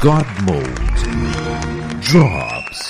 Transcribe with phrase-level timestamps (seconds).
[0.00, 0.66] God Mode
[2.00, 2.88] drops.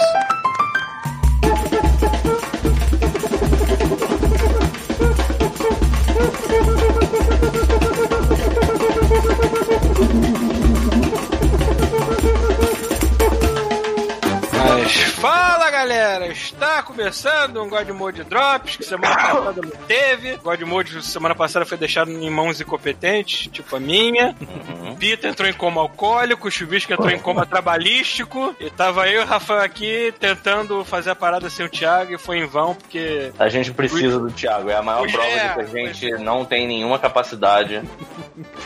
[14.53, 20.37] Mas fala galera, está começando um God Mode Drops, que semana passada não teve.
[20.39, 24.35] God Mode semana passada foi deixado em mãos incompetentes, tipo a minha.
[24.99, 28.55] Pita entrou em coma alcoólico, o Chuvisco entrou em coma trabalhístico.
[28.59, 32.19] E tava eu e o Rafael aqui tentando fazer a parada sem o Thiago e
[32.19, 33.33] foi em vão, porque.
[33.39, 36.45] A gente precisa do Thiago, é a maior prova é, de que a gente não
[36.45, 37.83] tem nenhuma capacidade.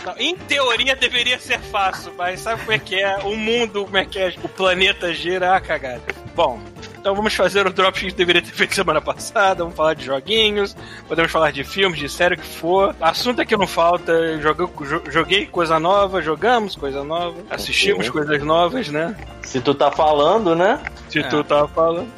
[0.05, 3.19] Não, Em teoria deveria ser fácil, mas sabe como é que é?
[3.19, 4.33] O mundo, como é que é?
[4.43, 6.03] O planeta gira, ah, cagada.
[6.35, 6.61] Bom,
[7.01, 9.63] então vamos fazer o drop que a gente deveria ter feito semana passada.
[9.65, 10.77] Vamos falar de joguinhos,
[11.09, 12.95] podemos falar de filmes, de série, o que for.
[13.01, 14.13] Assunto é que não falta.
[14.41, 19.17] Joguei, jo- joguei coisa nova, jogamos coisa nova, assistimos coisas novas, né?
[19.43, 20.79] Se tu tá falando, né?
[21.09, 22.09] Se tu tava falando.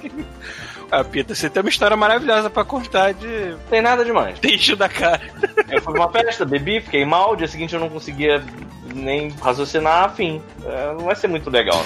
[0.92, 4.38] Ah, Pita, você tem uma história maravilhosa pra contar de Não tem nada demais.
[4.40, 5.22] peixe da cara.
[5.70, 8.44] Eu fui pra uma festa, bebi, fiquei mal, dia seguinte eu não conseguia
[8.94, 10.42] nem raciocinar, afim.
[10.66, 11.82] É, não vai ser muito legal.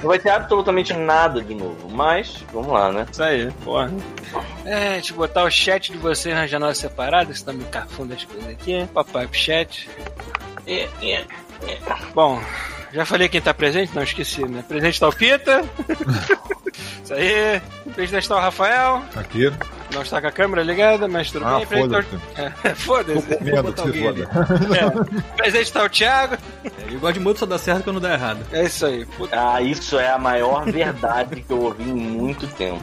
[0.00, 3.06] Não vai ter absolutamente nada de novo, mas vamos lá, né?
[3.12, 3.92] Isso aí, porra.
[4.64, 8.24] É, deixa eu botar o chat de vocês na janela separada, senão me cafunda as
[8.24, 8.88] coisas aqui.
[8.94, 9.90] Papai pro chat.
[10.66, 11.12] É, é,
[11.68, 11.78] é.
[12.14, 12.42] Bom,
[12.94, 13.94] já falei quem tá presente?
[13.94, 14.64] Não, esqueci, né?
[14.66, 15.62] Presente tá o Pita.
[17.02, 17.60] Isso aí.
[17.94, 19.02] Presente tá o Rafael.
[19.16, 19.52] Aqui.
[19.92, 21.82] Não está com a câmera ligada, mas tudo Ah, bem.
[21.82, 22.08] Foda-se.
[22.36, 23.44] É, foda-se.
[23.44, 24.28] Medo botar que alguém foda.
[24.74, 25.32] É.
[25.36, 26.36] Presente tá o Thiago.
[26.90, 28.40] E o Godmode só dá certo quando dá errado.
[28.52, 29.04] É isso aí.
[29.04, 29.36] Puta.
[29.54, 32.82] Ah, isso é a maior verdade que eu ouvi em muito tempo.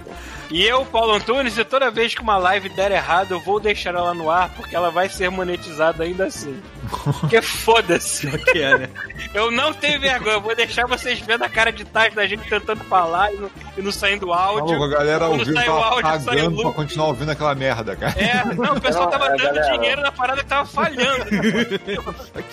[0.52, 3.94] E eu, Paulo Antunes, e toda vez que uma live der errado, eu vou deixar
[3.94, 6.60] ela no ar, porque ela vai ser monetizada ainda assim.
[7.04, 8.28] Porque foda-se.
[8.50, 8.90] Que é, né?
[9.32, 12.50] Eu não tenho vergonha, eu vou deixar vocês vendo a cara de tais da gente
[12.50, 14.66] tentando falar e não, e não saindo áudio.
[14.66, 17.96] Maluco, a galera Quando ouvindo, sai o áudio, sai pagando pra continuar ouvindo aquela merda,
[17.96, 18.20] cara.
[18.20, 19.78] É, não, o pessoal Não, tava é, dando galera.
[19.78, 21.26] dinheiro na parada que tava falhando.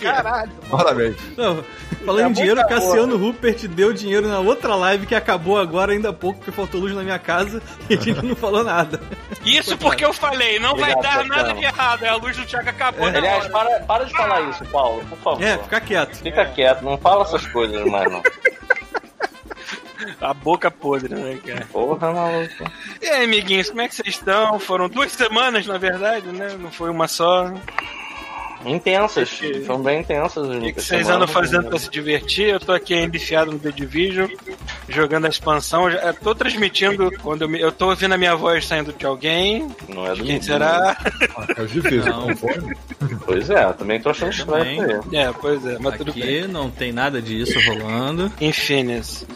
[0.02, 0.52] Caralho.
[0.70, 1.16] Parabéns.
[1.36, 1.64] Não,
[2.04, 6.10] falando em dinheiro, muita Cassiano Rupert deu dinheiro na outra live que acabou agora ainda
[6.10, 7.62] há pouco, porque faltou luz na minha casa
[7.94, 9.00] a gente não falou nada.
[9.44, 12.04] Isso porque eu falei, não vai Obrigado, dar nada de errado.
[12.04, 15.18] É a luz do Thiago acabou na Aliás, para, para de falar isso, Paulo, por
[15.18, 15.42] favor.
[15.42, 16.16] É, fica quieto.
[16.16, 18.22] Fica quieto, não fala essas coisas mais, não.
[20.20, 21.66] A boca podre, né, cara?
[21.72, 22.70] Porra, maluco.
[23.00, 24.58] E aí, amiguinhos, como é que vocês estão?
[24.58, 26.56] Foram duas semanas, na verdade, né?
[26.58, 27.52] Não foi uma só.
[28.66, 30.46] Intensas, Que- são bem intensas.
[30.48, 32.48] O que, que vocês andam fazendo pra se divertir?
[32.48, 34.28] Eu tô aqui ainda enfiado no The Division,
[34.88, 35.90] jogando a expansão.
[35.90, 39.06] Já, eu tô transmitindo quando eu, me- eu tô ouvindo a minha voz saindo de
[39.06, 39.68] alguém.
[39.88, 40.96] Não é do Quem será?
[41.56, 42.04] É difícil.
[42.06, 42.26] Não.
[42.28, 42.54] Não foi?
[43.24, 45.00] Pois é, também tô achando estranho.
[45.12, 46.22] É, pois é, mas tudo bem.
[46.40, 48.32] Aqui não tem nada disso rolando.
[48.40, 49.26] Infinity.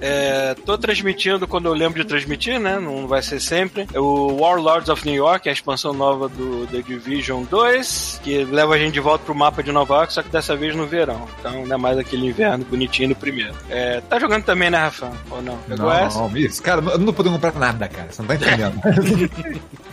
[0.00, 2.78] É, tô transmitindo quando eu lembro de transmitir, né?
[2.78, 3.86] Não vai ser sempre.
[3.92, 8.74] É O Warlords of New York, a expansão nova do The Division 2, que leva
[8.74, 11.26] a gente de volta pro mapa de Nova York, só que dessa vez no verão.
[11.38, 13.54] Então não é mais aquele inverno bonitinho do primeiro.
[13.68, 15.10] É, tá jogando também, né, Rafa?
[15.30, 15.56] Ou não?
[15.58, 16.18] Pegou essa?
[16.18, 18.08] Não, isso, cara, eu não podemos comprar nada, cara.
[18.10, 18.80] Você não tá entendendo.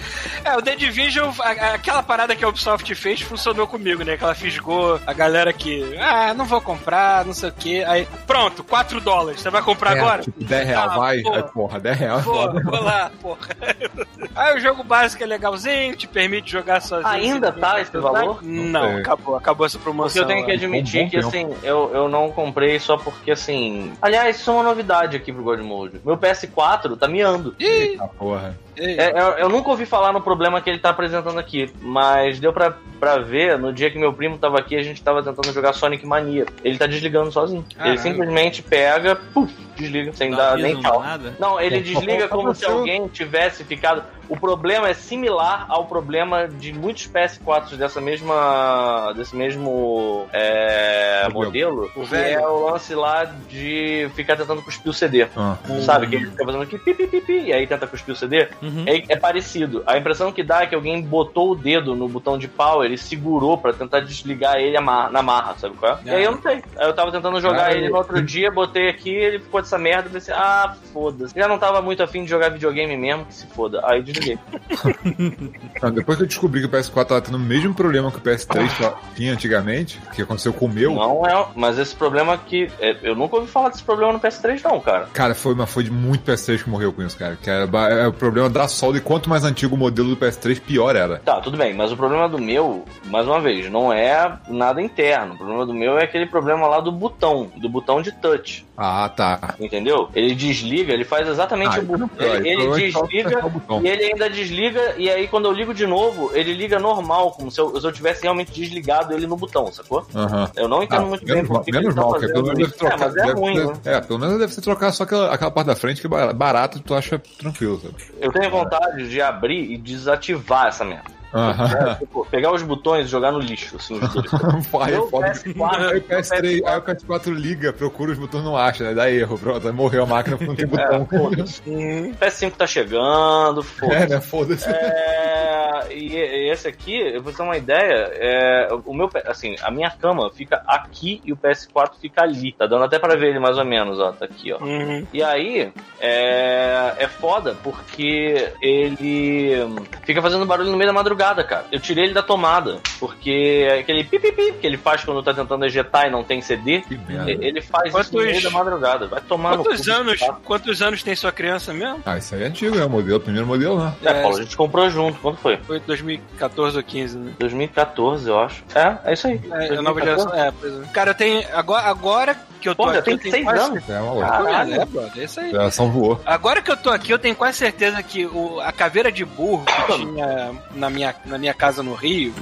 [0.43, 4.17] É, o The Division, aquela parada que a Ubisoft fez funcionou comigo, né?
[4.17, 7.83] Que ela fisgou a galera que, ah, não vou comprar, não sei o quê.
[7.87, 9.41] Aí, pronto, 4 dólares.
[9.41, 10.21] Você vai comprar agora?
[10.23, 11.21] Tipo, 10 reais, Ah, vai.
[11.21, 11.35] porra.
[11.37, 12.23] Aí, porra, 10 reais.
[12.23, 12.61] Foda.
[12.63, 13.47] vou lá, porra.
[14.35, 17.07] Aí o jogo básico é legalzinho, te permite jogar sozinho.
[17.09, 18.39] Ainda tá esse valor?
[18.43, 19.01] Não, É.
[19.01, 20.21] acabou, acabou essa Porque promoção.
[20.21, 20.57] eu tenho que lá.
[20.57, 21.27] admitir que, tempo.
[21.27, 23.91] assim, eu, eu não comprei só porque, assim...
[24.01, 25.99] Aliás, isso é uma novidade aqui pro God Mode.
[26.05, 27.55] Meu PS4 tá miando.
[27.59, 28.57] Ih, Ah, porra.
[28.77, 32.53] É, eu, eu nunca ouvi falar no problema que ele tá apresentando aqui, mas deu
[32.53, 35.73] pra, pra ver no dia que meu primo tava aqui, a gente tava tentando jogar
[35.73, 36.45] Sonic Mania.
[36.63, 37.65] Ele tá desligando sozinho.
[37.75, 37.93] Caralho.
[37.93, 41.03] Ele simplesmente pega, puf, desliga, sem Não dar nem tchau.
[41.39, 44.03] Não, ele Só desliga como se alguém tivesse ficado.
[44.29, 49.11] O problema é similar ao problema de muitos PS4 dessa mesma.
[49.13, 54.93] desse mesmo é, modelo, O que é o lance lá de ficar tentando cuspir o
[54.93, 55.27] CD.
[55.35, 55.57] Ah.
[55.81, 56.07] Sabe?
[56.07, 58.47] Que ele fica fazendo aqui pi, pi, pi, pi, e aí tenta cuspir o CD.
[58.61, 58.70] Uhum.
[58.85, 59.83] É, é parecido.
[59.85, 62.97] A impressão que dá é que alguém botou o dedo no botão de power e
[62.97, 65.99] segurou pra tentar desligar ele na marra, sabe qual é?
[66.05, 66.63] E aí eu não sei.
[66.77, 69.77] Aí eu tava tentando jogar Cara, ele no outro dia, botei aqui, ele ficou dessa
[69.77, 71.33] merda, pensei, ah, foda-se.
[71.35, 73.81] Já não tava muito afim de jogar videogame mesmo, que se foda.
[73.85, 74.37] Aí desliguei.
[75.81, 78.21] Não, depois que eu descobri que o PS4 tava tendo o mesmo problema que o
[78.21, 82.97] PS3 tinha antigamente, que aconteceu com o meu, Não é, mas esse problema aqui, é,
[83.03, 85.07] eu nunca ouvi falar desse problema no PS3 não, cara.
[85.13, 87.37] cara, foi, mas foi de muito PS3 que morreu com isso, cara.
[87.41, 90.95] Que era é o problema solda e quanto mais antigo o modelo do PS3, pior
[90.95, 91.19] era.
[91.19, 95.33] Tá, tudo bem, mas o problema do meu, mais uma vez, não é nada interno.
[95.33, 98.65] O problema do meu é aquele problema lá do botão, do botão de touch.
[98.77, 99.55] Ah, tá.
[99.59, 100.09] Entendeu?
[100.15, 102.09] Ele desliga, ele faz exatamente Ah, o botão.
[102.15, 105.73] então, Ele, ele só desliga o e ele ainda desliga, e aí quando eu ligo
[105.73, 109.35] de novo, ele liga normal, como se eu, se eu tivesse realmente desligado ele no
[109.37, 110.05] botão, sacou?
[110.15, 110.49] Aham.
[110.55, 112.31] Eu não entendo Ah, muito bem menos mal, por que menos ele mal, que pelo
[112.31, 112.75] fazendo menos deve isso.
[112.75, 112.97] É, trocar.
[112.99, 113.79] mas é deve- ruim, deve- né?
[113.85, 116.79] É, pelo menos deve ser trocar só aquela, aquela parte da frente que é barato
[116.79, 117.95] tu acha tranquilo, sabe?
[118.19, 121.20] Eu tenho vontade de abrir e desativar essa merda.
[121.33, 121.91] Aham.
[121.91, 124.91] É, tipo, pegar os botões e jogar no lixo, assim, os foda.
[124.91, 128.93] PS4, Aí o PS3, aí o PS4 liga, procura os botões, não acha, né?
[128.93, 131.07] Dá erro, pronto, aí morreu a máquina porque não tem botão.
[131.11, 131.61] É, foda-se.
[131.69, 134.09] O PS5 tá chegando, É, foda-se.
[134.09, 134.21] né?
[134.21, 134.69] Foda-se.
[134.69, 139.71] É, e, e esse aqui, eu vou ter uma ideia, é, o meu, assim, a
[139.71, 142.51] minha cama fica aqui e o PS4 fica ali.
[142.53, 144.57] Tá dando até pra ver ele mais ou menos, ó, tá aqui, ó.
[144.63, 145.05] Uhum.
[145.13, 149.57] E aí, é, é foda porque ele
[150.03, 151.65] fica fazendo barulho no meio da madrugada, cara.
[151.71, 155.65] Eu tirei ele da tomada, porque é aquele pipipi que ele faz quando tá tentando
[155.65, 156.83] ejetar e não tem CD,
[157.27, 159.07] ele faz isso Quantos- no meio da madrugada.
[159.07, 160.37] Vai tomar no Quantos cu, anos, tá?
[160.43, 162.01] quantos anos tem sua criança mesmo?
[162.05, 162.85] Ah, isso aí é antigo, né?
[162.85, 163.93] O modelo, primeiro modelo, né?
[164.03, 165.19] É, Paulo, a gente comprou junto.
[165.19, 165.57] Quando foi?
[165.57, 167.33] Foi 2014 ou 15, né?
[167.39, 168.63] 2014, eu acho.
[168.75, 169.39] É, é isso aí.
[169.51, 170.01] É, a nova 2014.
[170.01, 170.35] geração.
[170.35, 170.91] É, pois é.
[170.93, 171.47] Cara, eu tenho.
[171.53, 173.01] Agora, agora que eu tô Pô, aqui.
[173.01, 173.89] tem eu tenho seis quase- anos.
[173.89, 174.21] É uma.
[174.27, 174.73] Caralho.
[174.81, 175.47] É, brother, é isso aí.
[175.47, 176.21] A geração voou.
[176.25, 179.63] Agora que eu tô aqui, eu tenho quase certeza que o, a caveira de burro
[179.65, 182.33] que tinha na minha, na minha casa no Rio,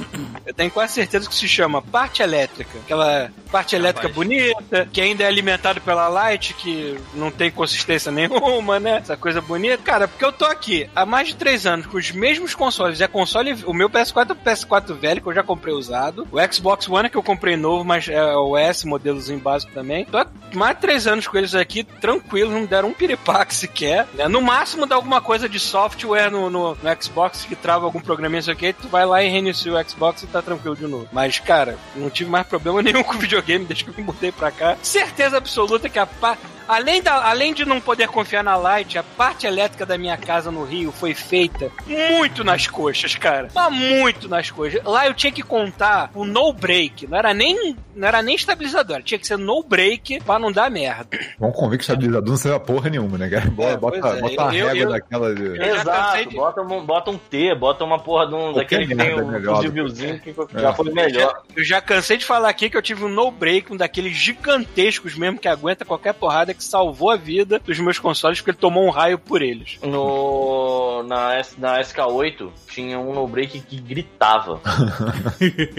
[0.45, 2.79] eu tenho quase certeza que se chama parte elétrica.
[2.79, 4.27] Aquela parte elétrica Rapaz.
[4.27, 8.97] bonita, que ainda é alimentado pela Light, que não tem consistência nenhuma, né?
[8.97, 9.77] Essa coisa bonita.
[9.83, 13.01] Cara, porque eu tô aqui há mais de três anos com os mesmos consoles.
[13.01, 16.27] É console, o meu PS4 é o PS4 velho, que eu já comprei usado.
[16.31, 20.05] O Xbox One é que eu comprei novo, mas é o S, modelozinho básico também.
[20.05, 24.07] Tô há mais de três anos com eles aqui, tranquilo, não deram um piripaque sequer.
[24.13, 24.27] né?
[24.27, 28.41] No máximo dá alguma coisa de software no, no, no Xbox que trava algum programinha,
[28.59, 31.07] aqui, tu vai lá e reinicia o Xbox e tá tranquilo de novo.
[31.11, 34.31] Mas, cara, não tive mais problema nenhum com o videogame desde que eu me mudei
[34.31, 34.77] pra cá.
[34.81, 36.37] Certeza absoluta que a pa...
[36.69, 40.51] Além, da, além de não poder confiar na Light, a parte elétrica da minha casa
[40.51, 43.49] no Rio foi feita muito nas coxas, cara.
[43.55, 44.83] Mas muito nas coxas.
[44.83, 47.07] Lá eu tinha que contar o no break.
[47.07, 49.01] Não era nem, não era nem estabilizador.
[49.01, 51.17] Tinha que ser no break pra não dar merda.
[51.39, 53.49] Vamos convir que estabilizador não serve porra nenhuma, né, cara?
[53.49, 54.21] Bota, É, bota, é.
[54.21, 55.43] bota a Eu- régua eu- daquela de...
[55.43, 58.85] Eu já Exato, de- bota, um, bota um T, bota uma porra de um, daquele
[58.85, 60.59] que tem é um melhor que- fusívelzinho que É.
[60.61, 61.41] já foi melhor.
[61.55, 65.15] Eu já cansei de falar aqui que eu tive um no break, um daqueles gigantescos
[65.15, 68.85] mesmo que aguenta qualquer porrada que salvou a vida dos meus consoles porque ele tomou
[68.85, 69.79] um raio por eles.
[69.81, 74.61] No, na, S- na SK8 tinha um no break que gritava.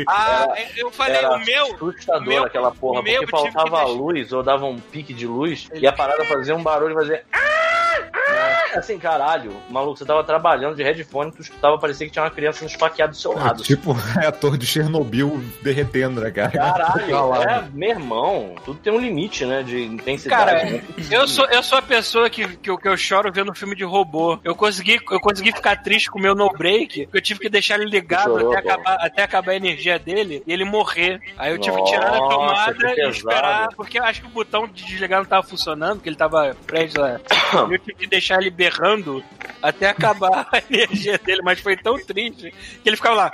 [0.09, 1.67] Ah, eu falei, Era o meu.
[1.75, 5.87] assustador meu- aquela porra, meu porque faltava luz ou dava um pique de luz e
[5.87, 7.23] a parada fazia um barulho, fazia.
[7.33, 12.25] "Ah, ah", Assim, caralho, maluco, você tava trabalhando de headphone, tu escutava, parecia que tinha
[12.25, 13.63] uma criança no esfaqueado do seu É, lado.
[13.63, 16.51] tipo, é a torre de Chernobyl derretendo, né, cara?
[16.51, 17.71] Tá Caralho, lá, é, né?
[17.73, 20.45] meu irmão, tudo tem um limite, né, de intensidade.
[20.45, 20.83] Cara, né?
[21.11, 23.85] eu sou, eu sou a pessoa que, que, eu, que eu choro vendo filme de
[23.85, 24.39] robô.
[24.45, 27.49] Eu consegui, eu consegui ficar triste com o meu no break, porque eu tive que
[27.49, 31.21] deixar ele ligado Chorou, até acabar, até acabar a energia dele e ele morrer.
[31.37, 34.67] Aí eu tive que tirar Nossa, tomada e esperar, porque eu acho que o botão
[34.69, 37.21] de desligar não tava funcionando, porque ele tava preso lá.
[37.71, 39.23] Eu tive que deixar ele berrando
[39.63, 42.53] até acabar a energia dele, mas foi tão triste
[42.83, 43.33] que ele ficava lá.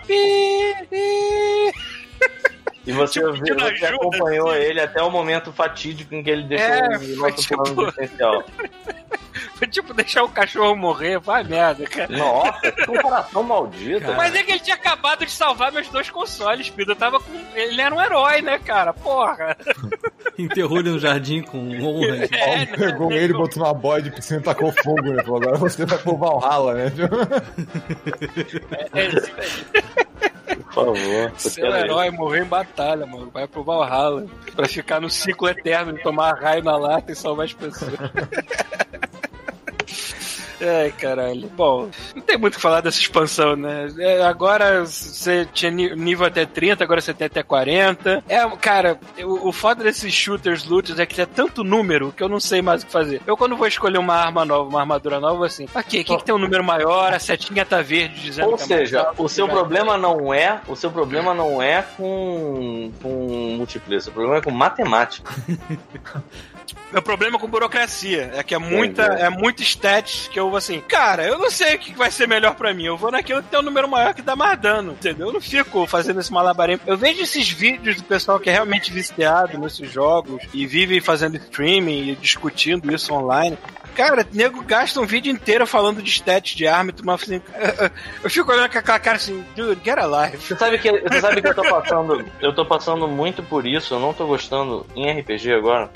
[2.86, 4.60] E você, Tipo, você ajuda, acompanhou assim.
[4.60, 8.44] ele até o momento fatídico em que ele deixou É, o nosso tipo- plano existencial.
[9.56, 12.08] Foi tipo deixar o cachorro morrer, vai merda, cara.
[12.16, 14.12] Nossa, que comparação maldita.
[14.14, 16.92] Mas é que ele tinha acabado de salvar meus dois consoles, Pedro.
[16.92, 17.32] Eu tava com.
[17.54, 18.92] Ele era um herói, né, cara?
[18.94, 19.56] Porra.
[20.38, 22.16] Enterrou ele no jardim com honra.
[22.32, 25.22] É, Paulo pegou ele, botou numa boia de piscina e tacou fogo, né?
[25.22, 26.92] Falou, agora você vai pro Valhalla, né?
[28.94, 29.08] é,
[30.46, 31.32] Por favor.
[31.36, 33.30] ser um herói, morrer em batalha, mano.
[33.32, 34.26] Vai pro Valhalla.
[34.54, 37.92] Pra ficar no ciclo eterno de tomar raio na lata e salvar as pessoas.
[40.60, 41.48] Ai, caralho.
[41.54, 43.88] Bom, não tem muito o que falar dessa expansão, né?
[43.98, 48.24] É, agora você tinha nível até 30, agora você tem até 40.
[48.28, 52.28] É, cara, o, o foda desses shooters looters é que é tanto número que eu
[52.28, 53.20] não sei mais o que fazer.
[53.26, 56.34] Eu, quando vou escolher uma arma nova, uma armadura nova, assim, aqui, aqui que tem
[56.34, 59.48] um número maior, a setinha tá verde dizendo Ou que é seja, alto, o seu
[59.48, 64.40] problema não é, o seu problema não é com com multiplayer, o seu problema é
[64.40, 65.30] com matemática.
[66.92, 68.32] Meu problema com burocracia.
[68.34, 71.74] É que é muita, é muito stats que eu vou assim, cara, eu não sei
[71.74, 72.84] o que vai ser melhor pra mim.
[72.84, 75.28] Eu vou naquilo que tem um número maior que dá mais dano, entendeu?
[75.28, 76.82] Eu não fico fazendo esse malabarismo.
[76.86, 81.36] Eu vejo esses vídeos do pessoal que é realmente viciado nesses jogos e vive fazendo
[81.36, 83.58] streaming e discutindo isso online.
[83.96, 87.40] Cara, nego gasta um vídeo inteiro falando de stats de arma e tu assim.
[88.22, 90.36] Eu fico olhando com aquela cara assim, dude, get alive.
[90.36, 92.24] Você sabe que, você sabe que eu tô passando.
[92.40, 95.90] Eu tô passando muito por isso, eu não tô gostando em RPG agora.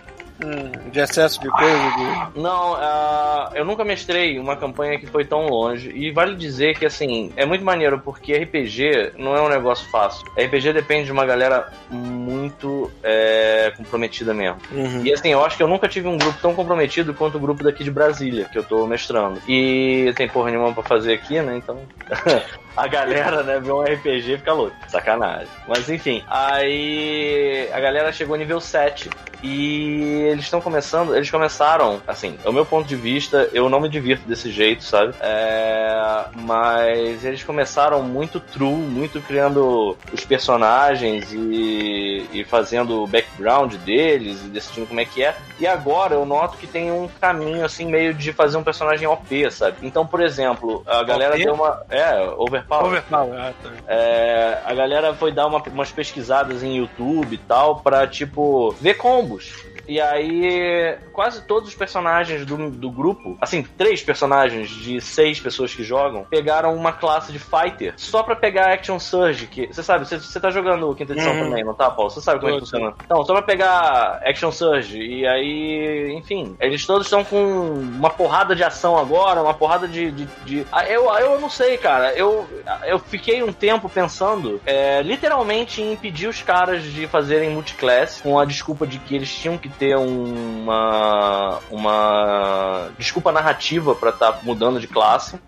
[0.45, 1.91] Hum, de excesso de coisa?
[1.91, 2.41] De...
[2.41, 5.91] Não, uh, eu nunca mestrei uma campanha que foi tão longe.
[5.95, 10.25] E vale dizer que, assim, é muito maneiro porque RPG não é um negócio fácil.
[10.37, 14.59] RPG depende de uma galera muito é, comprometida mesmo.
[14.73, 15.05] Uhum.
[15.05, 17.63] E, assim, eu acho que eu nunca tive um grupo tão comprometido quanto o grupo
[17.63, 19.41] daqui de Brasília, que eu tô mestrando.
[19.47, 21.57] E tem porra nenhuma pra fazer aqui, né?
[21.57, 21.79] Então.
[22.77, 24.77] a galera, né, vê um RPG e fica louco.
[24.89, 25.49] Sacanagem.
[25.69, 29.11] Mas enfim, aí a galera chegou nível 7
[29.43, 33.81] e eles estão começando, eles começaram, assim, é o meu ponto de vista, eu não
[33.81, 35.15] me divirto desse jeito, sabe?
[35.21, 43.75] É, mas eles começaram muito true, muito criando os personagens e, e fazendo o background
[43.77, 45.35] deles e decidindo como é que é.
[45.59, 49.51] E agora eu noto que tem um caminho, assim, meio de fazer um personagem OP,
[49.51, 49.77] sabe?
[49.83, 51.45] Então, por exemplo, a galera OP?
[51.45, 51.83] deu uma.
[51.91, 52.87] É, overpower.
[52.87, 53.71] Overpower, ah, tá.
[53.89, 58.95] É, a galera foi dar uma, umas pesquisadas em YouTube e tal, pra, tipo, ver
[58.95, 59.53] combos.
[59.91, 65.75] E aí, quase todos os personagens do, do grupo, assim, três personagens de seis pessoas
[65.75, 69.49] que jogam, pegaram uma classe de fighter só pra pegar Action Surge.
[69.49, 71.45] Que, você sabe, você, você tá jogando quinta edição uhum.
[71.47, 72.09] também, não tá, Paulo?
[72.09, 72.95] Você sabe como é que funciona.
[73.05, 74.97] Então, só pra pegar Action Surge.
[74.97, 80.13] E aí, enfim, eles todos estão com uma porrada de ação agora, uma porrada de.
[80.13, 80.67] de, de...
[80.71, 82.13] Ah, eu, eu não sei, cara.
[82.15, 82.49] Eu,
[82.87, 88.39] eu fiquei um tempo pensando, é, literalmente, em impedir os caras de fazerem multiclass com
[88.39, 94.41] a desculpa de que eles tinham que ter uma, uma desculpa narrativa para estar tá
[94.43, 95.41] mudando de classe.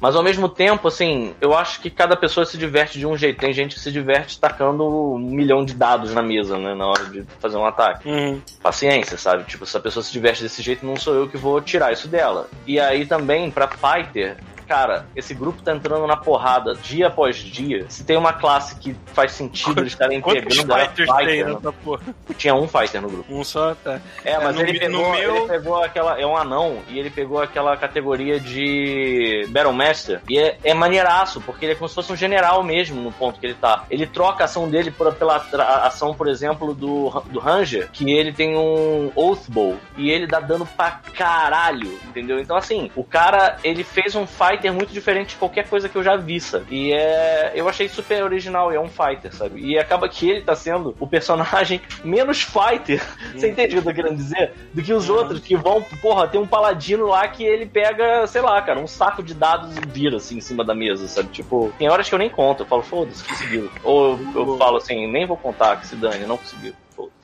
[0.00, 3.38] Mas ao mesmo tempo, assim, eu acho que cada pessoa se diverte de um jeito.
[3.38, 6.74] Tem gente que se diverte tacando um milhão de dados na mesa, né?
[6.74, 8.08] Na hora de fazer um ataque.
[8.08, 8.40] Uhum.
[8.60, 9.44] Paciência, sabe?
[9.44, 12.08] Tipo, se a pessoa se diverte desse jeito, não sou eu que vou tirar isso
[12.08, 12.48] dela.
[12.66, 14.36] E aí também, pra Fighter,
[14.70, 17.86] cara, esse grupo tá entrando na porrada dia após dia.
[17.88, 21.48] Se tem uma classe que faz sentido eles estarem pegando a fighter.
[21.48, 22.14] Né?
[22.38, 23.34] Tinha um fighter no grupo.
[23.34, 24.00] Um só, tá.
[24.24, 25.36] É, mas é, ele, pegou, meu...
[25.38, 26.20] ele pegou aquela.
[26.20, 30.22] É um anão e ele pegou aquela categoria de Battle Master.
[30.28, 33.40] E é, é maneiraço, porque ele é como se fosse um general mesmo no ponto
[33.40, 33.84] que ele tá.
[33.90, 35.44] Ele troca a ação dele por, pela
[35.84, 40.64] ação, por exemplo, do, do Ranger, que ele tem um Oathbow e ele dá dano
[40.76, 42.38] pra caralho, entendeu?
[42.38, 45.96] Então, assim, o cara, ele fez um fight fighter muito diferente de qualquer coisa que
[45.96, 46.66] eu já vi, sabe?
[46.70, 47.52] E é.
[47.54, 49.60] Eu achei super original, e é um fighter, sabe?
[49.60, 53.02] E acaba que ele tá sendo o personagem menos fighter,
[53.34, 54.52] você entende o que eu tô querendo dizer?
[54.72, 55.16] Do que os uhum.
[55.16, 58.86] outros que vão, porra, tem um paladino lá que ele pega, sei lá, cara, um
[58.86, 61.30] saco de dados e vira assim em cima da mesa, sabe?
[61.30, 63.70] Tipo, tem horas que eu nem conto, eu falo, foda-se, conseguiu.
[63.82, 66.74] Ou eu, eu falo assim, nem vou contar que se dane, não conseguiu.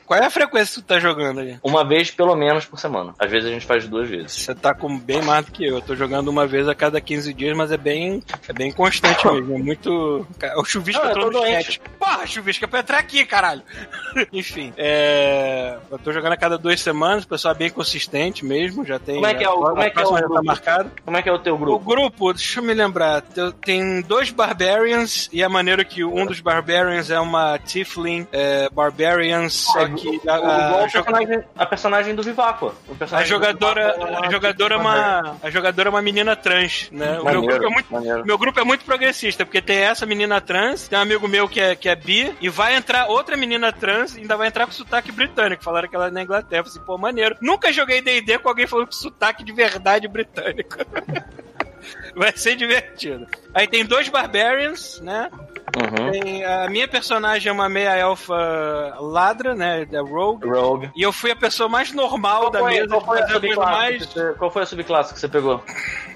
[0.07, 1.59] Qual é a frequência que tu tá jogando aí?
[1.63, 3.15] Uma vez pelo menos por semana.
[3.19, 4.33] Às vezes a gente faz duas vezes.
[4.33, 5.77] Você tá com bem mais do que eu.
[5.77, 9.27] Eu tô jogando uma vez a cada 15 dias, mas é bem, é bem constante
[9.27, 9.57] mesmo.
[9.57, 10.27] É muito.
[10.57, 11.81] O chuvisco Não, entrou no chat.
[11.99, 13.63] Porra, chuvisco é pra entrar aqui, caralho.
[14.33, 15.77] Enfim, é...
[15.91, 18.85] eu tô jogando a cada duas semanas, o pessoal é bem consistente mesmo.
[18.85, 19.17] Já tem.
[19.17, 20.35] Como é que é o, como é que é o tá grupo?
[20.35, 20.91] Tá marcado.
[21.05, 21.77] Como é que é o teu grupo?
[21.77, 23.23] O grupo, deixa eu me lembrar.
[23.65, 29.67] Tem dois Barbarians, e é maneiro que um dos Barbarians é uma Tiflin é, Barbarians,
[29.77, 30.09] é, que.
[30.29, 32.75] A, igual a, personagem, a personagem do Viváqua.
[33.13, 37.19] A jogadora, a jogadora é uma, a jogadora é uma menina trans, né?
[37.21, 40.89] O meu grupo, é muito, meu grupo é muito progressista, porque tem essa menina trans,
[40.89, 44.17] tem um amigo meu que é, que é bi, e vai entrar outra menina trans,
[44.17, 45.65] e ainda vai entrar com sotaque britânico.
[45.65, 46.63] Falaram que ela é na Inglaterra.
[46.67, 47.37] Assim, pô, maneiro.
[47.41, 50.77] Nunca joguei D&D com alguém falando com sotaque de verdade britânico.
[52.15, 53.27] vai ser divertido.
[53.55, 55.31] Aí tem dois Barbarians, né?
[55.77, 56.11] Uhum.
[56.11, 59.85] Tem, a minha personagem é uma meia elfa ladra, né?
[59.85, 60.49] Da Rogue.
[60.49, 60.91] Rogue.
[60.97, 62.89] E eu fui a pessoa mais normal qual da foi, mesa.
[62.89, 64.07] Qual foi, a subclasse mais...
[64.07, 65.63] Você, qual foi a subclasse que você pegou?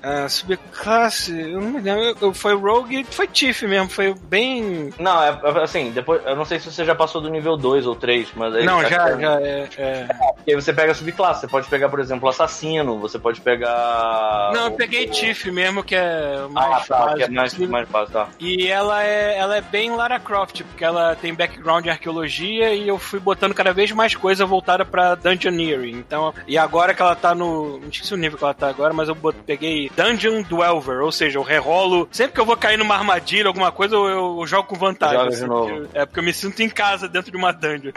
[0.02, 2.16] A subclasse, eu não me lembro.
[2.20, 4.90] Eu, foi Rogue, foi Tiff mesmo, foi bem.
[4.98, 6.24] Não, é, é assim, depois.
[6.24, 8.64] Eu não sei se você já passou do nível 2 ou 3, mas aí.
[8.64, 9.68] Não, já, já é.
[9.76, 10.08] é.
[10.46, 11.42] E aí você pega a subclasse.
[11.42, 14.50] Você pode pegar, por exemplo, assassino, você pode pegar.
[14.54, 16.82] Não, eu peguei Tiff mesmo, que é mais.
[16.82, 18.28] Ah, tá, básico, que é mais, mais básico, tá.
[18.38, 22.88] E ela é, ela é bem Lara Croft, porque ela tem background em arqueologia e
[22.88, 25.98] eu fui botando cada vez mais coisa voltada pra Dungeoneering.
[25.98, 27.78] Então, e agora que ela tá no.
[27.78, 31.12] Não sei se o nível que ela tá agora, mas eu peguei Dungeon Dwelver, ou
[31.12, 32.08] seja, eu rerolo.
[32.10, 35.16] Sempre que eu vou cair numa armadilha, alguma coisa, eu, eu jogo com vantagem.
[35.18, 35.80] Joga assim, de novo.
[35.80, 37.92] Porque, é porque eu me sinto em casa dentro de uma dungeon.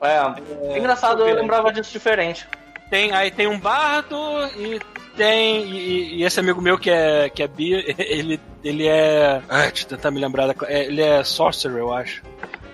[0.00, 2.46] É, é engraçado, eu lembrava disso diferente.
[2.90, 4.16] Tem, aí tem um bardo
[4.56, 4.80] e
[5.16, 5.64] tem.
[5.64, 9.40] E, e esse amigo meu que é, que é Bia, ele, ele é.
[9.48, 10.54] Ah, deixa eu tentar me lembrar da.
[10.66, 12.22] é, Ele é Sorcerer, eu acho.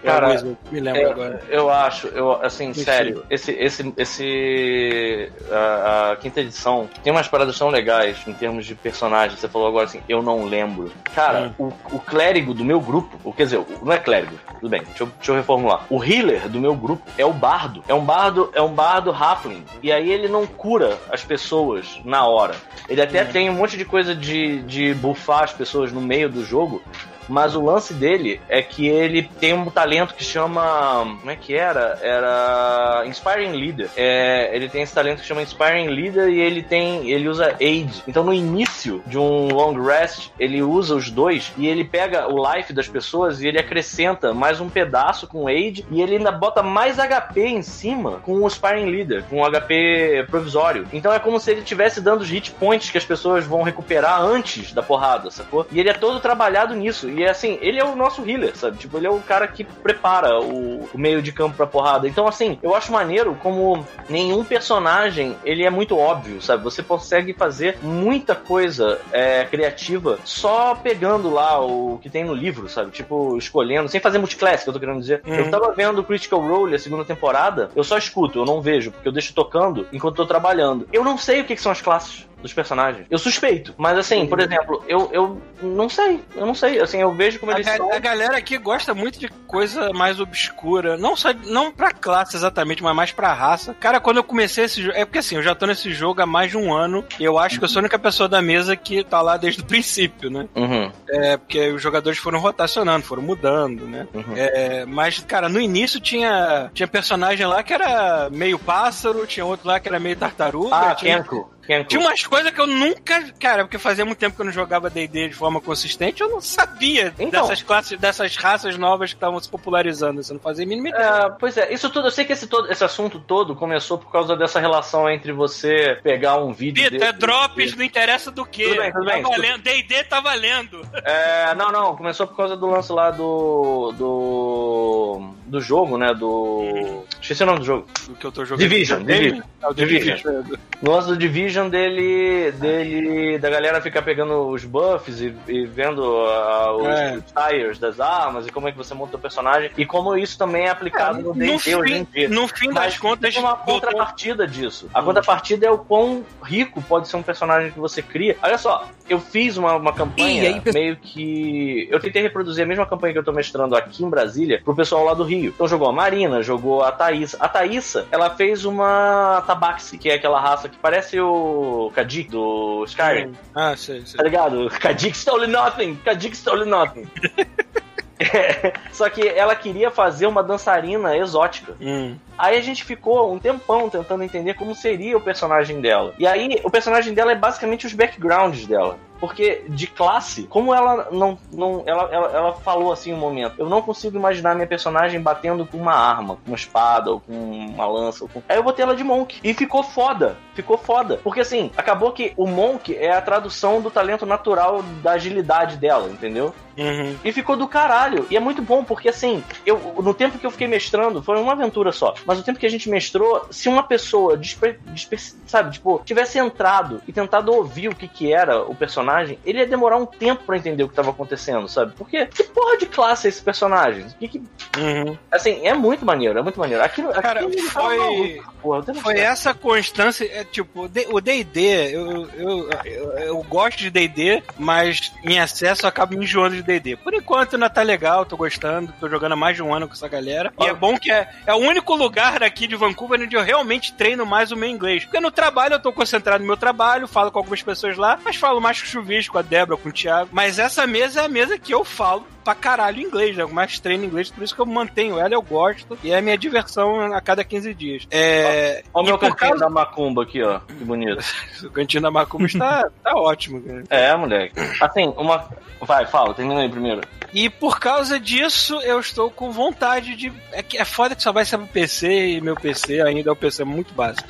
[0.08, 1.42] Cara, eu me lembro Eu, agora.
[1.48, 2.82] eu acho, eu, assim, Enfim.
[2.84, 8.66] sério, esse, esse, esse, a, a quinta edição tem umas paradas tão legais em termos
[8.66, 9.36] de personagem.
[9.36, 10.90] Você falou agora assim, eu não lembro.
[11.14, 14.82] Cara, o, o clérigo do meu grupo, ou quer dizer, não é clérigo, tudo bem,
[14.82, 15.84] deixa eu, deixa eu reformular.
[15.90, 17.82] O healer do meu grupo é o bardo.
[17.88, 19.64] É um bardo, é um bardo halfling.
[19.82, 22.54] E aí ele não cura as pessoas na hora.
[22.88, 26.44] Ele até tem um monte de coisa de, de buffar as pessoas no meio do
[26.44, 26.82] jogo.
[27.28, 31.16] Mas o lance dele é que ele tem um talento que chama.
[31.18, 31.98] Como é que era?
[32.02, 33.04] Era.
[33.06, 33.90] Inspiring Leader.
[33.96, 37.10] É, ele tem esse talento que chama Inspiring Leader e ele tem.
[37.10, 38.02] Ele usa Aid.
[38.06, 42.52] Então no início de um Long Rest, ele usa os dois e ele pega o
[42.52, 46.62] life das pessoas e ele acrescenta mais um pedaço com Aid e ele ainda bota
[46.62, 50.86] mais HP em cima com o Inspiring Leader, com o HP provisório.
[50.92, 54.20] Então é como se ele estivesse dando os hit points que as pessoas vão recuperar
[54.20, 55.66] antes da porrada, sacou?
[55.70, 57.08] E ele é todo trabalhado nisso.
[57.18, 58.78] E é assim, ele é o nosso healer, sabe?
[58.78, 62.06] Tipo, ele é o cara que prepara o, o meio de campo pra porrada.
[62.06, 66.62] Então, assim, eu acho maneiro como nenhum personagem ele é muito óbvio, sabe?
[66.62, 72.68] Você consegue fazer muita coisa é, criativa só pegando lá o que tem no livro,
[72.68, 72.92] sabe?
[72.92, 75.20] Tipo, escolhendo, sem fazer multiclass, que eu tô querendo dizer.
[75.26, 75.34] Uhum.
[75.34, 79.08] Eu tava vendo Critical Role, a segunda temporada, eu só escuto, eu não vejo, porque
[79.08, 80.86] eu deixo tocando enquanto tô trabalhando.
[80.92, 83.06] Eu não sei o que, que são as classes dos personagens.
[83.10, 83.74] Eu suspeito.
[83.76, 86.20] Mas assim, por exemplo, eu, eu não sei.
[86.36, 86.80] Eu não sei.
[86.80, 87.92] Assim, eu vejo como A, eles ga- são.
[87.92, 90.96] a galera aqui gosta muito de coisa mais obscura.
[90.96, 93.74] Não só não pra classe exatamente, mas mais pra raça.
[93.74, 94.96] Cara, quando eu comecei esse jogo.
[94.96, 97.04] É porque assim, eu já tô nesse jogo há mais de um ano.
[97.18, 99.60] E eu acho que eu sou a única pessoa da mesa que tá lá desde
[99.62, 100.48] o princípio, né?
[100.54, 104.06] Uhum, É, porque os jogadores foram rotacionando, foram mudando, né?
[104.14, 104.34] uhum.
[104.36, 109.66] É, mas, cara, no início tinha, tinha personagem lá que era meio pássaro, tinha outro
[109.68, 110.74] lá que era meio tartaruga.
[110.74, 111.50] Ah, tinha, Kenko.
[111.68, 111.88] Kenko.
[111.90, 113.30] tinha umas coisas que eu nunca.
[113.38, 116.40] Cara, porque fazia muito tempo que eu não jogava DD de forma consistente, eu não
[116.40, 117.42] sabia Então.
[117.42, 120.22] dessas classes, dessas raças novas que estavam se popularizando.
[120.22, 121.04] Você não fazia mínima ideia.
[121.04, 124.10] É, pois é, isso tudo, eu sei que esse, todo, esse assunto todo começou por
[124.10, 126.90] causa dessa relação entre você pegar um vídeo.
[126.90, 128.64] Pita, é drops, não interessa do que.
[128.64, 129.22] Tudo bem, tudo bem.
[129.22, 130.88] Tá valendo, DD tá valendo.
[131.04, 133.92] É, não, não, começou por causa do lance lá do.
[133.92, 135.34] do.
[135.48, 136.12] Do jogo, né?
[136.14, 137.04] Do.
[137.20, 137.86] Esqueci o nome do jogo.
[138.08, 138.60] O que eu tô jogando.
[138.68, 139.40] Division, Division.
[139.62, 140.16] É o Division.
[140.16, 140.56] Division.
[140.82, 142.52] No lance do Division dele.
[142.52, 143.38] dele.
[143.38, 147.18] da galera ficar pegando os buffs e, e vendo ah, os, É.
[147.50, 149.70] tires das armas e como é que você monta o personagem.
[149.76, 152.28] E como isso também é aplicado no No D&D hoje em fim, dia.
[152.28, 154.88] no fim Mas das contas, tem uma botou- contrapartida disso.
[154.94, 158.36] A contrapartida é o quão rico pode ser um personagem que você cria.
[158.42, 161.88] Olha só, eu fiz uma, uma campanha E aí, meio que.
[161.90, 165.04] Eu tentei reproduzir a mesma campanha que eu tô mestrando aqui em Brasília pro pessoal
[165.04, 165.37] lá do Rio.
[165.46, 167.36] Então jogou a Marina, jogou a Thaís.
[167.38, 172.84] A Thaísa, ela fez uma Tabaxi, que é aquela raça que parece o Kadik do
[172.86, 173.32] Skyrim.
[173.54, 174.16] Ah, sei, sei.
[174.16, 174.68] Tá ligado?
[174.80, 175.96] Kadik stole nothing!
[175.96, 177.08] Kadik stole nothing!
[178.20, 181.74] É, Só que ela queria fazer uma dançarina exótica.
[181.80, 182.16] Hum.
[182.38, 186.14] Aí a gente ficou um tempão tentando entender como seria o personagem dela.
[186.18, 188.98] E aí o personagem dela é basicamente os backgrounds dela.
[189.20, 191.38] Porque de classe, como ela não.
[191.52, 195.66] não ela, ela, ela falou assim um momento, eu não consigo imaginar minha personagem batendo
[195.66, 198.24] com uma arma, com uma espada, ou com uma lança.
[198.24, 198.42] Ou com...
[198.48, 199.40] Aí eu botei ela de Monk.
[199.42, 200.36] E ficou foda.
[200.54, 201.18] Ficou foda.
[201.22, 206.08] Porque assim, acabou que o Monk é a tradução do talento natural da agilidade dela,
[206.08, 206.54] entendeu?
[206.76, 207.16] Uhum.
[207.24, 208.24] E ficou do caralho.
[208.30, 211.52] E é muito bom, porque assim, eu no tempo que eu fiquei mestrando, foi uma
[211.52, 212.14] aventura só.
[212.28, 216.38] Mas o tempo que a gente mestrou, se uma pessoa, desper, desper- sabe, tipo, tivesse
[216.38, 220.44] entrado e tentado ouvir o que que era o personagem, ele ia demorar um tempo
[220.44, 221.94] pra entender o que tava acontecendo, sabe?
[221.96, 224.04] Porque que porra de classe é esse personagem?
[224.20, 224.42] Que que-
[224.76, 225.16] Uhum.
[225.32, 226.84] assim, é muito maneiro, é muito maneiro.
[226.84, 232.70] Aquilo, Cara, aquilo foi- maluco, porra, Foi essa constância, é tipo, o D&D, eu, eu,
[232.84, 236.96] eu, eu gosto de D&D, mas em excesso eu acabo me enjoando de D&D.
[236.96, 239.94] Por enquanto ainda tá legal, tô gostando, tô jogando há mais de um ano com
[239.94, 240.52] essa galera.
[240.60, 243.92] E é bom que é, é o único lugar aqui de Vancouver onde eu realmente
[243.92, 245.04] treino mais o meu inglês.
[245.04, 248.36] Porque no trabalho eu tô concentrado no meu trabalho, falo com algumas pessoas lá, mas
[248.36, 250.30] falo mais com o Chuvisco, com a Débora, com o Thiago.
[250.32, 253.44] Mas essa mesa é a mesa que eu falo pra caralho inglês, né?
[253.44, 255.98] Mais treino inglês, por isso que eu mantenho ela, eu gosto.
[256.02, 258.06] E é a minha diversão a cada 15 dias.
[258.10, 258.82] É...
[258.94, 260.58] Olha o meu cantinho causa da macumba aqui, ó.
[260.60, 261.22] Que bonito.
[261.62, 263.84] o cantinho da Macumba está tá ótimo, cara.
[263.90, 264.54] É, moleque.
[264.80, 265.46] Assim, uma.
[265.82, 267.02] Vai, fala, termina aí primeiro.
[267.34, 270.32] E por causa disso, eu estou com vontade de.
[270.50, 273.32] É, que é foda que só vai ser pro PC e meu PC ainda é
[273.32, 274.26] um PC muito básico.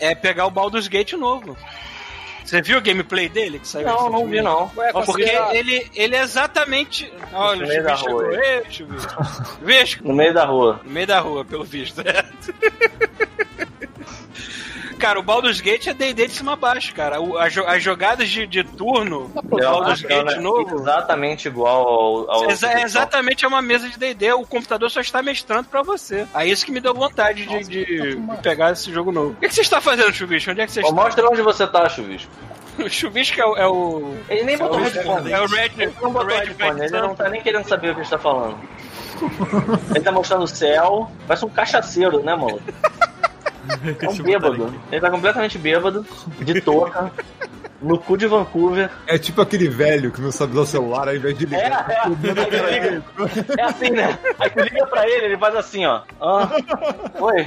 [0.00, 1.56] É pegar o Baldur's Gate novo.
[2.46, 4.70] Você viu o gameplay dele que saiu Não, não vi não.
[4.76, 7.12] Ué, Ó, Porque porque ele, ele é exatamente.
[7.32, 8.32] Olha, o meio da Chuvisco rua
[8.70, 8.96] chegou.
[9.68, 10.80] Ei, no meio da rua.
[10.84, 12.00] No meio da rua, pelo visto.
[14.96, 17.20] cara, o Baldur's Gate é D&D de cima a baixo, cara.
[17.20, 20.76] O- as, jo- as jogadas de, de turno do É Baldur's Gate é novo...
[20.80, 22.30] Exatamente igual ao.
[22.30, 25.82] ao Exa- é exatamente é uma mesa de D&D, o computador só está mestrando pra
[25.82, 26.26] você.
[26.34, 29.30] Aí isso que me deu vontade de, de pegar esse jogo novo.
[29.30, 30.50] O que, que você está fazendo, Chuvisco?
[30.50, 30.94] Onde é que você Ó, está?
[30.94, 32.30] Mostra onde você tá, Chuvisco.
[32.78, 33.56] O Chuvisco é o...
[33.56, 35.32] É o, Ele nem botou o- headphone.
[35.32, 35.70] é o Red...
[35.78, 38.02] Ele não o botou Red headphone, ele não tá nem querendo saber o que a
[38.02, 38.58] gente tá falando.
[39.94, 41.10] Ele tá mostrando o céu.
[41.26, 42.60] Parece um cachaceiro, né, mano?
[44.00, 44.74] É um bêbado.
[44.90, 46.06] Ele tá completamente bêbado,
[46.40, 47.10] de touca,
[47.82, 48.90] no cu de Vancouver.
[49.06, 51.86] É tipo aquele velho que não sabe usar o celular, ao invés de É, ligar.
[51.90, 54.18] é, é assim, né?
[54.38, 56.02] Aí tu liga pra ele, ele faz assim, ó.
[56.20, 56.48] Ah,
[57.20, 57.44] oi.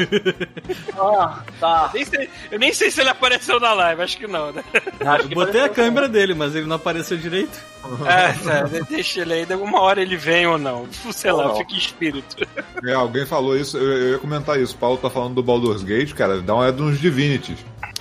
[0.98, 1.92] Ah, tá.
[1.94, 4.64] Nem sei- eu nem sei se ele apareceu na live, acho que não, né?
[5.06, 7.60] Acho que Botei a câmera dele, mas ele não apareceu direito.
[8.06, 10.86] É, tá, deixa ele aí, de alguma hora ele vem ou não.
[11.12, 12.36] Sei lá, fica em espírito.
[12.86, 14.76] É, alguém falou isso, eu, eu ia comentar isso.
[14.76, 17.60] O Paulo tá falando do Baldur's Gate, cara, dá uma olhada nos Divinities.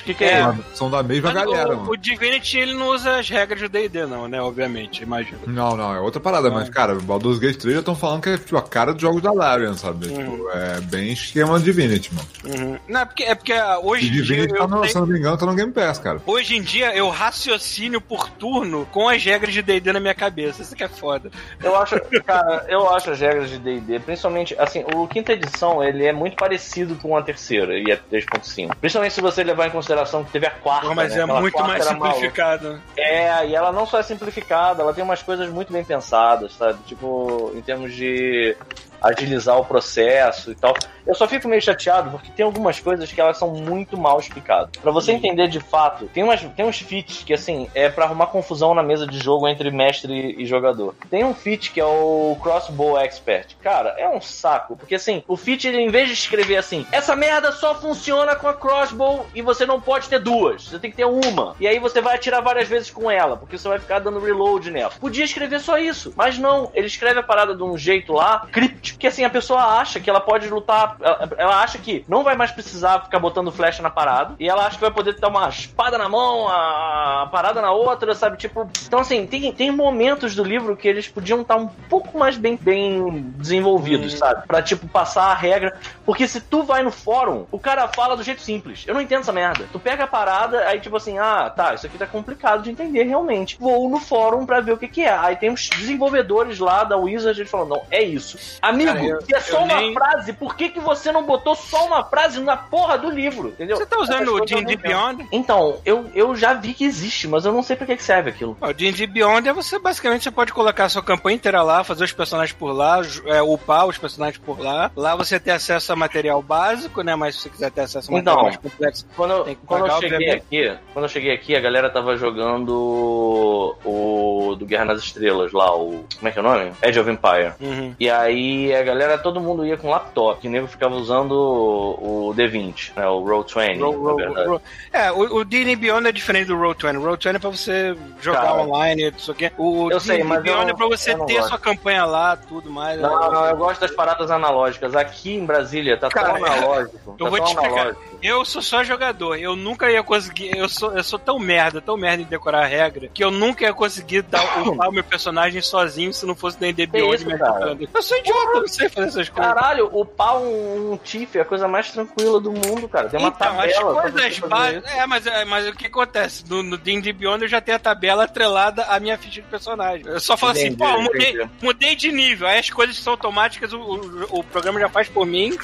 [0.08, 0.40] O que, que é?
[0.40, 0.54] É.
[0.74, 1.90] São da mesma Mas galera, o, mano.
[1.90, 4.40] o Divinity ele não usa as regras do D&D não, né?
[4.40, 5.38] Obviamente, imagino.
[5.46, 8.30] Não, não, é outra parada, mas, cara, o Baldur's Gate 3 já estão falando que
[8.30, 10.08] é tipo, a cara dos jogos da Larian, sabe?
[10.08, 12.28] Tipo, é bem esquema Divinity, mano.
[12.46, 12.78] Uhum.
[12.88, 14.92] Não, é porque, é porque ah, hoje E em dia Divinity, eu tá no, tenho-
[14.92, 16.22] se não me engano, tá no Game Pass, cara.
[16.26, 20.62] Hoje em dia eu raciocínio por turno com as regras de D&D na minha cabeça.
[20.62, 21.30] Isso que é foda.
[21.62, 26.06] Eu acho, cara, eu acho as regras de D&D, principalmente, assim, o quinta edição, ele
[26.06, 28.74] é muito parecido com a terceira, e a 3.5.
[28.80, 31.20] Principalmente se você levar em consideração que teve a quarta, mas né?
[31.20, 32.80] é Aquela muito mais simplificado.
[32.96, 36.78] É, e ela não só é simplificada, ela tem umas coisas muito bem pensadas, sabe?
[36.86, 38.56] Tipo, em termos de
[39.02, 40.74] agilizar o processo e tal.
[41.08, 44.70] Eu só fico meio chateado porque tem algumas coisas que elas são muito mal explicadas.
[44.80, 48.26] Pra você entender de fato, tem, umas, tem uns feats que, assim, é pra arrumar
[48.26, 50.94] confusão na mesa de jogo entre mestre e jogador.
[51.08, 53.56] Tem um feat que é o Crossbow Expert.
[53.62, 57.16] Cara, é um saco, porque assim, o feat, ele, em vez de escrever assim, essa
[57.16, 60.96] merda só funciona com a crossbow e você não pode ter duas, você tem que
[60.96, 61.56] ter uma.
[61.58, 64.70] E aí você vai atirar várias vezes com ela, porque você vai ficar dando reload
[64.70, 64.92] nela.
[65.00, 68.98] Podia escrever só isso, mas não, ele escreve a parada de um jeito lá, crypt,
[68.98, 72.36] que assim, a pessoa acha que ela pode lutar, ela, ela acha que não vai
[72.36, 75.48] mais precisar ficar botando flecha na parada, e ela acha que vai poder ter uma
[75.48, 78.36] espada na mão, a, parada na outra, sabe?
[78.36, 82.36] Tipo, então assim, tem, tem momentos do livro que eles podiam estar um pouco mais
[82.36, 84.46] bem, bem desenvolvidos, sabe?
[84.46, 85.76] Pra, tipo, passar a regra.
[86.04, 88.84] Porque se tu vai no fórum, o cara fala do jeito simples.
[88.86, 89.66] Eu não entendo essa merda.
[89.72, 93.04] Tu pega a parada, aí tipo assim, ah, tá, isso aqui tá complicado de entender
[93.04, 93.56] realmente.
[93.58, 95.16] Vou no fórum pra ver o que que é.
[95.16, 98.58] Aí tem os desenvolvedores lá da Wizard, eles falam, não, é isso.
[98.62, 101.54] Amigo, Cara, eu- se é só uma nem- frase, por que que você não botou
[101.54, 103.48] só uma frase na porra do livro?
[103.48, 103.76] Entendeu?
[103.76, 104.76] Você tá usando o eu D&D.
[104.76, 105.26] Beyond?
[105.30, 108.56] Então, eu, eu já vi que existe, mas eu não sei pra que serve aquilo.
[108.60, 112.04] O D&D Beyond é você, basicamente, você pode colocar a sua campanha inteira lá, fazer
[112.04, 114.90] os personagens por lá, é, upar os personagens por lá.
[114.96, 117.14] Lá você tem acesso a material básico, né?
[117.14, 119.66] Mas se você quiser ter acesso a material Então, mais complexo, Quando, eu- Tem que
[119.66, 120.44] quando eu pagar, cheguei obviamente.
[120.74, 125.74] aqui, quando eu cheguei aqui, a galera tava jogando o do Guerra nas Estrelas lá,
[125.74, 126.72] o como é que é o nome?
[126.82, 127.52] Age of Empire.
[127.60, 127.94] Uhum.
[127.98, 132.34] E aí a galera, todo mundo ia com laptop, o nego ficava usando o, o
[132.34, 134.48] D20, né, o Roll20, Roll- na roll- verdade.
[134.48, 134.62] roll-
[134.92, 136.98] É, o, o D&D Beyond é diferente do Roll20.
[136.98, 139.50] O Roll20 é pra você jogar Cara, online, isso aqui.
[139.58, 141.48] O eu sei, D&D mas eu Beyond não- é pra você eu ter gosto.
[141.48, 143.00] sua campanha lá, tudo mais.
[143.00, 144.94] Não, não, eu gosto das paradas analógicas.
[144.94, 147.16] Aqui em Brasília tá Cara, tão analógico.
[147.18, 147.72] Eu tá vou te explicar.
[147.72, 148.04] analógico.
[148.22, 149.36] Eu sou só jogador.
[149.36, 150.56] Eu nunca ia conseguir.
[150.56, 153.64] Eu sou, eu sou tão merda, tão merda em decorar a regra, que eu nunca
[153.64, 157.88] ia conseguir dar, upar o meu personagem sozinho se não fosse D&D Beyond isso.
[157.94, 159.54] Eu sou idiota, eu não sei fazer essas coisas.
[159.54, 163.08] Caralho, upar um, um Tiff é a coisa mais tranquila do mundo, cara.
[163.08, 164.02] Tem uma Então, tabela.
[164.06, 164.92] as coisas básicas.
[164.92, 166.44] É, mas, é, mas o que acontece?
[166.48, 170.06] No, no D&D Beyond eu já tenho a tabela atrelada à minha ficha de personagem.
[170.06, 172.46] Eu só falo Entendi, assim, pô, mudei, mudei de nível.
[172.48, 175.56] Aí as coisas são automáticas, o, o, o programa já faz por mim.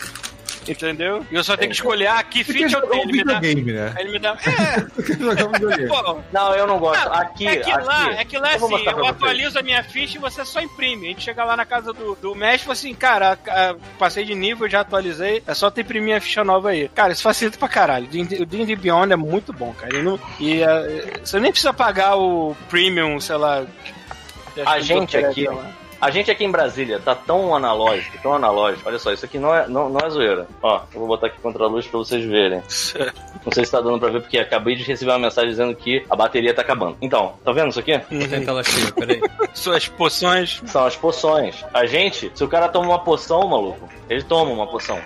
[0.69, 1.25] Entendeu?
[1.31, 3.03] E eu só tenho que escolher, ah, que ficha eu tenho.
[3.03, 3.41] um Ele me dá.
[3.41, 3.95] videogame, né?
[3.99, 4.37] Ele me dá.
[5.05, 6.21] É, pô.
[6.33, 7.05] Não, eu não gosto.
[7.05, 7.85] Não, aqui, é que aqui.
[7.85, 9.11] lá, é que lá eu vou assim, eu pra vocês.
[9.11, 11.07] atualizo a minha ficha e você só imprime.
[11.07, 13.77] A gente chega lá na casa do, do mestre e fala assim, cara, a- a-
[13.99, 16.89] passei de nível, já atualizei, é só tu imprimir a ficha nova aí.
[16.89, 18.07] Cara, isso facilita pra caralho.
[18.07, 19.97] O D&D Beyond é muito bom, cara.
[19.97, 23.65] E, não- e, é, você nem precisa pagar o premium, sei lá.
[24.67, 25.47] A gente aqui,
[26.01, 28.89] a gente aqui em Brasília tá tão analógico, tão analógico.
[28.89, 30.47] Olha só, isso aqui não é, não, não é zoeira.
[30.63, 32.63] Ó, eu vou botar aqui contra a luz pra vocês verem.
[33.45, 36.05] Não sei se tá dando pra ver, porque acabei de receber uma mensagem dizendo que
[36.09, 36.97] a bateria tá acabando.
[37.01, 37.99] Então, tá vendo isso aqui?
[38.11, 39.21] Vou tentar ela cheia, peraí.
[39.55, 40.63] Suas poções.
[40.67, 41.65] São as poções.
[41.73, 44.99] A gente, se o cara toma uma poção, maluco, ele toma uma poção.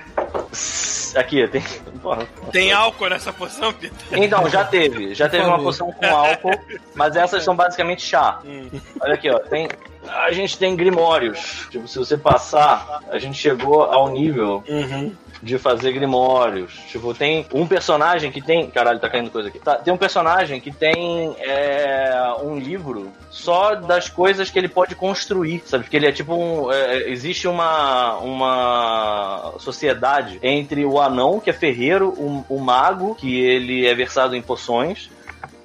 [1.15, 1.63] Aqui, tem.
[2.03, 2.27] Porra.
[2.53, 3.93] Tem álcool nessa poção, Peter?
[4.13, 5.15] Então, já teve.
[5.15, 5.65] Já teve uma favor.
[5.65, 6.59] poção com álcool,
[6.95, 8.41] mas essas são basicamente chá.
[8.45, 8.69] Hum.
[9.01, 9.39] Olha aqui, ó.
[9.41, 9.69] Tem.
[10.09, 11.67] A gente tem grimórios.
[11.71, 15.13] Tipo, se você passar, a gente chegou ao nível Uhum.
[15.43, 16.73] de fazer grimórios.
[16.89, 18.69] Tipo, tem um personagem que tem.
[18.71, 19.59] Caralho, tá caindo coisa aqui.
[19.59, 24.95] Tá, tem um personagem que tem é, um livro só das coisas que ele pode
[24.95, 25.85] construir, sabe?
[25.85, 26.73] Que ele é tipo um.
[26.73, 33.41] é, existe uma, uma sociedade entre o anão, que é ferreiro, o, o mago, que
[33.41, 35.11] ele é versado em poções.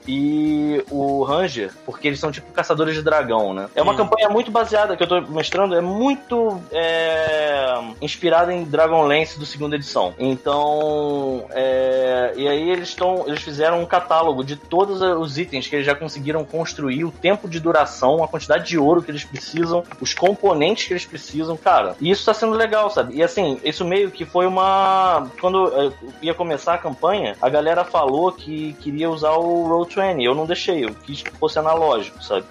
[0.08, 3.70] E o Ranger, porque eles são tipo caçadores de dragão, né?
[3.76, 3.98] É uma Hum.
[3.98, 9.76] campanha muito baseada, que eu tô mostrando, é muito é, inspirada em Dragonlance do segunda
[9.76, 10.14] edição.
[10.18, 15.76] Então, é, e aí eles estão, eles fizeram um catálogo de todos os itens que
[15.76, 19.84] eles já conseguiram construir, o tempo de duração, a quantidade de ouro que eles precisam,
[20.02, 21.96] os componentes que eles precisam, cara.
[22.00, 23.16] E isso tá sendo legal, sabe?
[23.16, 27.84] E assim, isso meio que foi uma quando é, ia começar a campanha, a galera
[27.84, 32.46] falou que queria usar o Roll20, eu não deixei, eu quis que fosse analógico, sabe?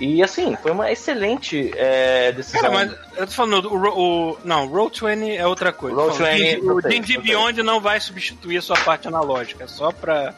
[0.00, 2.60] E assim, foi uma excelente é, decisão.
[2.60, 5.96] Cara, mas eu tô falando, o, o não, Roll20 é outra coisa.
[5.96, 7.18] Roll20, Tô falando, eu o D&D sei.
[7.18, 10.34] Beyond não vai substituir a sua parte analógica, é só pra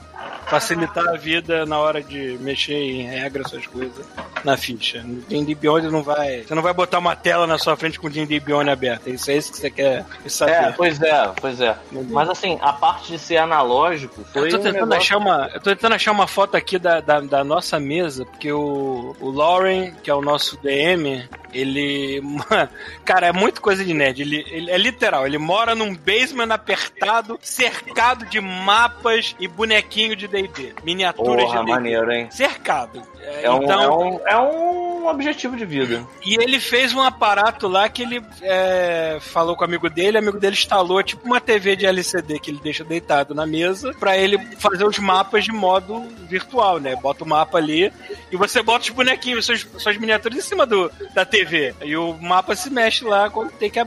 [0.47, 4.05] facilitar a vida na hora de mexer em regras, essas coisas,
[4.45, 5.03] na ficha.
[5.03, 6.43] No D&D Beyond não vai...
[6.43, 9.11] Você não vai botar uma tela na sua frente com o D&D Beyond aberta.
[9.11, 10.53] Isso é isso que você quer saber.
[10.53, 11.77] É, pois é, pois é.
[12.11, 15.51] Mas assim, a parte de ser analógico foi Eu tô um tentando negócio- achar uma.
[15.55, 19.31] Eu tô tentando achar uma foto aqui da, da, da nossa mesa, porque o, o
[19.31, 22.23] Lauren, que é o nosso DM, ele.
[23.05, 24.21] Cara, é muito coisa de nerd.
[24.23, 30.29] Ele, ele é literal, ele mora num basement apertado, cercado de mapas e bonequinho de
[30.29, 30.75] DD.
[30.85, 31.73] Miniaturas Porra, de D&D.
[31.73, 32.29] maneiro, hein?
[32.31, 33.03] Cercado.
[33.43, 36.07] É, um, então, é, um, é um objetivo de vida.
[36.25, 40.21] e ele fez um aparato lá que ele é, falou com o amigo dele, o
[40.21, 44.17] amigo dele instalou tipo uma TV de LCD que ele deixa deitado na mesa pra
[44.17, 46.97] ele fazer os mapas de modo virtual, né?
[46.97, 47.93] Bota o mapa ali
[48.31, 51.75] e você bota os bonequinhos, suas, suas miniaturas em cima do, da TV.
[51.83, 53.81] E o mapa se mexe lá quando tem que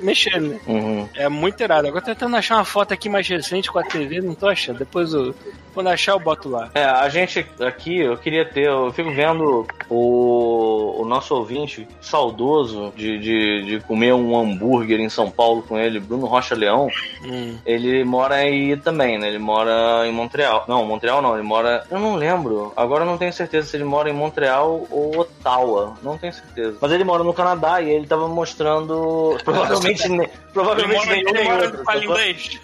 [0.00, 0.58] mexer, né?
[0.66, 1.08] Uhum.
[1.14, 1.88] É muito irado.
[1.88, 4.78] Agora tô tentando achar uma foto aqui mais recente com a TV, não tô achando.
[4.78, 5.34] Depois eu,
[5.72, 6.70] quando achar eu boto lá.
[6.74, 12.92] É, a gente aqui, eu queria ter, eu fico vendo o, o nosso ouvinte saudoso
[12.96, 16.88] de, de, de comer um hambúrguer em São Paulo com ele, Bruno Rocha Leão.
[17.24, 17.56] Hum.
[17.64, 19.28] Ele mora aí também, né?
[19.28, 20.64] Ele mora em Montreal.
[20.68, 21.84] Não, Montreal não, ele mora.
[21.90, 22.72] Eu não lembro.
[22.76, 25.94] Agora eu não tenho certeza se ele mora em Montreal ou Ottawa.
[26.02, 26.76] Não tenho certeza.
[26.80, 29.36] Mas ele mora no Canadá e ele tava mostrando.
[29.44, 30.08] Provavelmente.
[30.08, 31.84] ne- Ele provavelmente mora, nem ele mora outro.
[31.84, 32.60] fala inglês.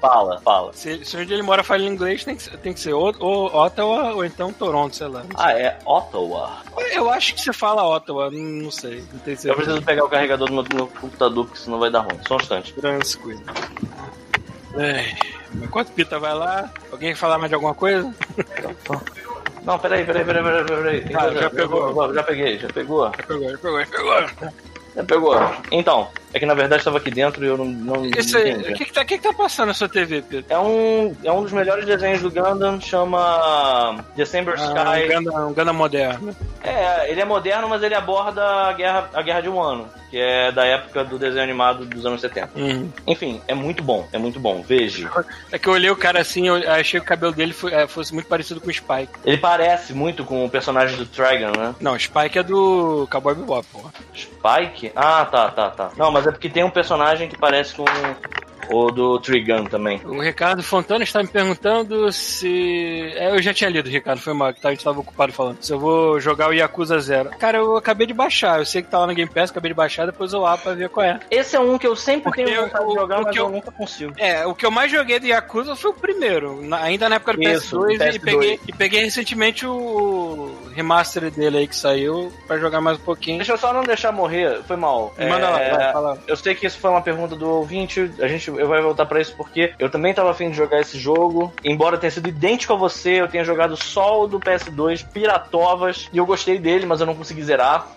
[0.00, 0.72] Fala, fala.
[0.72, 3.46] Se, se onde ele mora fala inglês, tem que, ser- tem que ser ou, ou
[3.54, 5.22] Ottawa ou então Toronto, sei lá.
[5.34, 6.58] Ah, é Ottawa.
[6.92, 9.04] Eu acho que você fala Ottawa, não, não sei.
[9.12, 9.54] Não tenho Eu certeza.
[9.54, 12.18] preciso pegar o carregador do meu, do meu computador, porque senão vai dar ruim.
[12.26, 12.72] Só um instante.
[12.74, 13.42] Transcoisa.
[14.76, 15.12] É,
[15.62, 18.14] enquanto Pita vai lá, alguém quer falar mais de alguma coisa?
[19.64, 21.00] Não, peraí, peraí, peraí, peraí, peraí.
[21.04, 22.14] Tem Ah, coisa- já pegou.
[22.14, 23.04] Já peguei, já pegou.
[23.06, 24.52] Já pegou, já pegou, já pegou.
[24.98, 25.38] Já pegou.
[25.70, 28.74] Então, é que na verdade estava aqui dentro e eu não, não Isso aí, o
[28.74, 30.52] que, que, tá, que que tá passando na sua TV, Pita?
[30.52, 35.08] É um, é um dos melhores desenhos do Gundam, chama December Ah, um Sky.
[35.08, 36.36] Ganda, um Ganda moderno.
[36.64, 40.18] É, ele é moderno, mas ele aborda a guerra, a guerra de um ano, que
[40.18, 42.50] é da época do desenho animado dos anos 70.
[42.56, 42.90] Uhum.
[43.06, 44.62] Enfim, é muito bom, é muito bom.
[44.62, 45.10] Veja.
[45.52, 48.12] É que eu olhei o cara assim, eu achei que o cabelo dele é, fosse
[48.14, 49.12] muito parecido com o Spike.
[49.24, 51.74] Ele parece muito com o personagem do Trigon, né?
[51.80, 53.92] Não, o Spike é do Cowboy Bebop, porra.
[54.14, 54.92] Spike?
[54.94, 55.90] Ah, tá, tá, tá.
[55.96, 57.84] Não, mas é porque tem um personagem que parece com
[58.70, 60.00] o do Trigun também.
[60.04, 63.12] O Ricardo Fontana está me perguntando se.
[63.16, 65.58] É, eu já tinha lido, Ricardo, foi mal, que tá- a gente estava ocupado falando.
[65.62, 67.30] Se eu vou jogar o Yakuza Zero.
[67.38, 68.58] Cara, eu acabei de baixar.
[68.58, 70.74] Eu sei que tá lá no Game Pass, acabei de baixar, depois eu abro pra
[70.74, 71.20] ver qual é.
[71.30, 73.38] Esse é um que eu sempre Porque tenho vontade o- de jogar, o mas que
[73.40, 74.12] eu, eu- nunca consigo.
[74.16, 77.34] É, o que eu mais joguei do Yakuza foi o primeiro, na- ainda na época
[77.34, 78.14] do Isso, PS2, PS2.
[78.16, 83.02] E, peguei, e peguei recentemente o remaster dele aí que saiu pra jogar mais um
[83.02, 83.38] pouquinho.
[83.38, 85.12] Deixa eu só não deixar morrer, foi mal.
[85.18, 86.18] Manda lá, É, vai, fala.
[86.26, 89.20] Eu sei que isso foi uma pergunta do ouvinte, a gente eu vai voltar pra
[89.20, 92.76] isso porque eu também tava afim de jogar esse jogo, embora tenha sido idêntico a
[92.76, 97.06] você, eu tenha jogado só o do PS2, Piratovas, e eu gostei dele, mas eu
[97.06, 97.88] não consegui zerar.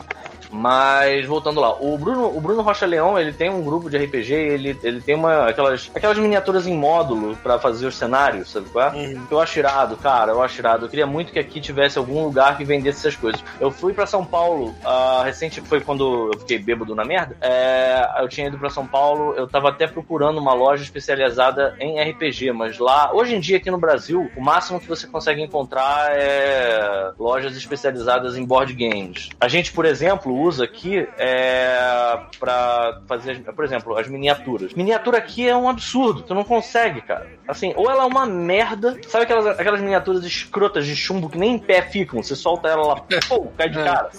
[0.51, 4.33] Mas voltando lá, o Bruno, o Bruno Rocha Leão, ele tem um grupo de RPG,
[4.33, 8.89] ele, ele tem uma aquelas aquelas miniaturas em módulo pra fazer os cenários, sabe qual
[8.89, 8.97] é?
[8.97, 9.27] Uhum.
[9.29, 10.85] Eu acho irado, cara, eu acho irado.
[10.85, 13.43] Eu queria muito que aqui tivesse algum lugar que vendesse essas coisas.
[13.59, 17.35] Eu fui pra São Paulo, ah, recente foi quando eu fiquei bêbado na merda.
[17.41, 22.01] É, eu tinha ido pra São Paulo, eu tava até procurando uma loja especializada em
[22.01, 26.11] RPG, mas lá, hoje em dia aqui no Brasil, o máximo que você consegue encontrar
[26.11, 29.29] é lojas especializadas em board games.
[29.39, 34.73] A gente, por exemplo, usa aqui é pra fazer, por exemplo, as miniaturas.
[34.73, 37.27] Miniatura aqui é um absurdo, tu não consegue, cara.
[37.47, 41.55] Assim, ou ela é uma merda, sabe aquelas, aquelas miniaturas escrotas de chumbo que nem
[41.55, 42.95] em pé ficam, você solta ela lá,
[43.27, 44.09] pô, cai de cara.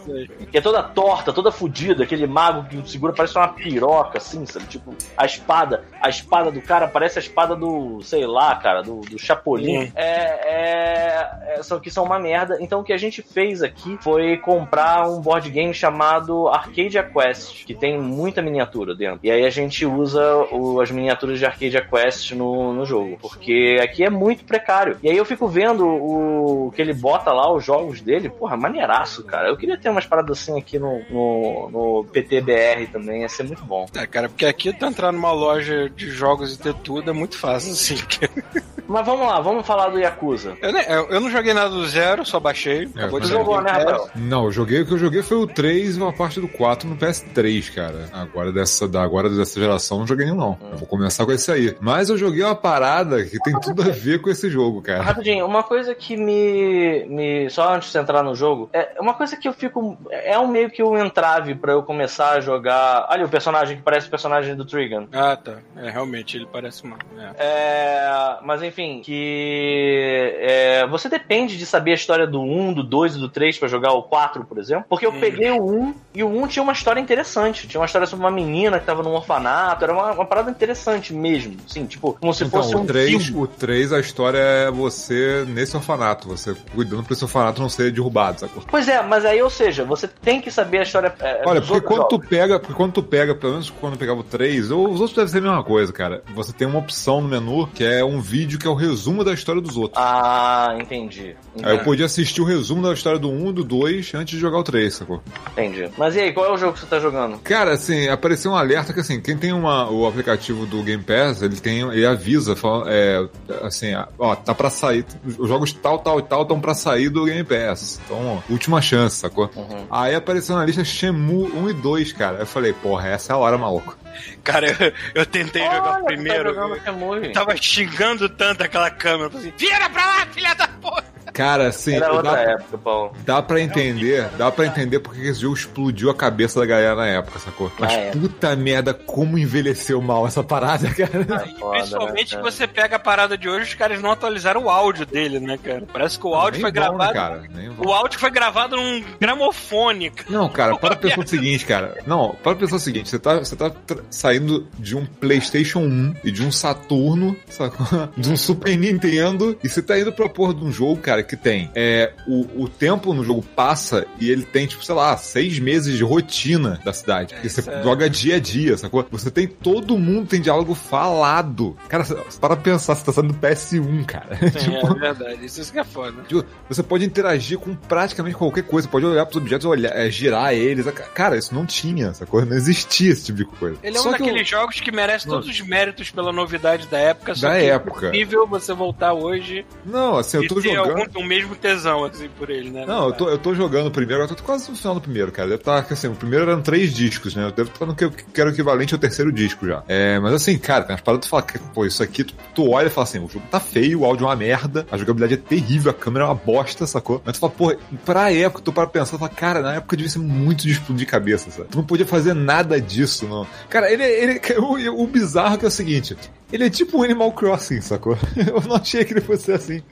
[0.51, 4.67] Que é toda torta, toda fodida, aquele mago que segura parece uma piroca, assim, sabe?
[4.67, 9.01] Tipo, a espada, a espada do cara parece a espada do, sei lá, cara, do,
[9.01, 9.93] do Chapolin.
[9.95, 12.59] É, é, é, só que são uma merda.
[12.61, 16.12] Então o que a gente fez aqui foi comprar um board game chamado
[16.49, 19.21] Arcadia Quest, que tem muita miniatura dentro.
[19.23, 23.79] E aí a gente usa o- as miniaturas de Arcadia Quest no, no jogo, porque
[23.83, 24.97] aqui é muito precário.
[25.03, 29.25] E aí eu fico vendo o que ele bota lá, os jogos dele, porra, maneiraço,
[29.25, 29.49] cara.
[29.49, 33.65] Eu queria ter umas paradas assim aqui no, no, no PTBR também, ia ser muito
[33.65, 33.87] bom.
[33.97, 37.37] É, cara, porque aqui tu entrar numa loja de jogos e ter tudo é muito
[37.39, 37.97] fácil, assim.
[38.89, 40.57] Mas vamos lá, vamos falar do Yakuza.
[40.61, 42.89] Eu, nem- eu- eu não joguei nada do zero, só baixei.
[42.95, 43.85] Acabou eu de jogou, no né, Pass.
[43.85, 44.11] Rafael?
[44.17, 46.89] Não, eu joguei o que eu joguei foi o 3 e uma parte do 4
[46.89, 48.09] no PS3, cara.
[48.13, 50.59] Agora dessa, da, agora dessa geração não joguei nenhum, não.
[50.73, 51.77] Eu vou começar com esse aí.
[51.81, 55.03] Mas eu joguei uma parada que tem tudo a ver com esse jogo, cara.
[55.03, 57.51] Rapidinho, uma coisa que me, me.
[57.51, 59.97] Só antes de entrar no jogo, é uma coisa que eu fico.
[60.11, 63.07] É um meio que um entrave pra eu começar a jogar.
[63.11, 65.07] Olha o personagem que parece o personagem do Trigun.
[65.13, 65.59] Ah, tá.
[65.77, 66.97] É, realmente, ele parece uma.
[67.39, 67.45] É.
[67.45, 73.17] É, mas enfim, que é, você depende de saber a história do 1, do 2
[73.17, 74.85] e do 3 pra jogar o 4, por exemplo.
[74.89, 75.21] Porque eu Hum.
[75.21, 77.67] peguei o 1 e o 1 tinha uma história interessante.
[77.67, 79.85] Tinha uma história sobre uma menina que tava num orfanato.
[79.85, 81.57] Era uma, uma parada interessante mesmo.
[81.67, 83.43] Sim, tipo, como se Então, fosse um o 3, filme.
[83.43, 87.91] o 3, a história é você nesse orfanato, você cuidando pra esse orfanato não ser
[87.93, 88.63] derrubado, sacou?
[88.69, 91.15] Pois é, mas aí, ou seja, você tem que saber a história.
[91.21, 92.29] É, Olha, dos porque quando tu jogos.
[92.29, 95.17] pega, porque quando tu pega, pelo menos quando eu pegava o 3, ou os outros
[95.17, 96.23] devem ser a mesma coisa, cara.
[96.35, 99.33] Você tem uma opção no menu que é um vídeo que é o resumo da
[99.33, 100.03] história dos outros.
[100.03, 101.35] Ah, entendi.
[101.63, 104.41] Aí eu podia assistir o resumo da história do 1 e do 2 antes de
[104.41, 105.23] jogar o 3, sacou?
[105.53, 105.72] Entendi.
[105.97, 107.39] Mas e aí, qual é o jogo que você tá jogando?
[107.41, 111.43] Cara, assim, apareceu um alerta que assim, quem tem uma, o aplicativo do Game Pass,
[111.43, 113.27] ele tem, ele avisa, fala, é,
[113.63, 115.05] assim, ó, tá pra sair,
[115.39, 118.01] os jogos tal, tal e tal estão pra sair do Game Pass.
[118.05, 119.51] Então, ó, última chance, sacou?
[119.57, 119.87] Uhum.
[119.91, 122.39] Aí apareceu na lista Shenmue 1 e 2, cara.
[122.39, 123.97] Eu falei, porra, essa é a hora, maluco.
[124.45, 126.55] Cara, eu, eu tentei jogar Olha, o tu tá primeiro.
[126.55, 127.33] jogando eu Shenmue.
[127.33, 129.25] tava xingando tanto aquela câmera.
[129.27, 131.05] eu falei assim, Vira pra lá, filha da porra!
[131.33, 133.13] Cara, assim, Era outra dá, época, Paulo.
[133.25, 137.07] dá pra entender, dá pra entender porque esse jogo explodiu a cabeça da galera na
[137.07, 137.73] época, sacou?
[137.79, 138.11] Mas Ah, é.
[138.11, 141.45] puta merda, como envelheceu mal essa parada, cara.
[141.47, 142.51] E foda, principalmente né, cara?
[142.51, 145.85] você pega a parada de hoje, os caras não atualizaram o áudio dele, né, cara?
[145.93, 147.13] Parece que o áudio Nem foi vão, né, gravado.
[147.13, 147.43] cara?
[147.79, 150.11] O áudio foi gravado num gramofone.
[150.11, 150.31] cara.
[150.31, 151.97] Não, cara, para pensar o seguinte, cara.
[152.07, 153.71] Não, para pensar o seguinte, você tá, você tá
[154.11, 157.87] saindo de um PlayStation 1 e de um Saturno, sacou?
[158.17, 161.37] De um Super Nintendo, e você tá indo pra porra de um jogo, cara, que
[161.37, 161.71] tem.
[161.75, 165.97] É, o, o tempo no jogo passa e ele tem, tipo, sei lá, seis meses
[165.97, 167.35] de rotina da cidade.
[167.35, 169.07] Porque você isso é- joga dia a dia, sacou?
[169.11, 169.47] Você tem.
[169.47, 171.77] Todo mundo tem diálogo falado.
[171.89, 174.37] Cara, você- para pensar, você tá saindo do PS1, cara.
[174.59, 175.45] Sim, é verdade.
[175.45, 176.23] Isso que é foda.
[176.23, 178.89] Tipo, Você pode interagir com praticamente qualquer coisa.
[178.89, 180.87] Pode olhar pros objetos, olhar, é, girar eles.
[181.15, 183.79] Cara, isso não tinha, essa coisa não existia esse tipo de coisa.
[183.83, 187.35] Ele é um Só daqueles jogos que merece todos os méritos pela novidade da época.
[187.35, 188.07] Só Da que época.
[188.07, 191.12] É possível você voltar hoje eu- Não, assim, eu tô jogando.
[191.13, 192.85] Algum, o mesmo tesão, assim, por ele, né?
[192.87, 195.31] Não, eu tô, eu tô jogando o primeiro, eu tô quase no final do primeiro,
[195.31, 195.49] cara.
[195.49, 197.45] Deve estar, assim, o primeiro eram três discos, né?
[197.45, 199.83] Eu devo estar no que eu quero equivalente ao terceiro disco já.
[199.89, 202.35] É, mas assim, cara, tem umas paradas que tu fala, que, pô, isso aqui, tu,
[202.55, 204.97] tu olha e fala assim, o jogo tá feio, o áudio é uma merda, a
[204.97, 207.23] jogabilidade é terrível, a câmera é uma bosta, sacou?
[207.25, 210.11] Mas tu fala, pô, pra época, tu para pensar, tu fala, cara, na época devia
[210.11, 211.69] ser muito de explodir cabeça, sabe?
[211.69, 213.47] Tu não podia fazer nada disso, não.
[213.69, 216.17] Cara, ele, ele o, o bizarro é que é o seguinte,
[216.53, 218.17] ele é tipo um Animal Crossing, sacou?
[218.37, 219.83] Eu não achei que ele fosse assim.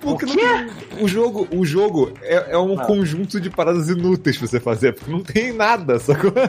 [0.00, 0.70] Porque não tem-
[1.02, 2.84] o jogo, o jogo é, é um Não.
[2.86, 6.32] conjunto de paradas inúteis pra você fazer, porque não tem nada, sacou?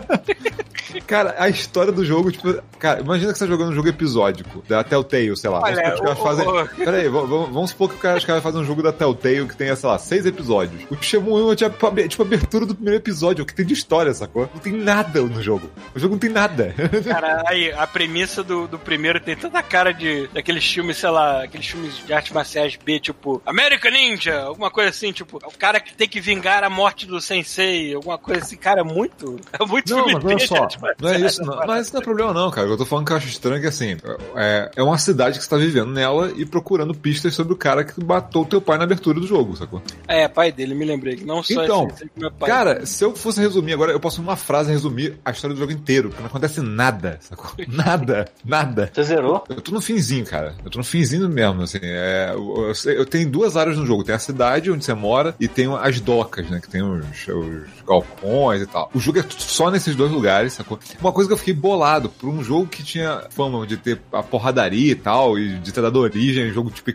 [1.05, 4.63] Cara, a história do jogo, tipo, cara, imagina que você tá jogando um jogo episódico,
[4.67, 5.59] da Telltale, sei lá.
[5.61, 6.47] Olha, Vamos supor que os caras o- fazem.
[6.47, 8.81] o- Pera aí, v- v- vamos supor que os caras, os caras fazem um jogo
[8.83, 10.81] da Telltale que tenha, sei lá, seis episódios.
[10.89, 13.65] O Shenmue 1 é tipo, a- tipo a abertura do primeiro episódio, o que tem
[13.65, 14.49] de história, sacou?
[14.53, 15.69] Não tem nada no jogo.
[15.95, 16.73] O jogo não tem nada.
[17.07, 21.43] Cara, aí, a premissa do, do primeiro tem tanta cara de daqueles filmes, sei lá,
[21.43, 25.79] aqueles filmes de artes marciais B, tipo American Ninja, alguma coisa assim, tipo, o cara
[25.79, 29.65] que tem que vingar a morte do sensei, alguma coisa assim, cara, é muito, é
[29.65, 30.78] muito Não, filme mas olha só.
[31.01, 31.57] Não é isso, não.
[31.65, 32.67] Mas isso não é problema, não, cara.
[32.67, 33.97] Eu tô falando que eu acho estranho que, assim,
[34.35, 37.83] é, é uma cidade que você tá vivendo nela e procurando pistas sobre o cara
[37.83, 39.81] que matou teu pai na abertura do jogo, sacou?
[40.07, 41.15] É, pai dele, me lembrei.
[41.15, 42.49] que Não só Então, esse, esse meu pai.
[42.49, 45.71] Cara, se eu fosse resumir agora, eu posso, numa frase, resumir a história do jogo
[45.71, 47.49] inteiro, porque não acontece nada, sacou?
[47.67, 48.91] Nada, nada.
[48.93, 49.43] Você zerou?
[49.47, 50.55] Eu tô no finzinho, cara.
[50.63, 51.79] Eu tô no finzinho mesmo, assim.
[51.81, 54.03] É, eu, eu eu tenho duas áreas no jogo.
[54.03, 56.59] Tem a cidade onde você mora e tem as docas, né?
[56.59, 58.89] Que tem os, os galpões e tal.
[58.93, 60.68] O jogo é só nesses dois lugares, sacou?
[60.99, 64.21] Uma coisa que eu fiquei bolado, por um jogo que tinha fama de ter a
[64.21, 66.89] porradaria e tal, e de ter dado origem, jogo tipo...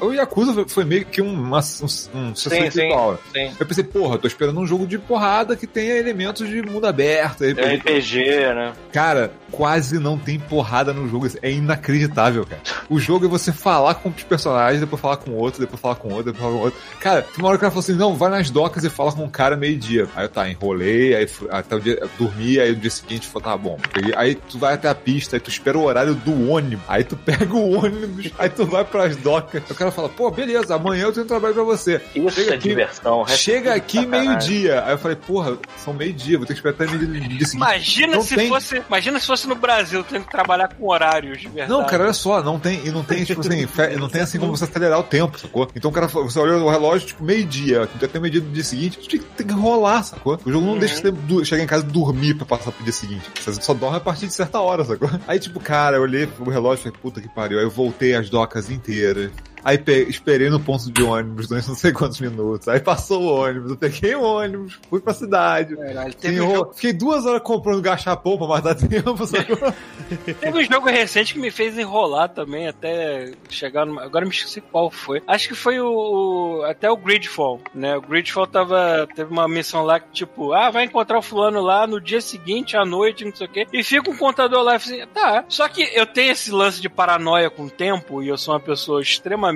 [0.00, 2.90] O Yakuza foi- meio que um, uma, um, um Sim, sim.
[3.32, 3.52] Sim.
[3.58, 7.44] Eu pensei, porra, tô esperando um jogo de porrada que tenha elementos de mundo aberto.
[7.44, 7.76] É RPG.
[7.76, 8.72] RPG, né?
[8.92, 11.28] Cara, quase não tem porrada no jogo.
[11.42, 12.62] É inacreditável, cara.
[12.88, 16.08] O jogo é você falar com os personagens, depois falar com outro, depois falar com
[16.08, 16.80] outro, depois falar com outro.
[17.00, 19.24] Cara, tem uma hora que cara falou assim: não, vai nas docas e fala com
[19.24, 20.08] o cara meio-dia.
[20.16, 23.56] Aí eu tá, enrolei, aí até o dia, dormi, aí no dia seguinte falou, tá
[23.56, 23.78] bom.
[23.92, 26.84] Peguei- Aí tu vai até a pista, aí tu espera o horário do ônibus.
[26.88, 29.62] Aí tu pega o ônibus, aí tu vai pras docas.
[29.66, 32.00] Aí o cara fala, pô, beleza, amanhã eu tenho trabalho pra você.
[32.14, 33.26] Isso Chega é aqui- diversão.
[33.28, 34.84] Chega aqui meio-dia.
[34.84, 37.54] Aí eu falei, porra, são meio-dia, vou ter que esperar até meio-dia no dia seguinte.
[37.56, 38.82] Imagina Não se tem- fosse.
[38.88, 41.70] Imagina se fosse no Brasil, tendo que trabalhar com horários de verdade.
[41.70, 44.38] Não, cara, olha só, não tem, e não tem, tipo assim, fe- não tem assim
[44.38, 45.68] como você acelerar o tempo, sacou?
[45.74, 49.18] Então o cara, você olha o relógio, tipo, meio-dia, até meio-dia do dia seguinte, tem
[49.20, 50.38] que, tem que rolar, sacou?
[50.44, 53.09] O jogo não deixa você chegar em casa e dormir pra passar pro dia seguinte.
[53.34, 55.08] Você só dorme a partir de certa hora, sacou?
[55.26, 57.58] Aí, tipo, cara, eu olhei pro relógio e falei, puta que pariu.
[57.58, 59.30] Aí eu voltei as docas inteiras.
[59.64, 62.68] Aí pe- esperei no ponto de ônibus durante não sei quantos minutos.
[62.68, 65.76] Aí passou o ônibus, eu peguei o ônibus, fui pra cidade.
[65.76, 69.72] Caralho, Sim, teve, um jogo, Fiquei duas horas comprando gachapão pra matar tempo, sacou?
[70.40, 74.02] teve um jogo recente que me fez enrolar também até chegar numa.
[74.02, 75.22] Agora me esqueci qual foi.
[75.26, 76.62] Acho que foi o.
[76.68, 77.96] até o Gridfall, né?
[77.96, 79.06] O Gridfall tava.
[79.14, 82.76] Teve uma missão lá que, tipo, ah, vai encontrar o fulano lá no dia seguinte,
[82.76, 83.66] à noite, não sei o quê.
[83.72, 85.44] E fica um contador lá e assim, tá.
[85.48, 88.60] Só que eu tenho esse lance de paranoia com o tempo e eu sou uma
[88.60, 89.49] pessoa extremamente.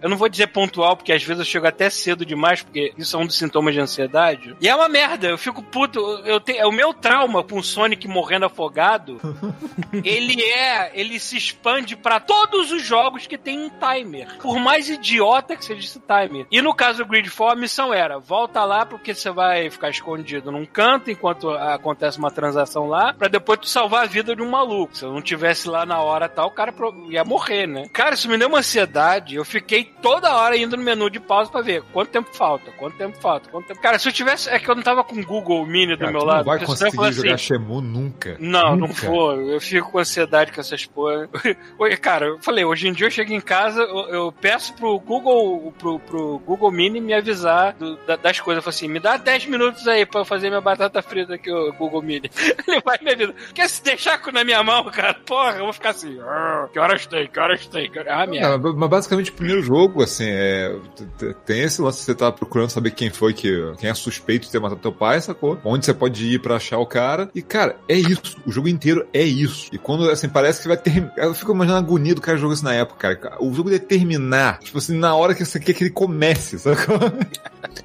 [0.00, 3.16] Eu não vou dizer pontual, porque às vezes eu chego até cedo demais, porque isso
[3.16, 4.56] é um dos sintomas de ansiedade.
[4.60, 6.00] E é uma merda, eu fico puto.
[6.24, 9.20] Eu tenho, é o meu trauma com o Sonic morrendo afogado.
[10.04, 10.90] ele é.
[10.98, 14.36] Ele se expande pra todos os jogos que tem um timer.
[14.38, 16.46] Por mais idiota que seja esse timer.
[16.50, 20.50] E no caso do Gridfall, a missão era: volta lá porque você vai ficar escondido
[20.50, 24.50] num canto enquanto acontece uma transação lá, pra depois tu salvar a vida de um
[24.50, 24.96] maluco.
[24.96, 26.74] Se eu não tivesse lá na hora tal, o cara
[27.08, 27.88] ia morrer, né?
[27.92, 29.35] Cara, isso me deu uma ansiedade.
[29.36, 32.96] Eu fiquei toda hora indo no menu de pausa pra ver quanto tempo falta, quanto
[32.96, 33.80] tempo falta, quanto tempo.
[33.80, 34.48] Cara, se eu tivesse.
[34.48, 36.38] É que eu não tava com o Google Mini do Cara, meu tu lado.
[36.38, 38.36] não vai conseguir falava jogar assim, Shemu nunca.
[38.38, 39.06] não, não Nunca.
[39.06, 39.32] vou.
[39.40, 41.28] Eu fico com ansiedade com essas porra.
[42.00, 45.72] Cara, eu falei, hoje em dia eu chego em casa, eu, eu peço pro Google,
[45.78, 48.58] pro, pro Google Mini me avisar do- da- das coisas.
[48.58, 51.50] Eu falo assim, me dá 10 minutos aí pra eu fazer minha batata frita aqui,
[51.50, 52.30] o Google Mini.
[52.66, 53.34] Ele vai me avisar.
[53.54, 55.14] Quer se deixar na minha mão, cara?
[55.14, 57.90] Porra, eu vou ficar assim, "Ah, que horas tem, que horas tem?
[58.08, 58.58] Ah, merda.
[58.58, 60.74] Não, mas basicamente o primeiro jogo, assim, é,
[61.44, 63.72] tem esse lance que você tá procurando saber quem foi que.
[63.78, 65.58] quem é suspeito de ter matado teu pai, sacou?
[65.64, 67.30] Onde você pode ir pra achar o cara.
[67.34, 68.36] E, cara, é isso.
[68.46, 69.68] O jogo inteiro é isso.
[69.72, 71.10] E quando, assim, parece que vai ter.
[71.16, 73.36] Eu fico imaginando a agonia do cara jogando isso na época, cara.
[73.40, 76.98] O jogo ia terminar, tipo assim, na hora que você quer que ele comece, sacou?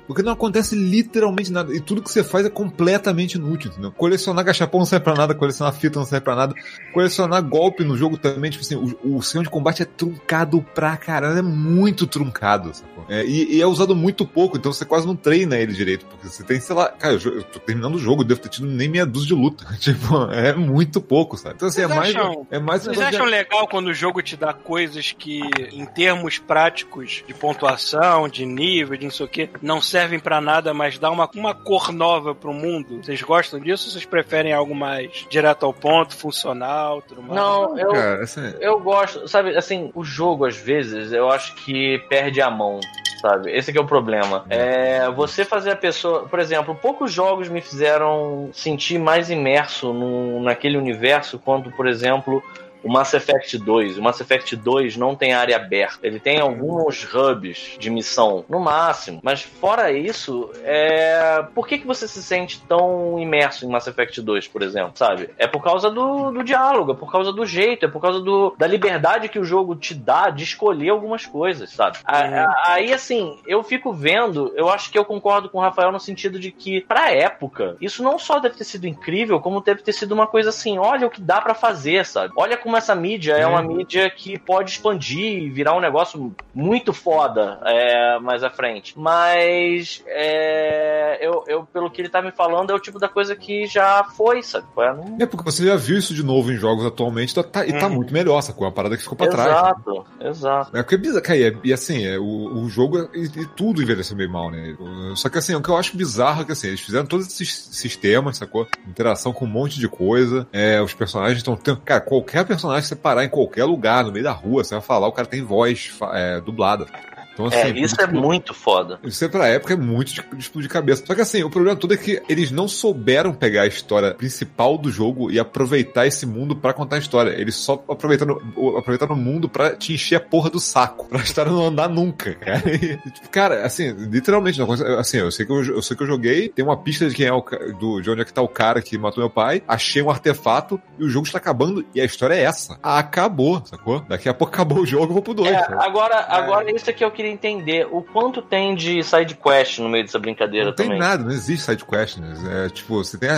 [0.08, 1.74] Porque não acontece literalmente nada.
[1.74, 3.92] E tudo que você faz é completamente inútil, entendeu?
[3.92, 6.56] Colecionar gachapão não serve pra nada, colecionar fita não serve pra nada.
[6.94, 11.31] Colecionar golpe no jogo também, tipo assim, o, o de combate é truncado pra caramba,
[11.40, 13.06] é muito truncado, sacou?
[13.10, 16.28] É, e, e é usado muito pouco, então você quase não treina ele direito, porque
[16.28, 18.68] você tem, sei lá, cara, eu, eu tô terminando o jogo, eu devo ter tido
[18.68, 19.66] nem meia dúzia de luta.
[19.80, 21.56] tipo, é muito pouco, sabe?
[21.56, 23.94] Então assim, é Vocês mais, acham- é mais Vocês negócio de- acham legal quando o
[23.94, 29.26] jogo te dá coisas que, em termos práticos de pontuação, de nível, de não sei
[29.26, 33.04] o que, não servem pra nada, mas dá uma, uma cor nova pro mundo?
[33.04, 37.36] Vocês gostam disso ou vocês preferem algo mais direto ao ponto, funcional, tudo mais?
[37.36, 42.00] Não, eu, Cara, assim, eu gosto, sabe, assim, o jogo às vezes eu acho que
[42.10, 42.80] perde a mão.
[43.22, 43.52] Sabe?
[43.52, 44.44] Esse é o problema.
[44.50, 46.28] É você fazer a pessoa.
[46.28, 52.44] Por exemplo, poucos jogos me fizeram sentir mais imerso no, naquele universo quando, por exemplo,
[52.84, 53.98] o Mass Effect 2.
[53.98, 56.00] O Mass Effect 2 não tem área aberta.
[56.06, 59.20] Ele tem alguns hubs de missão, no máximo.
[59.24, 61.44] Mas fora isso, é...
[61.54, 64.92] por que, que você se sente tão imerso em Mass Effect 2, por exemplo?
[64.96, 65.30] Sabe?
[65.38, 68.56] É por causa do, do diálogo, é por causa do jeito, é por causa do,
[68.58, 72.00] da liberdade que o jogo te dá de escolher algumas coisas, sabe?
[72.06, 75.92] A- a- Aí, assim, eu fico vendo, eu acho que eu concordo com o Rafael
[75.92, 79.82] no sentido de que, pra época, isso não só deve ter sido incrível, como deve
[79.82, 82.34] ter sido uma coisa assim, olha o que dá pra fazer, sabe?
[82.38, 86.34] Olha como como essa mídia é uma mídia que pode expandir e virar um negócio
[86.54, 88.98] muito foda é, mais à frente.
[88.98, 93.36] Mas é, eu, eu, pelo que ele tá me falando, é o tipo da coisa
[93.36, 94.66] que já foi, sabe?
[94.80, 95.18] É, não...
[95.20, 97.88] É porque você já viu isso de novo em jogos atualmente tá, tá- e tá
[97.88, 97.96] Uhum.
[97.96, 98.64] muito melhor, sacou?
[98.66, 99.50] É uma parada que ficou pra trás.
[99.50, 100.78] Exato, exato.
[100.78, 102.24] É é bizarro, cara, e, é- e assim, é, o,
[102.64, 104.76] o jogo e, e tudo envelheceu meio mal, né?
[105.16, 107.50] Só que assim, o que eu acho bizarro é que assim, eles fizeram todos esses
[107.72, 108.66] sistemas, sacou?
[108.88, 110.48] Interação com um monte de coisa.
[110.54, 111.82] É, os personagens estão tendo.
[111.82, 114.82] Cara, qualquer personagem que você parar em qualquer lugar, no meio da rua, você vai
[114.82, 116.86] falar, o cara tem voz é, dublada.
[117.34, 119.00] Então, assim, É, isso é muito foda.
[119.04, 121.06] isso é pra época é muito de, de explodir cabeça.
[121.06, 124.78] Só que assim, o problema todo é que eles não souberam pegar a história principal
[124.78, 127.32] do jogo e aproveitar esse mundo pra contar a história.
[127.32, 131.08] Eles só aproveitaram, o- aproveitaram o mundo pra te encher a porra do saco.
[131.12, 132.62] Pra história não andar nunca, cara.
[132.74, 136.08] E, tipo, cara, assim, literalmente, não, assim, eu sei, que eu, eu sei que eu
[136.08, 137.42] joguei, tem uma pista de quem é o
[137.80, 140.82] do, de onde é que tá o cara que matou meu pai, achei um artefato
[140.98, 142.78] e o jogo está acabando e a história é essa.
[142.82, 144.00] Acabou, sacou?
[144.08, 145.50] Daqui a pouco acabou o jogo, eu vou pro 2.
[145.50, 147.88] É, agora, agora isso é que eu queria entender.
[147.92, 151.00] O quanto tem de side quest no meio dessa brincadeira Não tem também?
[151.00, 152.34] nada, não existe side quest, né?
[152.66, 153.30] É tipo, você tem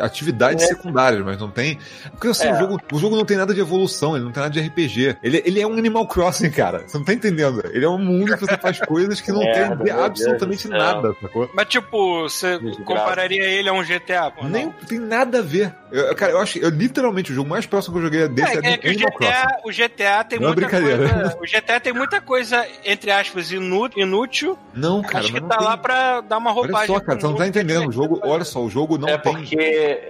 [0.00, 0.68] atividades É.
[0.68, 1.78] secundárias, mas não tem.
[2.12, 2.52] Porque assim, É.
[2.54, 5.16] o, jogo, o jogo não tem nada de evolução, ele não tem nada de RPG.
[5.22, 6.84] Ele, ele é um Animal Crossing, cara.
[6.86, 7.62] Você não tá entendendo.
[7.72, 10.70] Ele é um mundo que você faz coisas que não Merda, tem Deus absolutamente do
[10.70, 10.78] céu.
[10.78, 11.50] nada, sacou?
[11.54, 12.82] Mas, tipo, você Desgraça.
[12.84, 14.30] compararia ele a um GTA?
[14.30, 14.72] pô, Nem não?
[14.72, 15.74] tem nada a ver.
[15.90, 18.60] Eu, cara, eu acho eu, literalmente o jogo mais próximo que eu joguei desse é,
[18.70, 19.32] É, é que o Crossing.
[19.32, 21.38] GTA, o GTA tem Não é muita coisa.
[21.40, 24.58] O GTA tem muita coisa, entre aspas, inú- inútil.
[24.74, 25.66] Não, cara, acho que tá tem...
[25.66, 26.86] lá pra dar uma Olha roupagem.
[26.94, 27.88] só, cara, você não tá entendendo.
[27.88, 29.32] O jogo, olha só, o jogo não é tem.
[29.32, 29.56] porque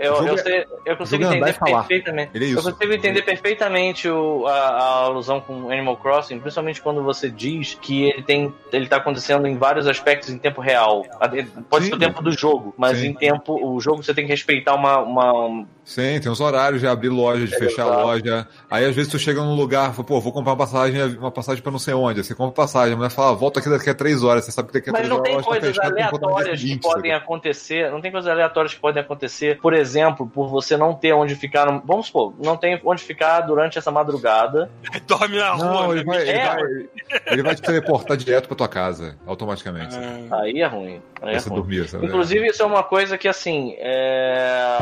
[0.00, 1.78] eu, eu, é- sei, eu consigo entender falar.
[1.84, 2.30] perfeitamente.
[2.34, 7.02] Ele é Eu consigo entender perfeitamente o- a, a alusão com Animal Crossing, principalmente quando
[7.02, 11.04] você diz que ele tem, ele tá acontecendo em vários aspectos em tempo real.
[11.68, 11.90] Pode Sim.
[11.90, 13.08] ser o tempo do jogo, mas Sim.
[13.08, 16.86] em tempo, o jogo você tem que respeitar uma, uma Sim, tem os horários de
[16.86, 18.00] abrir loja, de É, fechar exato.
[18.00, 18.48] loja.
[18.70, 21.62] Aí às vezes tu chega num lugar, fala, pô, vou comprar uma passagem, uma passagem
[21.62, 22.20] pra não sei onde.
[22.20, 24.44] Aí Você compra passagem, a mulher fala, volta aqui daqui a três horas.
[24.44, 25.82] Você sabe que daqui a Mas três não horas tem a loja tá coisas tem
[25.96, 27.24] dia aleatórias que seguinte, podem sabe?
[27.24, 27.90] acontecer.
[27.90, 29.58] Não tem coisas aleatórias que podem acontecer.
[29.60, 31.70] Por exemplo, por você não ter onde ficar.
[31.70, 34.70] no- Vamos supor, não tem onde ficar durante essa madrugada.
[35.06, 35.64] Dorme na rua.
[35.66, 35.94] Não, né?
[35.96, 36.46] ele vai, ele, É.
[36.46, 36.62] vai,
[37.26, 39.94] ele vai te teleportar direto pra tua casa, automaticamente.
[40.30, 41.02] Ah, Aí é ruim.
[41.20, 41.54] Aí é ruim.
[41.56, 42.06] dormir, sabe?
[42.06, 44.78] Inclusive, isso é uma coisa que, assim, é,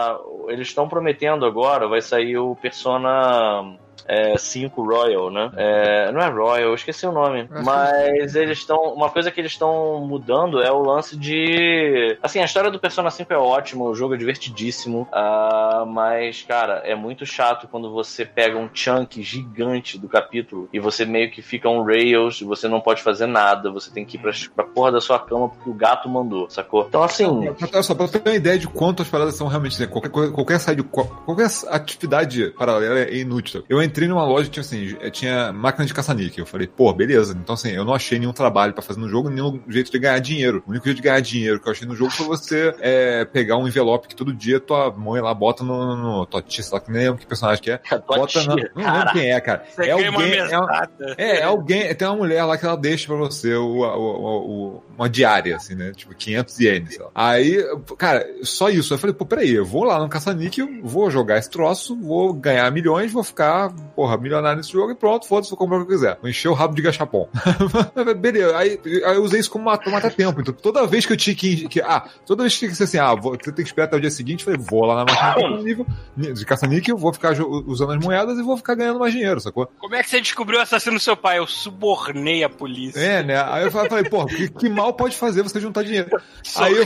[0.49, 5.51] eles estão prometendo agora, vai sair o Persona é, 5 Royal, né?
[5.57, 7.49] É, não é Royal, eu esqueci o nome.
[7.51, 8.95] Acho Mas eles estão.
[8.95, 12.19] Uma coisa que eles estão mudando é o lance de.
[12.23, 15.09] Assim, a história do Persona 5 é ótima, o jogo é divertidíssimo.
[15.13, 20.79] ah, mas, cara, é muito chato quando você pega um chunk gigante do capítulo e
[20.79, 24.21] você meio que fica um Rails, você não pode fazer nada, você tem que ir
[24.21, 26.87] pra, pra porra da sua cama porque o gato mandou, sacou?
[26.89, 27.27] Então, assim.
[27.27, 29.81] Olha só, pra ter uma ideia de quanto as paradas são realmente.
[29.81, 29.87] Né?
[29.87, 33.65] Qualquer, qualquer side, qualquer atividade paralela é inútil.
[33.69, 36.43] Eu entrei numa loja tinha assim, tinha máquina de caça-níquel.
[36.43, 37.37] Eu falei, pô, beleza.
[37.41, 40.19] Então, assim, eu não achei nenhum trabalho pra fazer no jogo, nenhum jeito de ganhar
[40.19, 40.63] dinheiro.
[40.67, 43.57] O único jeito de ganhar dinheiro que eu achei no jogo foi você é, pegar
[43.57, 45.97] um envelope que todo dia tua mãe lá bota no.
[45.97, 47.81] no tua tia, sei lá, que nem lembro que personagem que é.
[48.07, 48.99] Bota na, tia, não cara.
[48.99, 49.65] lembro quem é, cara.
[49.69, 50.33] Você é alguém.
[50.33, 54.51] É, é, é alguém, tem uma mulher lá que ela deixa pra você o, o-
[54.77, 55.93] o- uma diária, assim, né?
[55.95, 56.99] Tipo, 500 ienes.
[57.15, 57.57] Aí,
[57.99, 58.93] cara, só isso.
[58.95, 62.71] Eu falei, pô, peraí, eu vou lá no caça-níquel, vou jogar esse troço, vou ganhar
[62.71, 65.97] milhões, vou ficar, porra, milionário nesse jogo e pronto, foda-se, vou comprar o que eu
[65.97, 66.19] quiser.
[66.21, 67.29] Vou encher o rabo de gachapon.
[68.19, 70.41] Beleza, aí, aí eu usei isso como matar, matar tempo.
[70.41, 72.85] Então, toda vez que eu tinha que, que- Ah, toda vez que tinha que ser
[72.85, 75.05] assim, ah, vou, você tem que esperar até o dia seguinte, eu falei, vou lá
[75.05, 77.35] na máquina de nível de caça-níquel, vou ficar
[77.67, 79.69] usando as moedas e vou ficar ganhando mais dinheiro, sacou?
[79.79, 81.39] Como é que você descobriu o assassino do seu pai?
[81.39, 83.01] Eu subornei a polícia.
[83.01, 83.43] É, né?
[83.49, 86.11] Aí eu falei, pô, que, que mal pode fazer você juntar dinheiro?
[86.57, 86.85] Aí eu.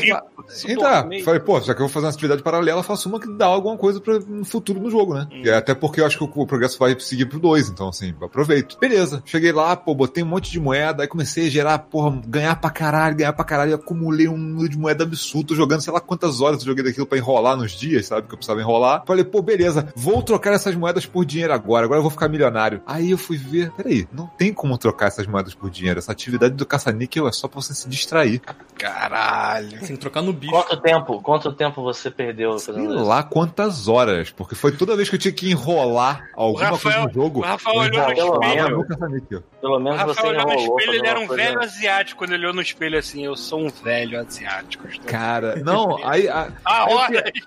[0.69, 3.47] Então, falei, pô, já que eu vou fazer uma atividade paralela, faço uma que dá
[3.47, 5.27] alguma coisa pra, no futuro no jogo, né?
[5.33, 5.43] Hum.
[5.45, 8.15] E até porque eu acho que o, o progresso vai seguir pro 2, então assim,
[8.21, 8.79] aproveito.
[8.79, 12.57] Beleza, cheguei lá, pô, botei um monte de moeda, aí comecei a gerar, porra, ganhar
[12.57, 15.93] pra caralho, ganhar pra caralho, e acumulei um número de moeda absurdo, tô jogando sei
[15.93, 18.27] lá quantas horas eu joguei daquilo pra enrolar nos dias, sabe?
[18.27, 19.05] Que eu precisava enrolar.
[19.07, 22.83] Falei, pô, beleza, vou trocar essas moedas por dinheiro agora, agora eu vou ficar milionário.
[22.87, 26.55] Aí eu fui ver, peraí, não tem como trocar essas moedas por dinheiro, essa atividade
[26.55, 28.41] do caça-níquel é só pra você se distrair.
[28.79, 29.85] Caralho.
[29.85, 30.53] Sem trocar no bicho.
[30.53, 31.21] Quanto tempo?
[31.23, 33.05] Quanto tempo você perdeu Sei isso?
[33.05, 37.07] lá quantas horas, porque foi toda vez que eu tinha que enrolar alguma Rafael- coisa
[37.09, 37.41] no jogo.
[37.41, 39.45] o Rafael olhou no espelho.
[39.61, 42.19] Pelo menos você Rafael olhou no espelho, ele era um uma coisa- velho asiático.
[42.19, 44.87] Quando ele olhou no espelho assim, eu sou um velho asiático.
[45.07, 46.29] Cara, não, aí.
[46.29, 47.25] a- A hora!
[47.27, 47.43] Aí,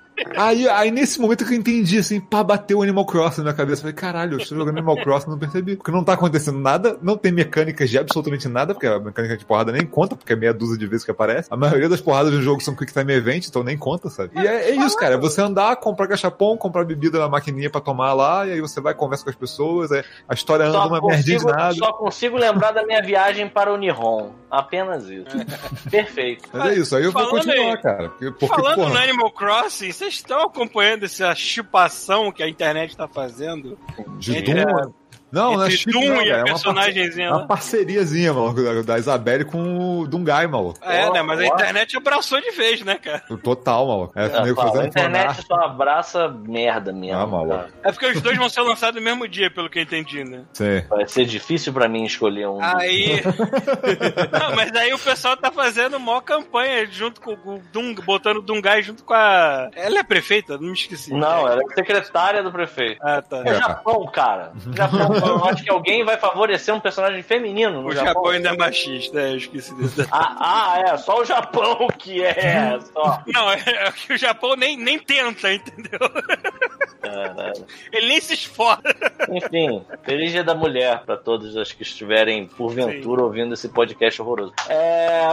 [0.72, 3.82] aí nesse momento que eu entendi, assim, pá, bateu o Animal Crossing na cabeça.
[3.82, 5.76] Falei, caralho, eu estou jogando Animal Crossing, não percebi.
[5.76, 9.46] Porque não tá acontecendo nada, não tem mecânicas de absolutamente nada, porque a mecânica de
[9.46, 11.48] porrada nem conta, porque é meia dúzia de vezes que aparece.
[11.52, 14.32] A maioria das porradas do jogo são Quick Time Event, então nem conta, sabe?
[14.36, 15.16] E é, é isso, cara.
[15.16, 18.80] É você andar, comprar cachapão, comprar bebida na maquininha pra tomar lá, e aí você
[18.82, 21.74] vai, conversa com as pessoas, é, a história anda uma merdinha de nada.
[21.76, 24.32] só consigo lembrar da minha viagem para o Nihon.
[24.50, 25.26] Apenas isso.
[25.90, 26.50] Perfeito.
[26.52, 28.10] Mas é isso, aí eu vou Falando continuar, aí- cara.
[28.10, 32.96] Porque, porque, Falando porra, no Animal Crossing, vocês estão acompanhando essa chupação que a internet
[32.98, 33.78] tá fazendo?
[34.18, 34.94] de Doom.
[35.32, 37.46] Não, não é chip, Doom não, e cara, a é uma personagemzinha Uma lá.
[37.48, 40.80] parceriazinha, maluco, da, Isabelle com o Dungai, maluco.
[40.82, 41.22] É, né?
[41.22, 43.24] Mas a internet abraçou de vez, né, cara?
[43.44, 44.14] Total, maluco.
[44.18, 45.48] É, nego fala, a internet fanart.
[45.48, 47.18] só abraça merda mesmo.
[47.18, 47.56] Ah, maluco.
[47.56, 47.70] cara.
[47.84, 50.44] É porque os dois vão ser lançados no mesmo dia, pelo que eu entendi, né?
[50.54, 50.84] Sim.
[50.90, 52.62] Vai ser difícil pra mim escolher um.
[52.62, 53.22] Aí.
[54.32, 58.42] Não, mas aí o pessoal tá fazendo maior campanha junto com o Dung, botando o
[58.42, 59.70] Dungai junto com a.
[59.76, 60.58] Ela é prefeita?
[60.58, 61.14] Não me esqueci.
[61.14, 63.00] Não, ela é secretária do prefeito.
[63.02, 63.42] Ah, tá.
[63.46, 64.52] É o Japão, cara.
[64.74, 68.08] Japão, acho que alguém vai favorecer um personagem feminino no O Japão.
[68.08, 70.08] Japão ainda é machista, é, eu esqueci disso.
[70.12, 72.80] Ah, ah, é, só o Japão que é.
[72.94, 73.22] Só.
[73.28, 76.00] Não, é, é que o Japão nem, nem tenta, entendeu?
[77.02, 77.66] Caralho.
[77.92, 78.82] Ele nem se esforça.
[79.30, 84.54] Enfim, feliz dia da mulher pra todos os que estiverem, porventura, ouvindo esse podcast horroroso.
[84.68, 85.30] É.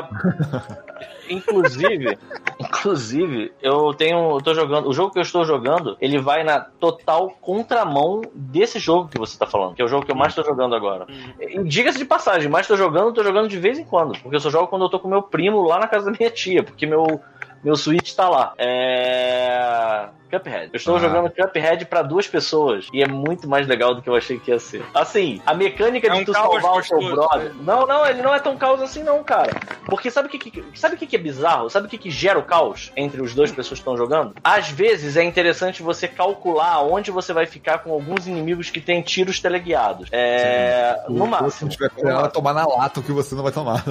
[1.29, 2.19] Inclusive,
[2.59, 4.37] inclusive, eu tenho.
[4.37, 4.89] Eu tô jogando.
[4.89, 9.39] O jogo que eu estou jogando, ele vai na total contramão desse jogo que você
[9.39, 11.07] tá falando, que é o jogo que eu mais tô jogando agora.
[11.41, 14.19] E Diga-se de passagem, mais tô jogando, tô jogando de vez em quando.
[14.21, 16.31] Porque eu só jogo quando eu tô com meu primo lá na casa da minha
[16.31, 17.21] tia, porque meu.
[17.67, 18.53] Meu Switch tá lá.
[18.59, 20.07] É.
[20.31, 20.71] Cuphead.
[20.73, 20.99] Eu estou Ah.
[21.01, 22.87] jogando Cuphead pra duas pessoas.
[22.93, 24.85] E é muito mais legal do que eu achei que ia ser.
[24.95, 27.55] Assim, a mecânica É de um tu salvar o gostoso, brother.
[27.55, 27.61] né?
[27.63, 29.51] Não, não, ele não é tão caos assim, não, cara.
[29.87, 31.69] Porque sabe o que, que- sabe o que, que é bizarro?
[31.71, 34.35] Sabe o que, que gera o caos entre os dois pessoas que estão jogando?
[34.45, 39.03] Às vezes é interessante você calcular onde você vai ficar com alguns inimigos que têm
[39.03, 40.09] tiros teleguiados.
[40.13, 41.03] É.
[41.09, 41.51] O No máximo.
[41.63, 43.83] não tiver ela, tomar na lata o que você não vai tomar.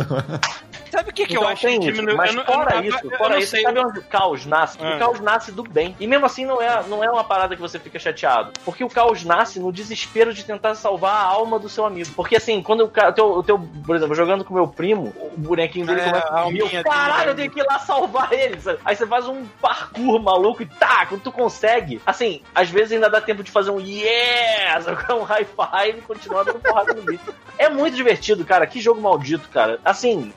[0.91, 2.13] Sabe o que, que Então, eu acho que diminui?
[2.15, 3.64] Mas eu não, eu fora não- isso, eu fora não isso, sei.
[3.65, 4.77] Sabe onde o caos nasce?
[4.77, 4.95] Porque Ah.
[4.95, 5.95] o caos nasce do bem.
[5.99, 8.51] E mesmo assim não é, não é uma parada que você fica chateado.
[8.63, 12.09] Porque o caos nasce no desespero de tentar salvar a alma do seu amigo.
[12.15, 15.13] Porque assim, quando o, ca- o teu, o teu, por exemplo, jogando com meu primo,
[15.19, 18.59] o bonequinho dele É, começa a dormir, Caralho, eu tenho que ir lá salvar ele.
[18.61, 18.79] sabe?
[18.85, 22.01] Aí você faz um parkour maluco e tá, quando tu consegue.
[22.05, 26.43] Assim, às vezes ainda dá tempo de fazer um yes, um high five e continuar
[26.43, 27.33] dando porrada no bicho.
[27.57, 28.65] É muito divertido, cara.
[28.67, 29.79] Que jogo maldito, cara.
[29.83, 30.33] Assim,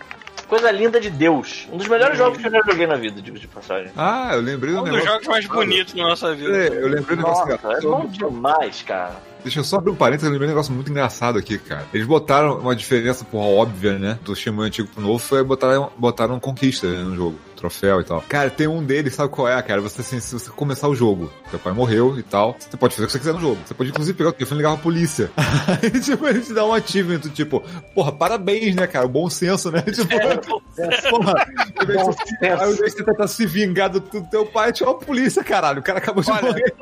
[0.48, 1.68] coisa linda de Deus.
[1.72, 3.92] Um dos melhores jogos que eu já joguei na vida, digo de passagem.
[3.96, 5.10] ah, eu lembrei do Um dos negócio.
[5.12, 6.56] jogos mais bonitos da nossa vida.
[6.56, 7.46] É, eu lembrei do negócio.
[7.62, 9.16] Nossa, é bom demais, cara.
[9.44, 11.86] Deixa eu só abrir um parênteses, eu lembrei um negócio muito engraçado aqui, cara.
[11.94, 14.18] Eles botaram uma diferença, porra, óbvia, né?
[14.24, 17.38] Do Shenmue antigo pro novo, foi botaram, botaram conquista né, no jogo.
[17.58, 18.22] Troféu e tal.
[18.28, 19.80] Cara, tem um deles, sabe qual é, cara?
[19.80, 23.04] Você, assim, se você começar o jogo, teu pai morreu e tal, você pode fazer
[23.04, 23.58] o que você quiser no jogo.
[23.66, 25.30] Você pode, inclusive, pegar o telefone e ligar pra polícia.
[25.36, 27.60] Aí, tipo, ele te dá um achievement, tipo,
[27.94, 29.06] porra, parabéns, né, cara?
[29.08, 29.82] Bom senso, né?
[29.90, 30.62] Tipo,
[31.10, 31.34] porra,
[31.78, 35.42] ao invés Bom de você- tentar se vingar do, do teu pai, tinha uma polícia,
[35.42, 35.80] caralho.
[35.80, 36.74] O cara acabou de Olha, morrer.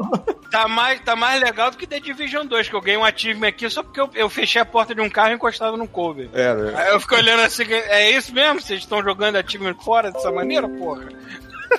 [0.50, 3.48] Tá mais, tá mais legal do que The Division 2, que eu ganhei um achievement
[3.48, 6.28] aqui só porque eu, eu fechei a porta de um carro encostado num cover.
[6.32, 6.72] É, né?
[6.76, 8.60] Aí eu fico olhando assim, é isso mesmo?
[8.60, 11.08] Vocês estão jogando achievement fora dessa maneira, porra?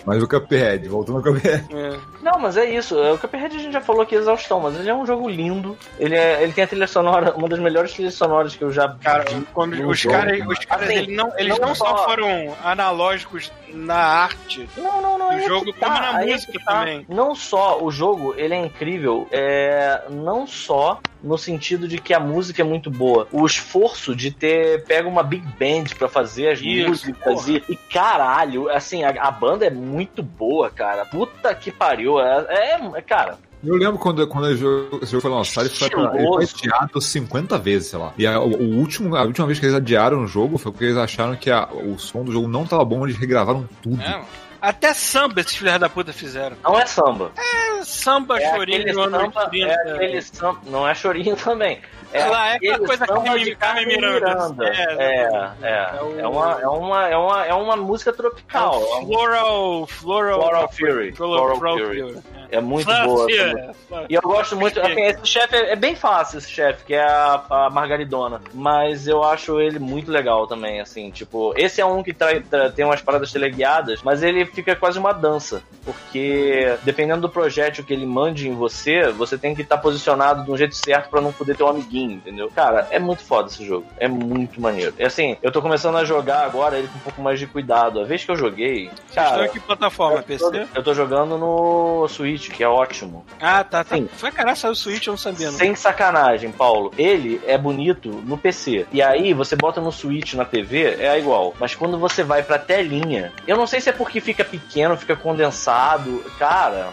[0.06, 1.66] Mas o Cuphead, voltando ao Cuphead.
[1.76, 1.98] É.
[2.22, 2.96] Não, mas é isso.
[2.96, 5.76] O Cuphead a gente já falou aqui exaustão, mas ele é um jogo lindo.
[5.98, 8.88] Ele, é, ele tem a trilha sonora, uma das melhores trilhas sonoras que eu já
[9.02, 9.42] Cara, vi.
[9.52, 13.52] quando os caras, os caras Assim, eles não, eles não não, só só- foram analógicos
[13.74, 15.30] na arte, Não, não, não.
[15.30, 16.80] do é jogo, tá, como na é música tá.
[16.80, 17.06] também.
[17.10, 22.20] Não só o jogo, ele é incrível, é, não só no sentido de que a
[22.20, 26.60] música é muito boa, o esforço de ter pega uma big band pra fazer as
[26.62, 31.04] Isso, músicas e, e caralho, assim, a, a banda é muito boa, cara.
[31.06, 33.38] Puta que pariu, é, é- cara.
[33.64, 37.88] Eu lembro quando, quando esse jogo, foi lançado, ele foi, ele foi adiado 50 vezes,
[37.90, 38.14] sei lá.
[38.16, 40.86] E a, o, o último, a última vez que eles adiaram o jogo foi porque
[40.86, 44.00] eles acharam que a- o som do jogo não tava bom, eles regravaram tudo.
[44.04, 44.22] É.
[44.62, 46.56] Até samba esses filhos da puta fizeram.
[46.64, 47.32] Não é samba.
[47.38, 49.68] É samba É chorinho do ano samba, 30.
[49.72, 51.80] é aquele samba, não é chorinho também.
[52.14, 53.24] É lá, é aquela coisa samba
[53.60, 54.66] Carmen- Miranda.
[54.66, 54.66] Miranda.
[54.68, 55.28] É, É,
[55.64, 55.92] é.
[55.98, 58.82] É o- É uma, é uma, é uma, é uma música tropical.
[58.82, 61.12] É um Floral, floral, Floral Fury.
[61.14, 62.02] Floral, Floral Fury.
[62.02, 62.18] Fury.
[62.32, 62.36] É.
[62.58, 63.32] É muito Fácil, boa.
[63.32, 63.72] é.
[64.08, 64.80] E eu gosto muito.
[64.80, 68.40] Assim, esse chefe é, é bem fácil, esse chefe, que é a, a Margaridona.
[68.54, 71.10] Mas eu acho ele muito legal também, assim.
[71.10, 74.98] Tipo, esse é um que tra- tra- tem umas paradas teleguiadas, mas ele fica quase
[75.00, 75.64] uma dança.
[75.84, 77.30] Porque dependendo do
[77.76, 81.10] projétil que ele mande em você, você tem que estar posicionado de um jeito certo
[81.10, 82.50] pra não foder teu amiguinho, entendeu?
[82.54, 83.86] Cara, é muito foda esse jogo.
[83.98, 84.94] É muito maneiro.
[84.98, 88.00] E assim, eu tô começando a jogar agora ele com um pouco mais de cuidado.
[88.00, 88.86] A vez que eu joguei.
[89.08, 90.18] Estão Cara, em que plataforma?
[90.28, 90.68] eu tô, PC?
[90.74, 93.26] eu tô jogando no Switch, que é ótimo.
[93.42, 93.96] Ah, tá, tá.
[93.96, 94.08] Sim.
[94.14, 95.52] Foi caralho, saiu o Switch, eu não sabia.
[95.52, 95.58] Não.
[95.58, 96.92] Sem sacanagem, Paulo.
[96.98, 98.86] Ele é bonito no PC.
[98.92, 101.54] E aí, você bota no Switch na TV, é igual.
[101.60, 105.16] Mas quando você vai pra telinha, eu não sei se é porque fica pequeno, fica
[105.16, 106.24] condensado.
[106.38, 106.92] Cara,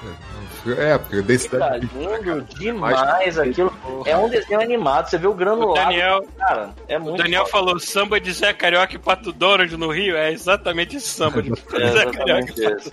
[0.71, 1.91] É, porque fica densidade.
[1.95, 3.73] lindo demais aquilo.
[4.07, 5.75] É um desenho animado, você vê o O granulado.
[5.89, 7.53] Daniel, Cara, é o muito Daniel foda.
[7.53, 10.17] falou samba de Zé Carioca e Pato Donald no Rio.
[10.17, 12.93] É exatamente esse samba de É Zé Carioca e Pato.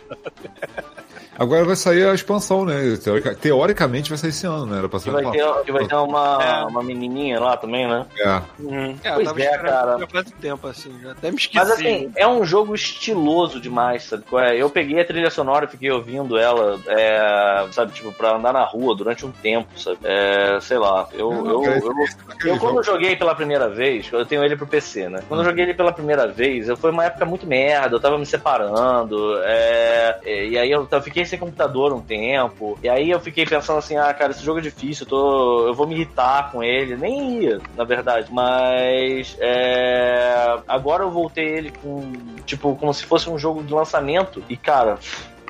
[1.40, 2.98] Agora vai sair a expansão, né?
[3.02, 4.80] Teorica- Teoricamente vai sair esse ano, né?
[4.80, 6.64] Era pra Que ser vai ter, que vai ter uma, É.
[6.66, 8.06] uma menininha lá também, né?
[8.20, 8.42] É.
[8.60, 8.96] Uhum.
[9.04, 9.98] É, eu Pois tava é, cara.
[10.00, 10.92] já faz tempo, assim.
[11.02, 11.56] Já até me esqueci.
[11.58, 14.24] Mas assim, é um jogo estiloso demais, sabe?
[14.30, 14.58] qual é?
[14.58, 18.66] Eu peguei a trilha sonora e fiquei ouvindo ela, é, sabe, tipo, pra andar na
[18.66, 19.98] rua durante um tempo, sabe?
[20.04, 24.26] É, sei lá, eu, eu, eu, esse- aquele eu quando joguei pela primeira vez, eu
[24.26, 25.22] tenho ele pro PC, né?
[25.30, 28.18] Quando eu joguei ele pela primeira vez, eu foi uma época muito merda, eu tava
[28.18, 33.10] me separando, é, é, e aí eu, eu fiquei sem computador um tempo, e aí
[33.10, 35.96] eu fiquei pensando assim, ah, cara, esse jogo é difícil, eu, tô, eu vou me
[35.96, 42.12] irritar com ele, nem ia, na verdade, mas é, agora eu voltei ele com,
[42.46, 44.98] tipo, como se fosse um jogo de lançamento, e cara,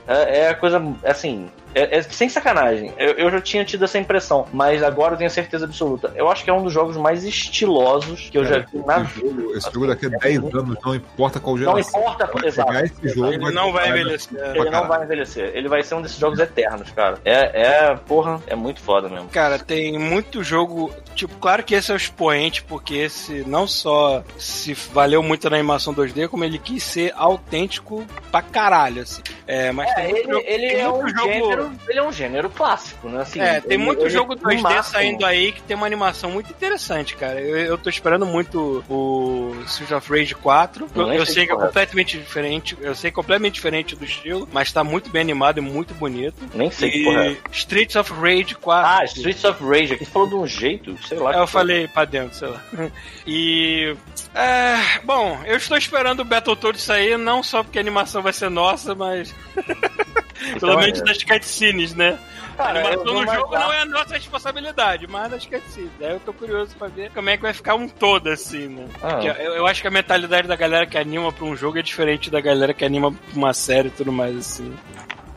[0.08, 2.94] é, é a coisa, assim, é, é sem sacanagem.
[2.98, 6.12] Eu, eu já tinha tido essa impressão, mas agora eu tenho certeza absoluta.
[6.16, 9.14] Eu acho que é um dos jogos mais estilosos que eu já vi na Esse
[9.22, 9.30] vida.
[9.42, 12.00] jogo, esse jogo daqui a 10 anos, não importa qual Não geração.
[12.02, 12.74] importa, Vai exato.
[12.74, 14.40] esse jogo, Ele não vai envelhecer.
[14.40, 14.88] Ele não caralho.
[14.88, 15.52] vai envelhecer.
[15.54, 17.18] Ele vai ser um desses jogos eternos, cara.
[17.26, 19.30] É, é, porra, é muito foda mesmo.
[19.30, 20.92] Cara, tem muito jogo.
[21.16, 25.58] Tipo, claro que esse é o expoente, porque esse não só se valeu muito na
[25.58, 29.22] animação 2D, como ele quis ser autêntico pra caralho, assim.
[29.46, 31.30] É, mas É, tem muito ele, jogo- ele é um jogo-
[31.64, 33.22] gênero, ele é um gênero clássico, né?
[33.22, 34.84] Assim, É, tem ele- muito ele- jogo no 2D máximo.
[34.84, 37.40] saindo aí que tem uma animação muito interessante, cara.
[37.40, 40.86] Eu, eu tô esperando muito o Street of Rage 4.
[40.96, 41.58] Eu, Não, nem eu sei que é é.
[41.58, 45.94] completamente diferente, eu sei completamente diferente do estilo, mas tá muito bem animado e muito
[45.94, 46.36] bonito.
[46.54, 47.32] Nem sei que porra é.
[47.32, 48.90] E Streets of Rage 4.
[49.02, 49.94] Ah, Streets of Rage.
[49.94, 51.34] Aqui falou de um jeito, sei lá.
[51.34, 51.62] É, eu foi.
[51.62, 52.62] falei pra dentro, sei lá.
[53.28, 53.96] E.
[54.34, 58.50] É, bom, eu estou esperando o Battletoads sair, não só porque a animação vai ser
[58.50, 59.34] nossa, mas.
[60.60, 61.06] Pelo é menos maneiro.
[61.06, 62.18] das cutscenes, né?
[62.58, 65.92] a Cara, eu animação do jogo não é a nossa responsabilidade, mas das cutscenes.
[66.02, 68.88] Aí eu tô curioso pra ver como é que vai ficar um todo, assim, né?
[69.02, 69.20] Ah.
[69.24, 72.30] Eu, eu acho que a mentalidade da galera que anima pra um jogo é diferente
[72.30, 74.76] da galera que anima pra uma série e tudo mais, assim.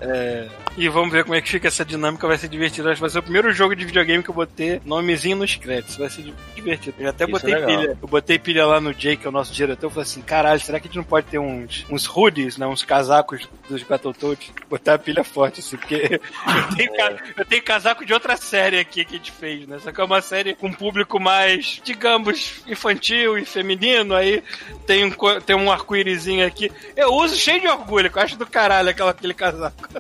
[0.04, 2.88] É, E vamos ver como é que fica essa dinâmica, vai ser divertido.
[2.88, 5.96] Acho que vai ser o primeiro jogo de videogame que eu botei nomezinho nos créditos.
[5.96, 6.96] Vai ser divertido.
[6.98, 7.98] Eu até Isso botei é pilha.
[8.00, 9.86] Eu botei pilha lá no Jay, que é o nosso diretor.
[9.86, 12.66] Eu falei assim: caralho, será que a gente não pode ter uns, uns hoodies, né?
[12.66, 14.50] Uns casacos dos Battletoads?
[14.68, 16.92] Botar a pilha forte, assim, porque eu tenho,
[17.36, 19.78] eu tenho casaco de outra série aqui que a gente fez, né?
[19.78, 24.14] Só que é uma série com um público mais, digamos, infantil e feminino.
[24.14, 24.42] Aí
[24.86, 26.72] tem um, tem um arco-írisinho aqui.
[26.96, 29.91] Eu uso cheio de orgulho, que eu acho do caralho aquela, aquele casaco.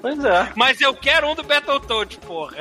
[0.00, 0.48] Pois é.
[0.54, 2.58] Mas eu quero um do Battletoads, porra.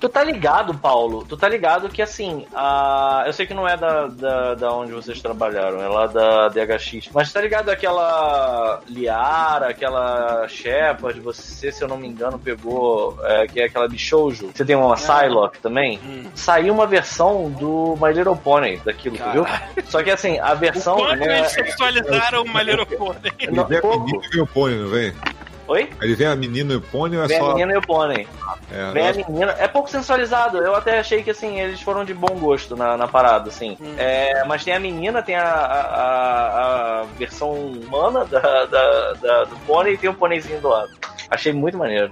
[0.00, 1.24] Tu tá ligado, Paulo?
[1.28, 3.24] Tu tá ligado que assim, a...
[3.26, 7.08] eu sei que não é da, da, da onde vocês trabalharam, é lá da DHX.
[7.12, 13.46] Mas tá ligado aquela Liara, aquela Shepard, você, se eu não me engano, pegou, é,
[13.46, 14.50] que é aquela Bichoujo.
[14.54, 15.98] Você tem uma Psylocke também?
[16.04, 16.24] Hum.
[16.34, 19.46] Saiu uma versão do My Little Pony daquilo, tu viu?
[19.86, 20.96] Só que assim, a O versão.
[20.96, 23.32] quanto né, eles sexualizaram o My Little Pony.
[23.40, 24.04] Ele Não, vem a pouco.
[24.04, 25.12] menina e vem o pônei, não vem?
[25.66, 25.88] Oi?
[26.02, 27.48] Ele vem a menina e o pônei ou é Vem a só.
[27.54, 28.28] menina e o pônei.
[28.70, 29.54] É, Vem a menina.
[29.58, 30.58] É pouco sensualizado.
[30.58, 33.76] Eu até achei que assim, eles foram de bom gosto na, na parada, assim.
[33.80, 33.94] Hum.
[33.96, 39.44] É, mas tem a menina, tem a, a, a- a versão humana da, da, da-
[39.44, 40.90] do pônei e tem o pôneizinho do lado.
[41.30, 42.10] Achei muito maneiro.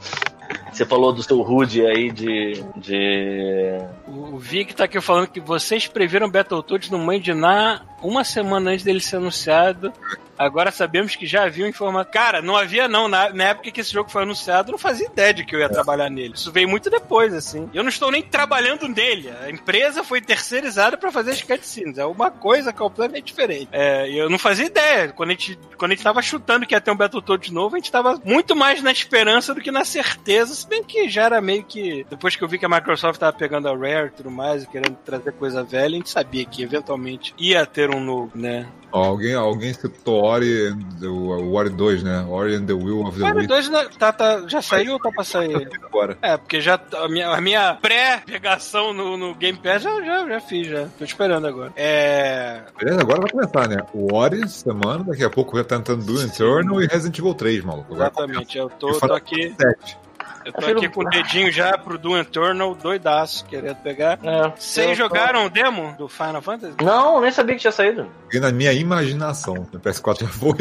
[0.73, 2.65] Você falou do seu Rude aí de.
[2.77, 3.79] de.
[4.07, 9.01] O Vic tá aqui falando que vocês previram Battletoads no Mandiná uma semana antes dele
[9.01, 9.93] ser anunciado.
[10.39, 12.11] Agora sabemos que já havia informação.
[12.11, 13.07] Cara, não havia não.
[13.07, 15.61] Na, na época que esse jogo foi anunciado, eu não fazia ideia de que eu
[15.61, 16.35] ia trabalhar nele.
[16.35, 17.71] Isso veio muito depois, assim.
[17.73, 19.31] Eu não estou nem trabalhando nele.
[19.43, 21.99] A empresa foi terceirizada pra fazer as cutscenes.
[21.99, 23.69] É uma coisa completamente diferente.
[23.71, 25.09] É, eu não fazia ideia.
[25.11, 27.79] Quando a, gente, quando a gente tava chutando que ia ter um Battletoads novo, a
[27.79, 30.62] gente tava muito mais na esperança do que na certeza.
[30.63, 32.07] Se bem que já era meio que.
[32.09, 34.67] Depois que eu vi que a Microsoft tava pegando a Rare e tudo mais, e
[34.69, 38.69] querendo trazer coisa velha, a gente sabia que eventualmente ia ter um noob, né?
[38.93, 40.71] Alguém, alguém citou Ori,
[41.03, 42.25] o, Ori 2, né?
[42.29, 45.11] Ori and the Will of the Wii 2 né, tá, tá, já saiu ou tá
[45.11, 45.69] pra sair?
[45.83, 46.17] agora.
[46.23, 50.41] É, porque já a minha, a minha pré-pegação no, no Game Pass já, já, já
[50.41, 50.87] fiz, já.
[50.97, 51.73] Tô esperando agora.
[51.75, 52.63] É.
[52.79, 53.79] Beleza, agora vai começar, né?
[53.93, 57.65] O Ori, semana, daqui a pouco já tá entrando Doom Eternal e Resident Evil 3,
[57.65, 57.95] maluco.
[57.95, 59.51] Exatamente, eu tô, tô aqui.
[59.59, 60.03] Fantasy
[60.45, 64.19] Eu tô aqui com o dedinho já pro Doom Eternal, doidaço, querendo pegar.
[64.23, 66.77] É, Vocês jogaram o demo do Final Fantasy?
[66.83, 68.07] Não, nem sabia que tinha saído.
[68.33, 70.53] E na minha imaginação, no PS4 já foi.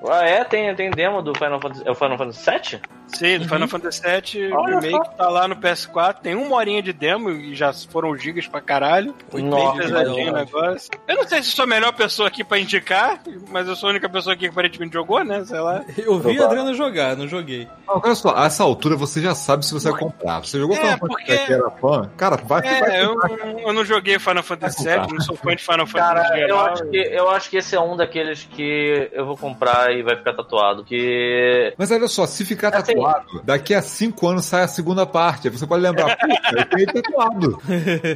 [0.10, 0.42] Ah, é?
[0.44, 1.82] Tem, tem demo do Final Fantasy.
[1.86, 2.80] É o Final Fantasy VII?
[3.08, 6.16] Sim, do Final Fantasy VII Olha Remake tá lá no PS4.
[6.22, 9.14] Tem uma horinha de demo e já foram gigas pra caralho.
[9.28, 10.90] Foi bem Nossa, pesadinho o negócio.
[11.06, 13.20] Eu não sei se sou a melhor pessoa aqui pra indicar,
[13.50, 15.44] mas eu sou a única pessoa aqui que aparentemente jogou, né?
[15.44, 15.84] Sei lá.
[15.98, 16.46] Eu vi a.
[16.46, 17.68] Adriana jogar, não joguei.
[17.86, 20.40] Olha só, a essa altura você já sabe se você vai comprar.
[20.40, 22.10] Você jogou É, Final Fantasy porque- que era fã?
[22.16, 23.48] Cara, vai, vai É, eu, comprar.
[23.62, 26.46] eu não joguei Final Fantasy Vai VII, não sou fã de Final Fantasy Cara, eu
[26.48, 26.66] geral.
[26.66, 30.16] acho, que, eu acho que esse é um daqueles que eu vou comprar e vai
[30.16, 30.84] ficar tatuado.
[30.84, 31.74] Que.
[31.78, 35.48] Mas olha só, se ficar Assim- tatuado, daqui a cinco anos sai a segunda parte.
[35.48, 37.58] Aí você pode lembrar, puta, eu tenho tatuado.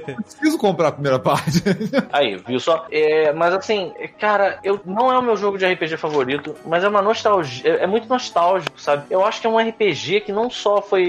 [0.08, 1.62] Não preciso comprar a primeira parte.
[2.12, 2.86] Aí, viu só?
[2.90, 6.88] É, mas assim, cara, eu, não é o meu jogo de RPG favorito, mas é
[6.88, 7.68] uma nostalgia.
[7.78, 9.04] É, é muito nostálgico, sabe?
[9.10, 11.03] Eu acho que é um RPG que não só foi.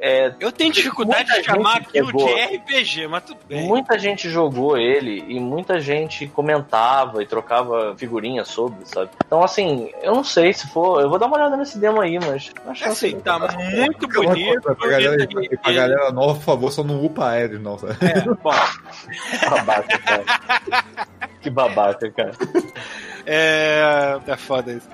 [0.00, 2.26] É, Eu tenho dificuldade de chamar gente aquilo pegou.
[2.26, 3.62] de RPG, mas tudo bem.
[3.66, 9.10] Muita gente jogou ele e muita gente comentava e trocava figurinhas sobre, sabe?
[9.26, 11.00] Então, assim, eu não sei se for.
[11.00, 12.50] Eu vou dar uma olhada nesse demo aí, mas.
[12.66, 14.76] acho É assim, tá muito Pra bonito.
[14.80, 17.78] galera, e- pra galera nova, por favor, só não upa aéreo, não.
[17.78, 17.94] Sabe?
[18.00, 18.52] É, bom,
[19.50, 20.24] babaca, cara.
[21.40, 22.32] que babaca, cara.
[23.26, 24.18] É.
[24.26, 24.88] É foda isso.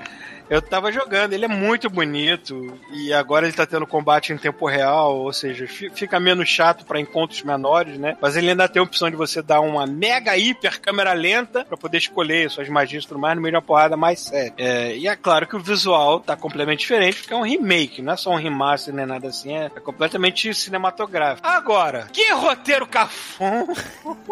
[0.50, 4.66] Eu tava jogando, ele é muito bonito e agora ele tá tendo combate em tempo
[4.66, 8.16] real, ou seja, fi- fica menos chato pra encontros menores, né?
[8.20, 11.76] Mas ele ainda tem a opção de você dar uma mega hiper câmera lenta pra
[11.76, 14.54] poder escolher suas magias e tudo mais no meio de uma porrada mais séria.
[14.56, 18.14] É, e é claro que o visual tá completamente diferente, porque é um remake, não
[18.14, 21.46] é só um remaster nem nada assim, é, é completamente cinematográfico.
[21.46, 23.66] Agora, que roteiro cafon!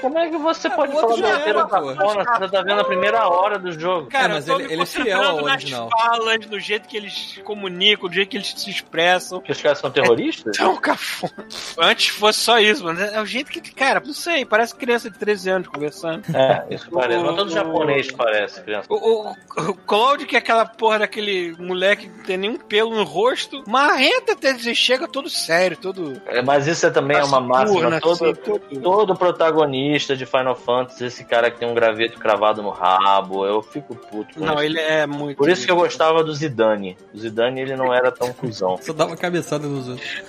[0.00, 1.94] Como é que você pode falar do roteiro era, da pô.
[1.94, 4.08] Fona se você tá vendo a primeira hora do jogo?
[4.08, 5.88] Cara, É, mas eu tô ele- me ele é fiel ao nas original.
[5.90, 9.40] falas, do jeito que eles se comunicam, do jeito que eles se expressam.
[9.40, 10.56] Que os caras são terroristas?
[10.56, 11.46] Tão cafona.
[11.78, 15.18] Antes fosse só isso, mas é o jeito que, cara, não sei, parece criança de
[15.18, 16.22] 13 anos conversando.
[16.34, 17.22] É, isso parece.
[17.22, 18.86] Mas todo japonês parece, criança.
[18.90, 18.96] O,
[19.30, 19.34] o,
[19.70, 23.62] o Claude, que é aquela porra daquele moleque que não tem nenhum pelo no rosto,
[23.66, 26.20] marrenta até dizer, chega todo sério, todo.
[26.26, 28.00] É, Mas isso é também é uma máxima.
[28.00, 32.62] Todo, assim, todo- todo protagonista de Final Fantasy, esse cara que tem um graveto cravado
[32.62, 34.34] no rabo, eu fico puto.
[34.38, 35.36] com Não, ele é muito.
[35.36, 36.96] Por isso que eu gostava do Zidane.
[37.12, 38.78] O Zidane ele não era tão cuzão.
[38.80, 40.22] Só dava cabeçada nos outros.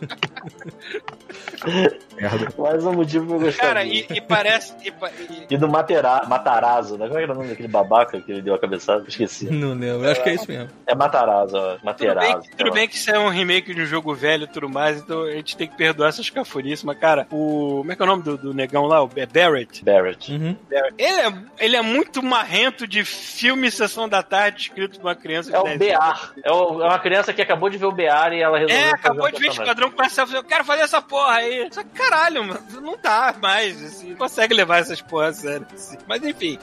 [2.16, 2.48] Merda.
[2.58, 3.68] Mais um motivo que eu gostava.
[3.68, 4.74] Cara, e, e parece.
[4.84, 7.06] E, e- E do Matera, Matarazzo, né?
[7.06, 9.04] Como é que era o nome daquele babaca que ele deu a cabeçada?
[9.08, 9.46] Esqueci.
[9.50, 10.68] Não lembro, acho que é isso mesmo.
[10.86, 11.72] É Matarazzo, ó.
[11.74, 12.32] Tudo Materazzo.
[12.32, 14.68] bem, que- tudo bem que isso é um remake de um jogo velho e tudo
[14.68, 17.78] mais, então a gente tem que perdoar essas cafonices, mas, cara, o.
[17.80, 19.02] Como é que é o nome do, do negão lá?
[19.02, 19.84] O é Barrett?
[19.84, 20.32] Barrett.
[20.32, 20.56] Uhum.
[20.98, 25.54] Ele é, ele é muito marrento de filme Sessão da Tarde escrito por uma criança
[25.54, 26.20] É o 10 anos.
[26.34, 26.40] BR.
[26.44, 28.86] É, o- é uma criança que acabou de ver o BR e ela resolveu.
[28.86, 29.48] É, acabou de ver.
[29.50, 31.68] Esquadrão Classe Alfa, eu quero fazer essa porra aí.
[31.72, 35.66] Só que, caralho, mano, não dá mais, assim, não consegue levar essas porras a sério.
[35.74, 35.96] assim.
[36.06, 36.58] Mas enfim,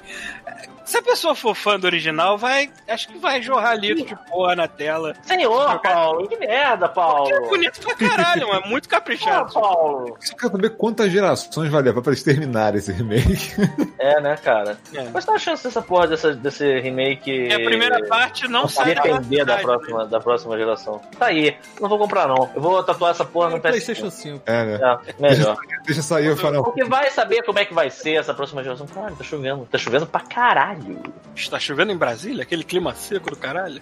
[0.85, 4.55] se a pessoa for fã do original, vai, acho que vai jorrar litro de porra
[4.55, 5.13] na tela.
[5.23, 7.27] Senhor, Paulo, que merda, Paulo.
[7.27, 9.53] Que é bonito pra caralho, mano, muito Ah, caprichado.
[9.53, 10.17] Paulo.
[10.19, 13.51] Você quer saber quantas gerações vai levar pra eles terminarem esse remake?
[13.99, 14.77] É, né, cara?
[14.93, 15.07] É.
[15.13, 17.31] Mas tá a chance dessa porra dessa, desse remake.
[17.31, 21.01] E a primeira parte não sai na depender da próxima, da próxima geração.
[21.17, 21.57] Tá aí.
[21.81, 22.49] Não vou comprar, não.
[22.55, 23.61] Eu vou tatuar essa porra no PS5.
[23.61, 24.41] PlayStation 5.
[24.45, 24.79] É, né?
[25.07, 25.57] É, melhor.
[25.85, 28.85] Deixa sair o Final Porque vai saber como é que vai ser essa próxima geração.
[28.87, 29.67] Caralho, tá chovendo.
[29.71, 31.01] Tá chovendo pra caralho.
[31.35, 32.43] Está chovendo em Brasília?
[32.43, 33.81] Aquele clima seco do caralho?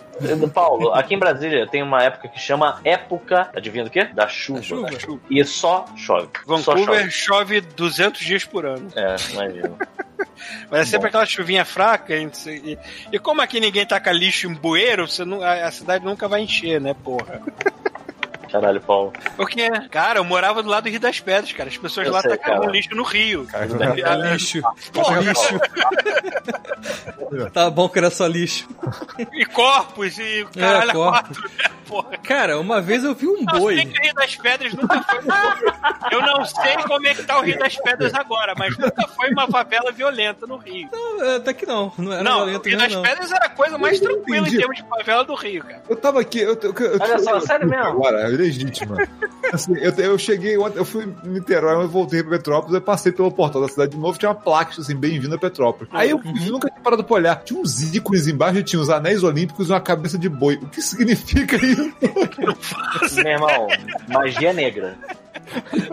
[0.53, 4.05] Paulo, aqui em Brasília tem uma época que chama época, adivinha do quê?
[4.05, 4.61] Da chuva.
[4.61, 4.91] chuva.
[4.91, 5.19] Da chuva.
[5.29, 6.29] E só chove.
[6.45, 7.11] Só Vancouver chove.
[7.11, 8.87] chove 200 dias por ano.
[8.95, 9.71] É, imagina.
[10.69, 12.15] Mas é sempre aquela chuvinha fraca.
[12.15, 12.77] E, e-
[13.13, 16.41] e como aqui ninguém taca lixo em bueiro, você não, a, a cidade nunca vai
[16.41, 17.41] encher, né, porra?
[18.61, 19.13] Caralho, Paulo.
[19.35, 21.69] Porque, cara, eu morava do lado do Rio das Pedras, cara.
[21.69, 22.71] As pessoas Eu lá sei, tacavam cara.
[22.71, 23.45] lixo no rio.
[23.47, 23.65] Cara,
[24.25, 24.61] É lixo.
[24.93, 25.59] Porra, lixo.
[27.53, 28.67] Tá bom que era só lixo.
[29.33, 31.37] e corpos, e caralho, É, corpos.
[31.37, 32.17] quatro, né, porra?
[32.23, 33.75] Cara, uma vez eu vi um Não, boi.
[33.75, 36.11] sei que o Rio das Pedras nunca foi.
[36.11, 39.29] Eu não sei como é que tá o Rio das Pedras agora, mas nunca foi
[39.31, 40.87] uma favela violenta no Rio.
[40.91, 41.91] Não, até que não.
[41.97, 43.01] Não era Não, o violento Rio mesmo, das não.
[43.03, 45.83] Pedras era a coisa mais Eu tranquila em termos de favela do Rio, cara.
[45.89, 47.85] Eu tava aqui, eu, eu, eu, Olha só, eu- sério mesmo?
[47.85, 48.97] Agora, é legítima.
[49.51, 53.31] Assim, eu, eu cheguei eu fui em Niterói, eu voltei pra Petrópolis, eu passei pelo
[53.31, 55.89] portal da cidade de novo, tinha uma placa assim, bem-vindo a Petrópolis.
[55.93, 57.35] Aí eu nunca tinha parado pra olhar.
[57.43, 60.55] Tinha uns ícones embaixo, tinha os anéis olímpicos e uma cabeça de boi.
[60.55, 61.93] O que significa isso?
[63.15, 63.67] Meu irmão,
[64.07, 64.97] magia negra.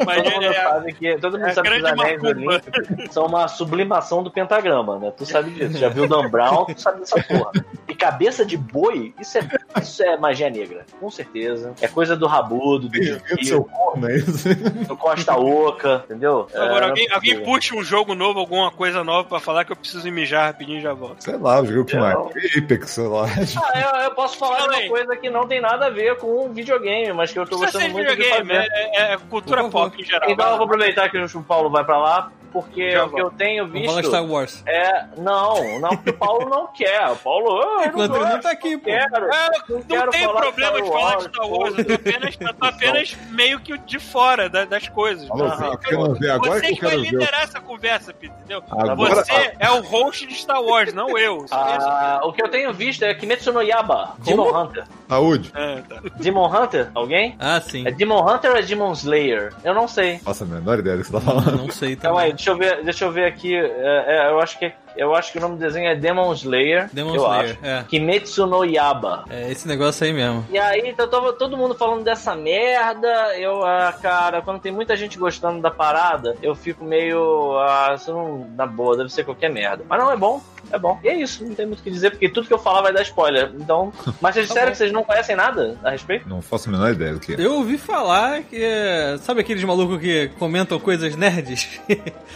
[0.06, 2.28] Mas todo mundo é, sabe que, todo mundo é sabe que os anéis macumba.
[2.52, 5.12] olímpicos são uma sublimação do pentagrama, né?
[5.16, 5.78] Tu sabe disso.
[5.78, 7.52] Já viu o Dan Brown, tu sabe dessa porra.
[7.88, 9.48] E cabeça de boi, isso é,
[9.80, 11.72] isso é magia negra, com certeza.
[11.80, 14.48] É coisa do rabudo, do Bem-vindo seu corno, é isso?
[14.86, 16.46] do Costa Oca, entendeu?
[16.54, 19.72] Agora, É, alguém, é alguém puxa um jogo novo, alguma coisa nova pra falar que
[19.72, 21.22] eu preciso mijar rapidinho e já volto.
[21.22, 22.16] Sei lá, o que mais?
[22.56, 23.26] Apex, sei lá.
[23.26, 26.52] Ah, eu, eu posso falar de uma coisa que não tem nada a ver com
[26.52, 28.68] videogame, mas que eu tô precisa gostando muito de videogame, fazer.
[28.72, 30.30] é, é cultura pop em geral.
[30.30, 33.66] Então eu vou aproveitar que o Paulo vai pra lá, porque o que eu tenho
[33.66, 34.62] Vamos falar de visto Star Wars.
[34.66, 35.04] é.
[35.16, 37.08] Não, não, porque o Paulo não quer.
[37.10, 37.60] O Paulo.
[37.62, 38.84] ah, eu Enquanto ele não tá aqui, pô.
[38.84, 39.26] quero.
[39.32, 42.36] É, Não não quero tem problema Star de falar de Star Wars, eu tô apenas,
[42.40, 45.26] eu tô apenas meio que de fora da- das coisas.
[45.28, 47.10] Você eu quero ver, agora você que eu que vai ver.
[47.10, 48.62] liderar essa conversa, Peter, entendeu?
[48.70, 51.44] Agora- Você é o host de Star Wars, não eu.
[51.44, 51.54] Isso.
[51.54, 54.84] Ah, o que eu tenho visto é Kimetsu no Yaba, Demon Hunter.
[55.08, 55.52] Saúde.
[55.54, 56.00] Ah, tá.
[56.16, 56.90] Demon Hunter?
[56.94, 57.36] Alguém?
[57.38, 57.86] Ah, sim.
[57.86, 59.52] É Demon Hunter ou é Demon Slayer?
[59.62, 60.20] Eu não sei.
[60.24, 61.56] Nossa, a menor ideia do que você tá falando.
[61.58, 62.34] Não sei aí, também.
[62.42, 63.54] Deixa eu ver, deixa eu ver aqui.
[63.54, 66.88] é, é, eu, acho que, eu acho que o nome do desenho é Demon Slayer.
[66.92, 67.58] Demon eu Slayer, acho.
[67.66, 67.84] é.
[67.88, 69.24] Kimetsu no Yaba.
[69.30, 70.44] É esse negócio aí mesmo.
[70.50, 73.36] E aí, então, tava todo mundo falando dessa merda.
[73.38, 77.56] Eu, ah, cara, quando tem muita gente gostando da parada, eu fico meio.
[77.58, 78.46] Ah, isso não.
[78.56, 79.84] Na boa, deve ser qualquer merda.
[79.88, 80.40] Mas não, é bom.
[80.72, 80.98] É bom.
[81.04, 82.92] E é isso, não tem muito o que dizer, porque tudo que eu falar vai
[82.92, 83.52] dar spoiler.
[83.58, 83.92] Então.
[84.20, 84.72] Mas vocês disseram bom.
[84.72, 86.28] que vocês não conhecem nada a respeito?
[86.28, 87.36] Não faço a menor ideia do que é.
[87.38, 88.56] Eu ouvi falar que.
[88.62, 91.80] é, Sabe aqueles malucos que comentam coisas nerds?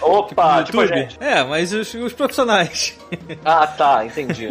[0.02, 0.88] Opa, tipo, a YouTube?
[0.88, 1.16] gente.
[1.20, 2.96] É, mas os, os profissionais.
[3.44, 4.50] Ah, tá, entendi.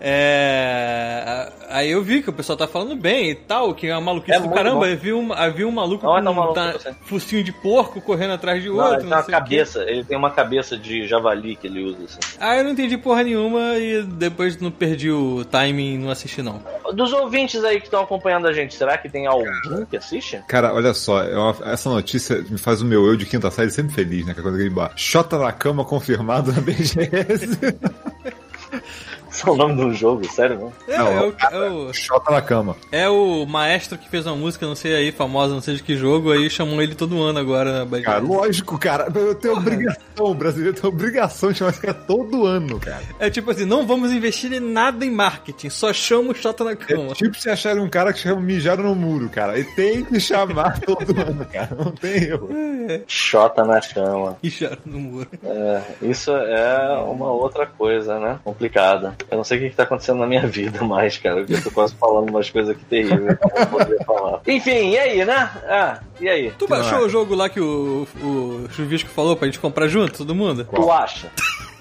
[0.00, 1.52] É.
[1.68, 4.36] Aí eu vi que o pessoal tá falando bem e tal, que é uma maluquice
[4.36, 4.80] É do caramba.
[4.80, 4.84] bom.
[4.84, 6.74] Aí vi um, havia um maluco Não é com tão maluco tá-
[7.04, 8.92] focinho de porco correndo atrás de Não, outro.
[8.94, 9.42] ele tem não uma sei o quê.
[9.42, 12.18] cabeça, ele tem uma cabeça de javali que ele usa, assim.
[12.38, 16.42] Ah, eu não entendi porra nenhuma e depois não perdi o timing e não assisti
[16.42, 16.60] não.
[16.94, 19.44] Dos ouvintes aí que estão acompanhando a gente, será que tem algum
[19.90, 20.40] que assiste?
[20.48, 23.70] Cara, olha só, é uma- essa notícia me faz o meu eu de quinta série
[23.70, 24.34] sempre feliz, né?
[24.34, 24.94] Que é quando ele embaixo.
[24.98, 27.58] Xota na cama confirmado na BGS.
[29.46, 30.72] É o nome de um jogo, sério, não?
[30.86, 32.76] É, Não, é, o, é, o, Xota na cama.
[32.90, 35.96] é o maestro que fez uma música, não sei aí, famosa, não sei de que
[35.96, 38.04] jogo, aí chamam ele todo ano agora na BGS.
[38.04, 39.08] Cara, lógico, cara.
[39.14, 43.02] Eu tenho obrigação, o brasileiro tem obrigação de chamar esse cara todo ano, cara.
[43.18, 46.72] É tipo assim, não vamos investir em nada em marketing, só chama o Xota na
[46.72, 47.14] É cama.
[47.14, 49.58] tipo se acharem um cara que chama mijaram no muro, cara.
[49.58, 51.70] E tem que chamar todo ano, cara.
[51.78, 52.48] Não tem erro.
[53.06, 54.36] Xota na cama.
[54.42, 55.28] Já no muro.
[55.44, 58.38] É, isso é uma outra coisa, né?
[58.44, 59.14] Complicada.
[59.30, 61.36] Eu não sei o que, que tá acontecendo na minha vida mais, cara.
[61.36, 63.38] porque Eu tô quase falando umas coisas aqui terríveis.
[63.38, 64.40] que eu não poderia falar.
[64.46, 65.50] Enfim, e aí, né?
[65.68, 66.50] Ah, e aí?
[66.58, 70.34] Tu baixou o jogo lá que o, o Chuvisco falou pra gente comprar junto, todo
[70.34, 70.66] mundo?
[70.74, 71.30] Tu acha?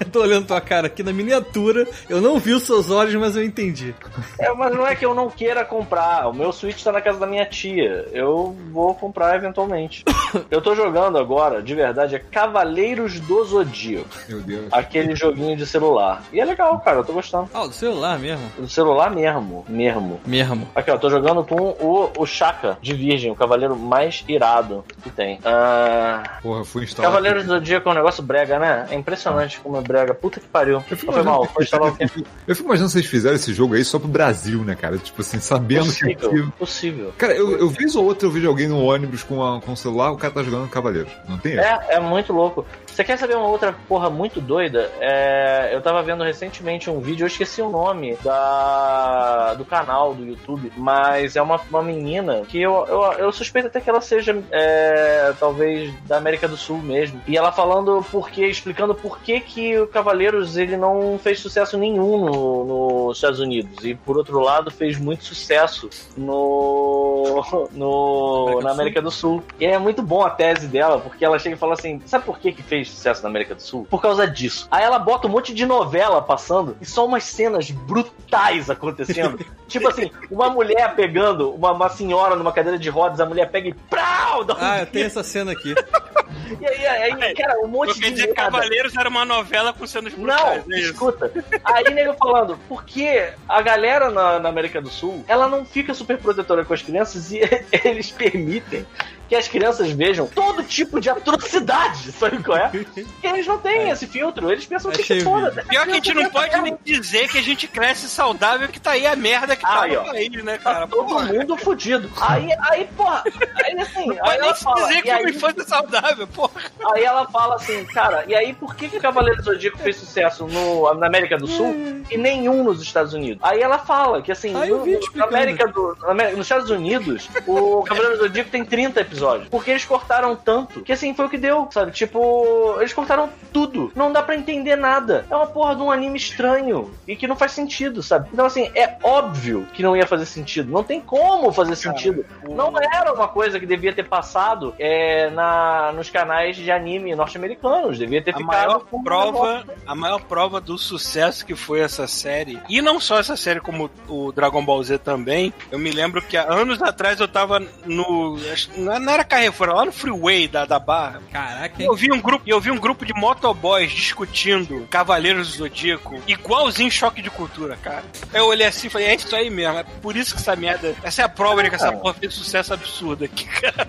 [0.01, 3.35] Eu tô olhando tua cara aqui na miniatura, eu não vi os seus olhos, mas
[3.35, 3.93] eu entendi.
[4.39, 6.27] É, mas não é que eu não queira comprar.
[6.27, 8.07] O meu Switch tá na casa da minha tia.
[8.11, 10.03] Eu vou comprar eventualmente.
[10.49, 14.07] Eu tô jogando agora, de verdade, é Cavaleiros do Zodíaco.
[14.27, 14.65] Meu Deus.
[14.71, 16.23] Aquele joguinho de celular.
[16.31, 16.97] E é legal, cara.
[16.99, 17.49] Eu tô gostando.
[17.53, 18.49] Ah, do celular mesmo?
[18.57, 19.65] Do celular mesmo.
[19.67, 20.19] Mesmo.
[20.25, 20.67] Mesmo.
[20.73, 25.09] Aqui, ó, tô jogando com o, o Shaka de Virgem, o cavaleiro mais irado que
[25.09, 25.39] tem.
[25.43, 27.11] Ah, Porra, fui instalar.
[27.11, 28.87] Cavaleiros do Zodíaco é um negócio brega, né?
[28.89, 30.13] É impressionante como é brega.
[30.13, 30.83] Puta que pariu.
[30.89, 31.47] Eu fico mal?
[32.47, 34.97] Eu fico imaginando se vocês fizeram esse jogo aí só pro Brasil, né, cara?
[34.97, 36.15] Tipo assim, sabendo que.
[36.15, 37.13] Possível, possível.
[37.17, 39.77] Cara, eu, eu vez ou outra eu vejo alguém no ônibus com, a, com o
[39.77, 41.11] celular, o cara tá jogando Cavaleiros.
[41.27, 41.63] Não tem erro.
[41.63, 42.65] É, é muito louco.
[42.87, 44.91] Você quer saber uma outra porra muito doida?
[44.99, 50.25] É, eu tava vendo recentemente um vídeo, eu esqueci o nome da, do canal do
[50.25, 54.37] YouTube, mas é uma, uma menina que eu, eu, eu suspeito até que ela seja
[54.51, 57.21] é, talvez da América do Sul mesmo.
[57.27, 61.77] E ela falando por quê, explicando por que, que o Cavaleiros ele não fez sucesso
[61.77, 62.65] nenhum no,
[63.07, 63.83] nos Estados Unidos.
[63.83, 69.43] E por outro lado, fez muito sucesso no, no América do na América do Sul.
[69.59, 72.39] E é muito bom a tese dela, porque ela chega e fala assim: sabe por
[72.39, 73.87] que, que fez sucesso na América do Sul?
[73.89, 74.67] Por causa disso.
[74.71, 79.39] Aí ela bota um monte de novela passando e só umas cenas brutais acontecendo.
[79.67, 83.69] tipo assim, uma mulher pegando uma, uma senhora numa cadeira de rodas, a mulher pega
[83.69, 84.43] e prau!
[84.43, 85.73] Dá um Ah, eu tenho essa cena aqui.
[86.59, 88.51] E aí, aí, cara, um monte quer de dizer que merda.
[88.51, 90.91] Cavaleiros era uma novela com cenas Não, brutais, é isso.
[90.91, 91.31] escuta.
[91.63, 96.17] Aí nego falando, porque a galera na, na América do Sul, ela não fica super
[96.17, 97.39] protetora com as crianças e
[97.85, 98.85] eles permitem
[99.31, 102.67] que as crianças vejam todo tipo de atrocidade, sabe qual é?
[102.67, 105.63] Porque eles não têm esse filtro, eles pensam que Achei se o foda.
[105.69, 108.91] Pior que a gente não pode nem dizer que a gente cresce saudável, que tá
[108.91, 110.03] aí a merda que tá Aí, no ó.
[110.03, 110.87] país, né, Tá cara?
[110.87, 111.25] todo Porra.
[111.27, 112.11] mundo fudido.
[112.19, 113.23] Aí, aí, porra,
[113.63, 115.63] aí assim, Não aí pode nem ela se fala, dizer que é uma aí, infância
[115.63, 116.51] saudável, porra.
[116.93, 119.95] Aí ela fala assim, cara, e aí por que, que o Cavaleiro do Zodíaco fez
[119.95, 121.73] sucesso no, na América do Sul
[122.11, 123.41] e nenhum nos Estados Unidos?
[123.43, 125.23] Aí ela fala que assim, Aí no- no- na.
[125.25, 129.20] América do, na América- nos Estados Unidos, o Cavaleiro do Zodíaco tem 30 episódios.
[129.49, 131.91] Porque eles cortaram tanto que assim foi o que deu, sabe?
[131.91, 133.91] Tipo, eles cortaram tudo.
[133.95, 135.25] Não dá pra entender nada.
[135.29, 138.29] É uma porra de um anime estranho e que não faz sentido, sabe?
[138.33, 140.71] Então assim, é óbvio que não ia fazer sentido.
[140.71, 142.25] Não tem como fazer sentido.
[142.49, 147.97] Não era uma coisa que devia ter passado é, na, nos canais de anime norte-americanos.
[147.97, 148.51] Devia ter A ficado.
[148.51, 153.35] maior prova, a maior prova do sucesso que foi essa série, e não só essa
[153.35, 157.27] série como o Dragon Ball Z também, eu me lembro que há anos atrás eu
[157.27, 158.37] tava no.
[158.51, 158.69] acho-
[159.11, 161.19] Não era Carrefour, era lá no freeway da, da Barra.
[161.33, 165.57] Caraca, E eu vi um grupo, eu vi um grupo de motoboys discutindo Cavaleiros do
[165.57, 168.03] Zodíaco, igualzinho choque de cultura, cara.
[168.33, 170.95] Eu olhei assim e falei, é isso aí mesmo, é por isso que essa merda.
[171.03, 173.87] Essa é a prova de que essa porra fez sucesso absurdo aqui, cara.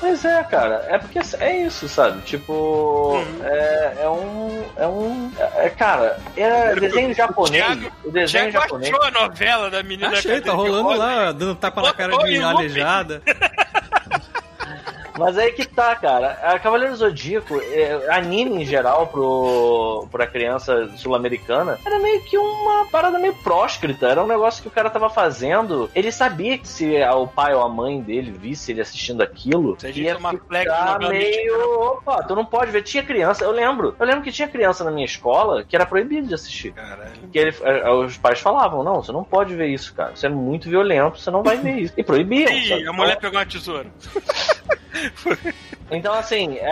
[0.00, 0.86] Pois é, cara.
[0.88, 2.22] É porque é isso, sabe?
[2.22, 3.22] Tipo.
[3.42, 4.64] É, é um.
[4.76, 5.30] É um.
[5.56, 7.64] É, cara, é desenho japonês.
[7.64, 8.92] Thiago- O desenho Já japonês.
[8.92, 13.22] achou a novela da menina Achei, tá rolando lá, dando tapa na cara de aleijada.
[15.18, 16.38] Mas aí que tá, cara.
[16.42, 22.86] A Cavaleiro Zodíaco, é, anime em geral pro, pra criança sul-americana, era meio que uma
[22.86, 24.08] parada meio próscrita.
[24.08, 25.90] Era um negócio que o cara tava fazendo.
[25.94, 29.90] Ele sabia que se o pai ou a mãe dele visse ele assistindo aquilo, Se
[29.92, 31.80] ia tomar flex ficar novela meio.
[31.80, 32.82] Opa, tu não pode ver.
[32.82, 33.94] Tinha criança, eu lembro.
[33.98, 36.72] Eu lembro que tinha criança na minha escola que era proibido de assistir.
[36.72, 37.12] Caralho.
[37.32, 40.14] Que ele, eh, os pais falavam: não, você não pode ver isso, cara.
[40.14, 41.94] Você é muito violento, você não vai ver isso.
[41.96, 42.50] E proibiam.
[42.50, 43.86] Ih, a mulher pegou uma tesoura.
[45.90, 46.68] Então, assim, é,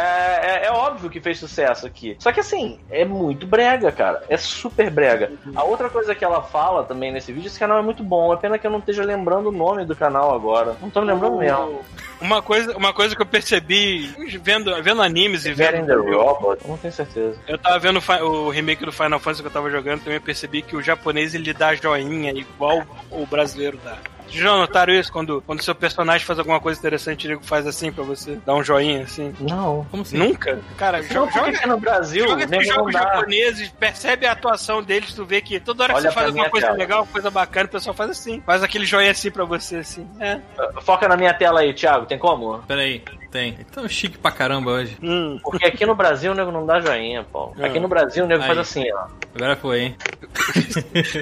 [0.63, 2.17] é- é óbvio que fez sucesso aqui.
[2.19, 4.23] Só que, assim, é muito brega, cara.
[4.29, 5.33] É super brega.
[5.55, 8.33] A outra coisa que ela fala também nesse vídeo, esse canal é muito bom.
[8.33, 10.77] É pena que eu não esteja lembrando o nome do canal agora.
[10.81, 11.81] Não tô me lembrando mesmo.
[12.21, 14.07] Uma coisa, uma coisa que eu percebi
[14.43, 16.17] vendo, vendo animes e Getting the vendo.
[16.19, 16.63] Robot?
[16.65, 17.37] Eu não tenho certeza.
[17.47, 20.77] Eu tava vendo o remake do Final Fantasy que eu tava jogando, também percebi que
[20.77, 23.97] o japonês ele dá joinha igual o brasileiro dá.
[24.33, 25.13] Já notaram isso?
[25.13, 28.63] Quando, quando seu personagem faz alguma coisa interessante, ele faz assim pra você, dá um
[28.65, 29.35] joinha assim?
[29.41, 29.87] Não.
[29.91, 30.17] Como assim?
[30.17, 30.59] Nunca?
[30.77, 35.13] Cara, Não, joga, no Brasil, joga esses nego não jogos japoneses, percebe a atuação deles,
[35.15, 36.79] tu vê que toda hora que Olha você faz alguma coisa tela.
[36.79, 38.41] legal, coisa bacana, o pessoal faz assim.
[38.45, 40.09] Faz aquele joinha assim pra você, assim.
[40.19, 40.39] É.
[40.81, 42.07] Foca na minha tela aí, Thiago.
[42.07, 42.59] Tem como?
[42.67, 43.03] Pera aí,
[43.33, 43.55] tem.
[43.73, 44.97] Tão chique pra caramba hoje.
[45.03, 45.41] Hum.
[45.43, 47.55] Porque aqui no Brasil o nego não dá joinha, Paulo.
[47.65, 48.47] Aqui no Brasil o nego Aí.
[48.47, 49.07] faz assim, ó.
[49.35, 49.97] Agora foi, hein?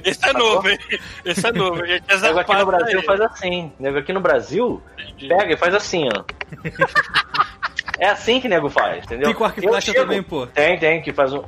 [0.05, 0.79] Esse é novo, hein?
[1.25, 1.87] Esse é novo.
[1.87, 3.73] Gente é O nego aqui no Brasil faz assim.
[3.79, 4.83] O nego aqui no Brasil
[5.29, 6.25] pega e faz assim, ó.
[8.01, 9.27] É assim que nego faz, entendeu?
[9.27, 10.47] Tem com arco e flecha chego- também, pô.
[10.47, 11.43] Tem, tem, que faz um.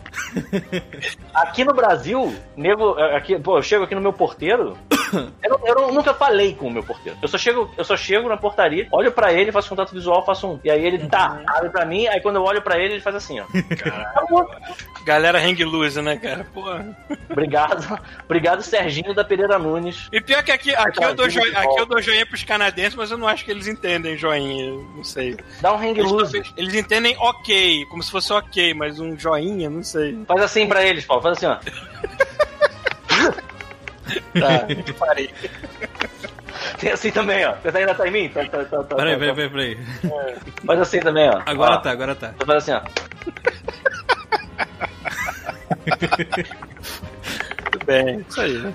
[1.35, 2.91] aqui no Brasil, nego.
[3.17, 4.77] Aqui, pô, eu chego aqui no meu porteiro.
[5.43, 7.19] Eu, não- eu não- nunca falei com o meu porteiro.
[7.21, 10.49] Eu só chego, eu só chego na portaria, olho pra ele, faço contato visual, faço
[10.53, 10.61] um.
[10.65, 13.17] E aí ele tá, abre pra mim, aí quando eu olho pra ele, ele faz
[13.17, 13.45] assim, ó.
[15.05, 16.45] Galera hang loose, né, cara?
[16.55, 16.97] Porra.
[17.29, 18.01] Obrigado.
[18.25, 20.09] Obrigado, Serginho da Pereira Nunes.
[20.13, 22.45] E pior que aqui, aqui, eu dou Brasil joinha, de aqui eu dou joinha pros
[22.45, 24.71] canadenses, mas eu não acho que eles entendem joinha.
[24.97, 25.37] Não sei.
[25.61, 26.42] Dá um hang loose.
[26.57, 30.19] Eles entendem ok, como se fosse ok, mas um joinha, não sei.
[30.27, 31.23] Faz assim pra eles, Paulo.
[31.23, 31.59] Faz assim, ó.
[34.33, 34.67] Tá,
[34.99, 35.31] parei.
[36.79, 37.55] Tem assim também, ó.
[37.63, 38.29] Você ainda tá em mim?
[38.29, 39.77] Tá, tá, tá, tá, Peraí, tá, peraí, peraí, peraí.
[40.03, 40.35] tá.
[40.67, 41.41] Faz assim também, ó.
[41.47, 41.79] Agora Ó.
[41.79, 42.35] tá, agora tá.
[42.45, 42.81] Faz assim, ó.
[47.71, 48.59] Tudo bem, isso aí.
[48.59, 48.73] né?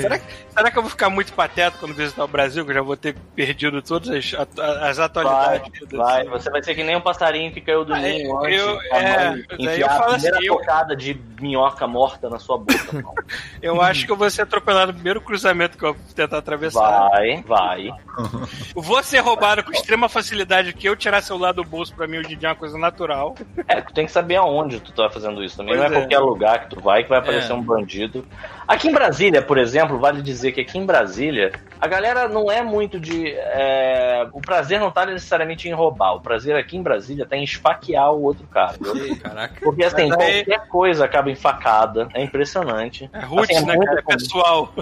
[0.00, 2.64] Será, que- será que eu vou ficar muito pateta quando visitar o Brasil?
[2.64, 5.70] Que eu já vou ter perdido todas as, as Vai, atualidades.
[5.92, 6.24] vai.
[6.24, 8.58] Você vai ser que nem um passarinho que caiu do Ah, ninho eu- antes.
[8.60, 11.86] eu- da é, mãe daí eu enfiar falo a primeira assim, eu- tocada de minhoca
[11.86, 12.66] morta na sua boca.
[13.62, 17.08] Eu acho que eu vou ser atropelado no primeiro cruzamento que eu tentar atravessar.
[17.10, 17.90] vai, vai.
[18.74, 22.34] Vou ser roubado com extrema facilidade que eu tirar celular do bolso pra mim hoje
[22.34, 23.34] em dia é uma coisa natural.
[23.68, 25.76] É, tu tem que saber aonde tu tá fazendo isso também.
[25.76, 26.00] Pois não é, é.
[26.02, 27.54] qualquer lugar que tu vai que vai aparecer É.
[27.54, 28.24] um bandido.
[28.68, 32.62] Aqui em Brasília, por exemplo, vale dizer que aqui em Brasília, a galera não é
[32.62, 33.32] muito de.
[33.36, 36.14] é, O prazer não tá necessariamente em roubar.
[36.14, 38.76] O prazer aqui em Brasília tá em esfaquear o outro cara.
[39.22, 39.60] Caraca.
[39.60, 42.08] Porque assim, qualquer coisa acaba em facada.
[42.14, 43.08] É impressionante.
[43.12, 44.00] É roots, Assim, é né, cara?
[44.00, 44.72] É pessoal.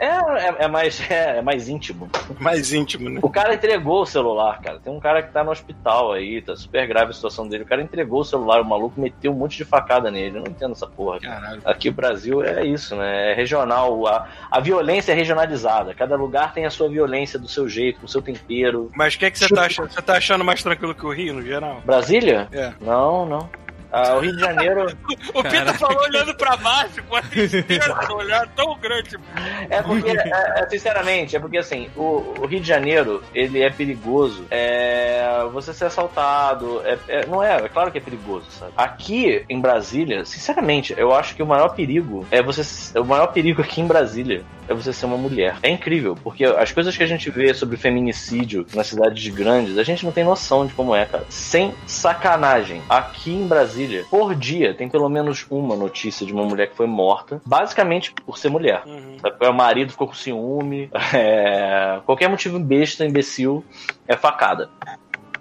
[0.00, 2.08] É, é, é mais, é, é mais íntimo.
[2.38, 3.20] Mais íntimo, né?
[3.22, 4.80] O cara entregou o celular, cara.
[4.80, 7.64] Tem um cara que tá no hospital aí, tá super grave a situação dele.
[7.64, 10.38] O cara entregou o celular, o maluco meteu um monte de facada nele.
[10.38, 11.20] Eu não entendo essa porra.
[11.20, 11.40] Cara.
[11.40, 11.62] Caralho.
[11.66, 13.32] Aqui o Brasil é isso, né?
[13.32, 14.06] É regional.
[14.06, 15.94] A, a violência é regionalizada.
[15.94, 18.90] Cada lugar tem a sua violência do seu jeito, com o seu tempero.
[18.94, 19.92] Mas o que, é que você tá achando?
[19.92, 21.82] Você tá achando mais tranquilo que o Rio, no geral?
[21.84, 22.48] Brasília?
[22.52, 22.72] É.
[22.80, 23.48] Não, não.
[23.92, 24.86] Ah, o Rio de Janeiro.
[25.34, 29.16] O Peter falou olhando pra baixo, com a tristeza no olhar tão grande.
[29.68, 33.70] É porque, é, é, sinceramente, é porque assim, o, o Rio de Janeiro, ele é
[33.70, 34.44] perigoso.
[34.50, 36.82] É, você ser assaltado.
[36.84, 38.72] É, é- não é, é claro que é perigoso, sabe?
[38.76, 42.98] Aqui em Brasília, sinceramente, eu acho que o maior perigo é você.
[42.98, 45.56] O maior perigo aqui em Brasília é você ser uma mulher.
[45.62, 49.82] É incrível, porque as coisas que a gente vê sobre feminicídio nas cidades grandes, a
[49.82, 51.24] gente não tem noção de como é, cara.
[51.28, 52.80] Sem sacanagem.
[52.88, 56.86] Aqui em Brasília, por dia, tem pelo menos uma notícia de uma mulher que foi
[56.86, 58.82] morta, basicamente por ser mulher.
[58.86, 59.18] Uhum.
[59.48, 63.64] O marido ficou com ciúme, é, qualquer motivo besta, imbecil,
[64.06, 64.70] é facada.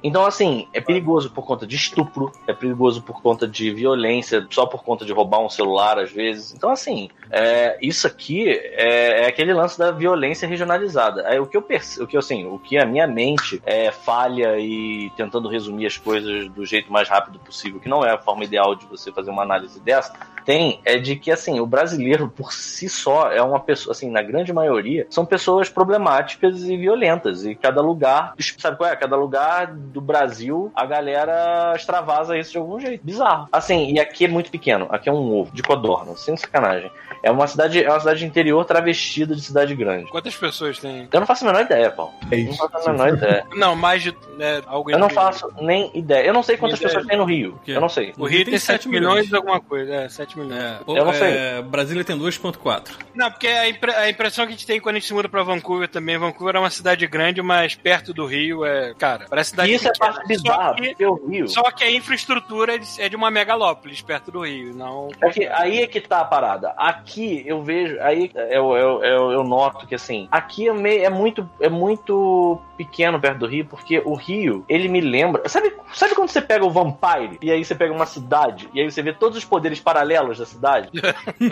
[0.03, 4.65] Então, assim, é perigoso por conta de estupro, é perigoso por conta de violência, só
[4.65, 6.53] por conta de roubar um celular às vezes.
[6.53, 11.27] Então, assim, é, isso aqui é, é aquele lance da violência regionalizada.
[11.27, 14.57] Aí, o que eu percebo, o que assim, o que a minha mente é, falha
[14.59, 18.43] e tentando resumir as coisas do jeito mais rápido possível, que não é a forma
[18.43, 20.13] ideal de você fazer uma análise dessa,
[20.49, 24.21] tem é de que assim o brasileiro por si só é uma pessoa assim na
[24.23, 29.71] grande maioria são pessoas problemáticas e violentas e cada lugar sabe qual é cada lugar
[29.89, 34.51] do Brasil a galera extravasa isso de algum jeito bizarro assim e aqui é muito
[34.51, 36.91] pequeno aqui é um ovo de codorna sem sacanagem
[37.21, 41.07] é uma cidade é uma cidade interior travestida de cidade grande Quantas pessoas tem?
[41.11, 42.69] eu não faço a menor ideia Paulo É não isso.
[42.69, 44.15] faço a menor ideia Não, mais de.
[44.37, 47.59] Né, algo eu não faço nem ideia eu não sei quantas pessoas tem no Rio
[47.67, 49.93] eu não sei O Rio tem 7 milhões e alguma coisa.
[49.93, 50.61] É, 7 milhões.
[50.61, 51.29] É, Eu não sei.
[51.31, 52.89] é, Brasília tem 2.4.
[53.15, 55.27] Não, porque a, impre- a impressão que a gente tem quando a gente se muda
[55.29, 58.93] pra Vancouver também, Vancouver é uma cidade grande, mas perto do Rio é.
[58.97, 61.91] Cara, parece cidade isso é parte bizarra Só que, porque o Rio só que a
[61.91, 65.09] infraestrutura é de, é de uma megalópolis perto do Rio, não.
[65.21, 66.69] É que aí é que tá a parada.
[66.77, 71.09] Aqui eu vejo, aí eu, eu, eu, eu noto que assim, aqui é, meio, é
[71.09, 75.47] muito é muito pequeno perto do Rio, porque o Rio, ele me lembra.
[75.49, 78.89] Sabe, sabe quando você pega o Vampire e aí você pega uma cidade e aí
[78.89, 80.89] você vê todos os poderes paralelos da cidade?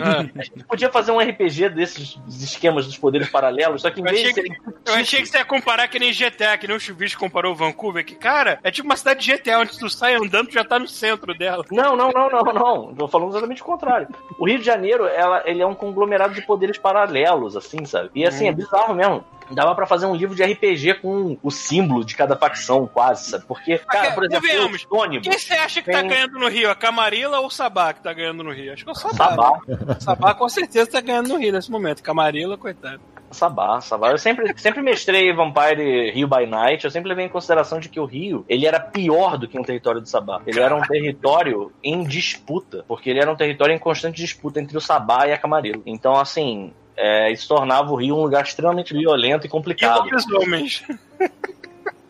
[0.00, 4.04] Ah, A gente podia fazer um RPG desses esquemas dos poderes paralelos, só que em
[4.04, 4.56] Eu vez de achei serem
[4.86, 8.04] eu achei que você ia comparar que nem GTA, que nem o Chuvisco comparou Vancouver,
[8.04, 10.78] que, cara, é tipo uma cidade de GTA, onde tu sai andando, tu já tá
[10.78, 11.64] no centro dela.
[11.70, 12.94] Não, não, não, não, não.
[12.94, 14.08] Tô falando exatamente o contrário.
[14.38, 18.10] O Rio de Janeiro, ela, ele é um conglomerado de poderes paralelos, assim, sabe?
[18.14, 19.24] E assim, é bizarro mesmo.
[19.50, 23.46] Dava pra fazer um livro de RPG com o símbolo de cada facção, quase, sabe?
[23.46, 25.26] Porque, cara, por exemplo, convenhamos, o ônibus.
[25.26, 26.70] Quem você acha que tá Tem- ganhando no Rio?
[26.70, 28.74] A Camarilla ou o Sabá que tá ganhando no Rio?
[28.74, 29.14] Acho que é o Sabá.
[29.30, 29.96] Sabá, né?
[30.00, 32.02] Sabá com certeza tá ganhando no Rio nesse momento.
[32.02, 33.00] Camarilla, coitado.
[33.30, 34.10] Sabá, Sabá.
[34.10, 38.00] Eu sempre, sempre mestrei Vampire Rio by Night, eu sempre levei em consideração de que
[38.00, 40.40] o Rio, ele era pior do que um território do Sabá.
[40.46, 44.76] Ele era um território em disputa, porque ele era um território em constante disputa entre
[44.76, 45.82] o Sabá e a Camarilla.
[45.86, 50.04] Então, assim, é, isso tornava o Rio um lugar extremamente violento e E complicado.
[50.04, 50.82] lobisomens.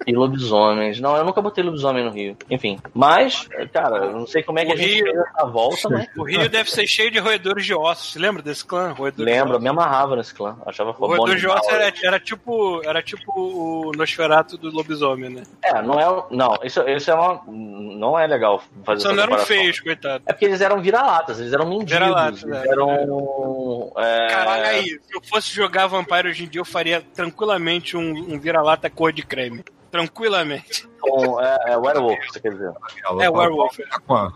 [0.09, 0.99] E lobisomens.
[1.01, 2.37] Não, eu nunca botei lobisomem no Rio.
[2.51, 2.79] Enfim.
[2.95, 5.89] Mas, cara, eu não sei como é que O a gente Rio- fez essa volta,
[5.91, 8.13] mas O Rio deve ser cheio de roedores de ossos.
[8.13, 8.93] Você lembra desse clã?
[8.93, 10.57] Roedores lembro, eu me amarrava nesse clã.
[10.65, 11.03] Achava ossos.
[11.03, 15.43] O roedor de ossos era, era tipo, era tipo o Nosferato do lobisomem, né?
[15.63, 16.25] É, não é.
[16.31, 17.43] Não, isso, isso é uma.
[17.47, 20.23] Não é legal fazer Só não eram feios, coitado.
[20.27, 21.93] É porque eles eram vira-latas, eles eram mendigos.
[21.93, 22.69] Vira-latas, eles é.
[22.69, 23.93] eram.
[23.97, 24.27] É...
[24.29, 28.39] Caralho, aí, se eu fosse jogar Vampire hoje em dia, eu faria tranquilamente um, um
[28.39, 29.63] vira-lata cor de creme.
[29.99, 30.89] Tranquilamente.
[31.01, 32.73] Com, é, é werewolf, você quer dizer.
[33.21, 33.79] É, werewolf.
[34.09, 34.33] A-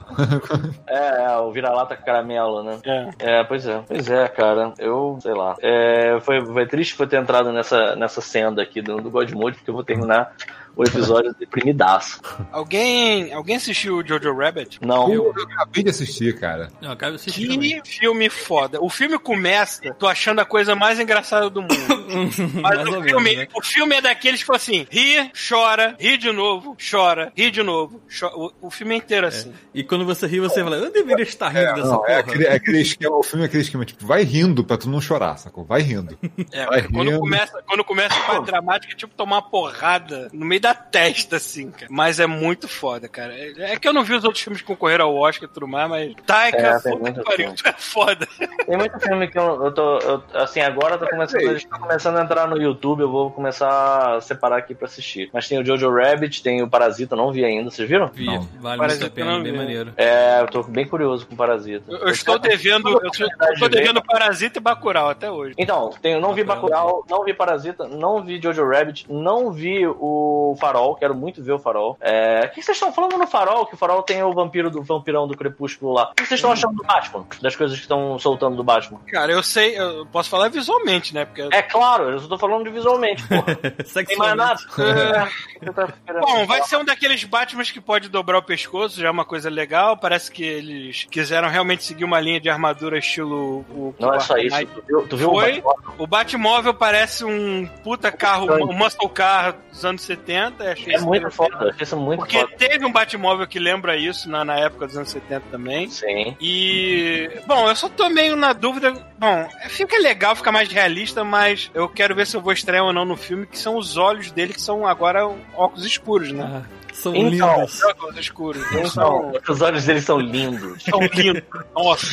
[0.86, 2.78] É, é, o vira-lata caramelo, né?
[2.84, 3.40] É.
[3.40, 3.82] É, pois é.
[3.86, 4.72] Pois é, cara.
[4.78, 5.56] Eu, sei lá.
[5.60, 9.56] É, foi, foi triste foi ter entrado nessa, nessa senda aqui do, do God Mode,
[9.58, 10.34] porque eu vou terminar
[10.76, 12.20] o episódio deprimidaço.
[12.50, 14.78] Alguém, alguém assistiu o Jojo Rabbit?
[14.82, 15.12] Não.
[15.12, 16.70] Eu acabei de assistir, cara.
[16.80, 17.80] Não, acaba assistindo também.
[17.82, 18.80] Que filme foda.
[18.82, 21.72] O filme começa, tô achando a coisa mais engraçada do mundo.
[22.62, 23.48] Mas Mais o filme, menos, né?
[23.54, 27.62] o filme é daqueles que, tipo assim, ri, chora, ri de novo, chora, ri de
[27.62, 28.00] novo.
[28.08, 28.26] cho-
[28.60, 29.52] O, o filme é inteiro assim.
[29.74, 32.12] E quando você ri, você fala, eu deveria estar rindo dessa Não, porra.
[32.12, 34.88] é aquele, é aquele esquema, o filme é aquele esquema, tipo, vai rindo pra tu
[34.88, 35.64] não chorar, sacou?
[35.64, 36.18] Vai rindo.
[36.52, 37.18] É, Vai quando rindo.
[37.20, 41.36] começa, quando começa a parte dramática, é tipo tomar uma porrada no meio da testa,
[41.36, 41.86] assim, cara.
[41.90, 43.34] Mas é muito foda, cara.
[43.34, 45.66] É é que eu não vi os outros filmes que concorreram ao Oscar e tudo
[45.66, 47.56] mais, mas Taika, É, tem puta muito que pariu, filme.
[47.56, 48.28] tu é foda.
[48.66, 49.98] Tem muito filme que eu, eu tô.
[49.98, 54.16] eu- assim, agora tá começando, eles estão começando a entrar no YouTube, eu vou começar
[54.16, 55.28] a separar aqui pra assistir.
[55.32, 58.06] Mas tem o Jojo Rabbit, tem o Parasita, não vi ainda, vocês viram?
[58.08, 58.48] Vi, Não.
[58.60, 59.58] vale Parasita muito a pena, não bem vi.
[59.58, 59.92] maneiro.
[59.96, 61.84] É, eu tô bem curioso com Parasita.
[61.90, 65.54] Eu, eu estou devendo, eu estou, eu estou devendo Parasita e Bacurau até hoje.
[65.58, 69.86] Então, tem, eu não vi Bacurau, não vi Parasita, não vi Jojo Rabbit, não vi
[69.86, 71.96] o Farol, quero muito ver o Farol.
[72.00, 73.66] É, o que vocês estão falando no Farol?
[73.66, 76.10] Que o Farol tem o vampiro do vampirão do Crepúsculo lá.
[76.10, 77.26] O que vocês estão achando do Batman?
[77.40, 79.00] Das coisas que estão soltando do Batman?
[79.08, 81.24] Cara, eu sei, eu posso falar visualmente, né?
[81.24, 81.48] Porque.
[81.52, 83.42] É claro, eu só tô falando de visualmente, pô.
[84.04, 84.60] Tem mais nada?
[84.78, 85.52] É.
[86.20, 89.48] Bom, vai ser um daqueles Batmans que pode dobrar o pescoço, já é uma coisa
[89.48, 89.96] legal.
[89.96, 94.36] Parece que eles quiseram realmente seguir uma linha de armadura estilo o Não é só
[94.36, 94.66] isso.
[94.66, 95.58] Tu viu, tu viu Foi.
[95.58, 95.94] o Batman?
[95.98, 100.41] O Batmóvel parece um puta carro, um muscle car dos anos 70.
[100.60, 102.52] Achei É muito foda, achei isso muito Porque foda.
[102.56, 105.88] teve um Batmóvel que lembra isso na, na época dos anos 70 também.
[105.90, 106.36] Sim.
[106.40, 107.30] E.
[107.46, 108.92] Bom, eu só tô meio na dúvida.
[109.18, 112.92] Bom, fica legal, fica mais realista, mas eu quero ver se eu vou estrear ou
[112.92, 116.62] não no filme, que são os olhos dele, que são agora óculos escuros, né?
[116.64, 117.82] Ah, são Então, lindos.
[117.82, 118.62] Óculos escuros.
[118.72, 120.82] Então, são, os olhos deles são lindos.
[120.82, 121.42] são lindos.
[121.74, 122.06] Nossa.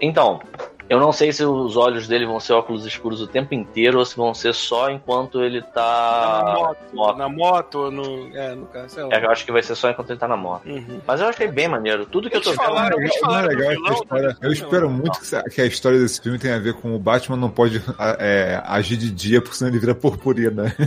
[0.00, 0.40] Então,
[0.88, 4.04] eu não sei se os olhos dele vão ser óculos escuros o tempo inteiro ou
[4.04, 6.54] se vão ser só enquanto ele na tá.
[6.56, 7.16] moto, moto.
[7.16, 8.36] na moto ou no.
[8.36, 9.08] É, no caso, sei lá.
[9.12, 10.66] É, eu acho que vai ser só enquanto ele tá na moto.
[10.68, 11.00] Uhum.
[11.06, 12.06] Mas eu achei bem maneiro.
[12.06, 12.66] Tudo que eu tô Eles vendo.
[12.66, 13.02] falaram- é
[13.46, 14.28] legal, vilão, história.
[14.28, 14.36] né?
[14.42, 17.36] Eu espero muito que, que a história desse filme tenha a ver com o Batman
[17.36, 17.82] não pode
[18.18, 20.74] é, agir de dia, porque senão ele vira purpurina.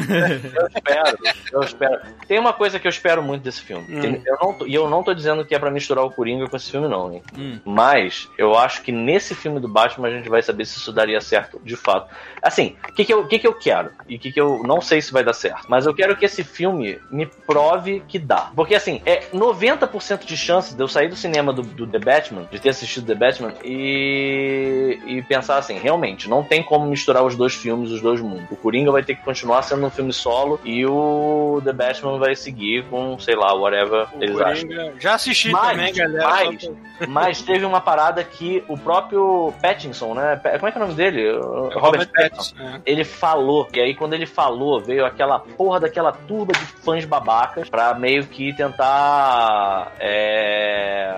[0.00, 1.18] Eu espero,
[1.52, 2.00] eu espero.
[2.26, 3.84] Tem uma coisa que eu espero muito desse filme.
[3.88, 4.00] Hum.
[4.00, 6.56] Tem- eu não e eu não tô dizendo que é pra misturar o Coringa com
[6.56, 7.22] esse filme, não, hein?
[7.36, 7.58] Hum.
[7.64, 11.20] Mas eu acho que nesse filme do Batman a gente vai saber se isso daria
[11.20, 12.08] certo de fato.
[12.42, 13.90] Assim, o que, que, eu, que, que eu quero?
[14.08, 15.64] E o que, que eu não sei se vai dar certo.
[15.68, 18.50] Mas eu quero que esse filme me prove que dá.
[18.54, 22.46] Porque assim, é 90% de chance de eu sair do cinema do, do The Batman,
[22.50, 27.36] de ter assistido The Batman, e, e pensar assim, realmente, não tem como misturar os
[27.36, 28.50] dois filmes, os dois mundos.
[28.50, 32.34] O Coringa vai ter que continuar sendo um filme solo e o The Batman vai
[32.36, 34.68] seguir com, sei lá, whatever O eles acham.
[34.68, 36.28] Coringa- Já assisti Mas, também, galera.
[36.28, 36.70] mas-
[37.08, 39.29] Mas teve uma parada que o próprio
[39.60, 40.40] Pattinson, né?
[40.58, 41.30] Como é que é o nome dele?
[41.32, 42.56] O Robert, Robert Pattinson.
[42.56, 42.80] Pattinson, é.
[42.86, 47.68] Ele falou, e aí quando ele falou, veio aquela porra daquela turba de fãs babacas
[47.68, 49.92] pra meio que tentar.
[49.98, 51.10] É.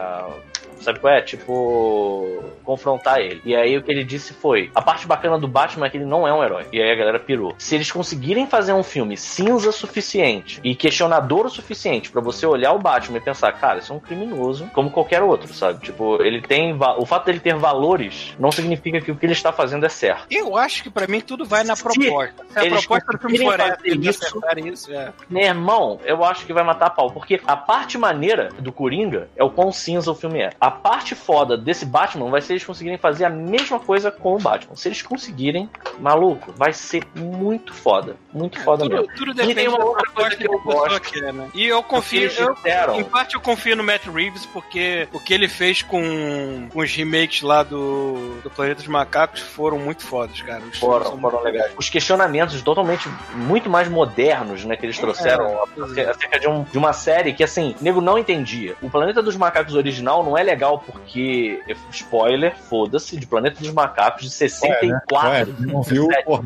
[0.82, 1.22] Sabe qual é?
[1.22, 2.42] Tipo.
[2.64, 3.40] confrontar ele.
[3.44, 6.04] E aí o que ele disse foi: a parte bacana do Batman é que ele
[6.04, 6.66] não é um herói.
[6.72, 7.54] E aí a galera pirou.
[7.58, 12.72] Se eles conseguirem fazer um filme cinza suficiente e questionador o suficiente pra você olhar
[12.72, 15.80] o Batman e pensar, cara, isso é um criminoso como qualquer outro, sabe?
[15.84, 16.76] Tipo, ele tem.
[16.98, 20.26] O fato dele ter valores não significa que o que ele está fazendo é certo.
[20.30, 22.44] Eu acho que pra mim tudo vai na proposta.
[22.50, 24.40] Se a eles proposta do filme for essa, isso-
[24.72, 25.12] isso, é.
[25.28, 27.10] Meu irmão, eu acho que vai matar a pau.
[27.10, 30.50] Porque a parte maneira do Coringa é o quão cinza o filme é.
[30.60, 34.38] A parte foda desse Batman vai ser eles conseguirem fazer a mesma coisa com o
[34.38, 34.74] Batman.
[34.76, 35.68] Se eles conseguirem,
[35.98, 38.16] maluco, vai ser muito foda.
[38.32, 39.06] Muito foda mesmo.
[39.08, 41.00] Tudo, tudo E depende tem uma outra coisa que eu gosto.
[41.00, 41.48] quer, né?
[41.54, 42.98] E eu confio, eu, disseram.
[42.98, 46.94] em parte eu confio no Matt Reeves, porque o que ele fez com, com os
[46.94, 50.62] remakes lá do, do Planeta dos Macacos foram muito fodas, cara.
[50.62, 51.72] Os Foram, foram muito legais.
[51.76, 55.46] Os questionamentos totalmente muito mais modernos, né, que eles trouxeram
[55.76, 58.74] É, acerca acerca de, um- de uma série que, assim, nego não entendia.
[58.80, 61.60] O Planeta dos Macacos original não é legal porque,
[61.90, 65.28] spoiler, foda-se, de Planeta dos Macacos de 64.
[65.30, 66.06] Ué, não viu?
[66.06, 66.24] 67.
[66.24, 66.44] Porra.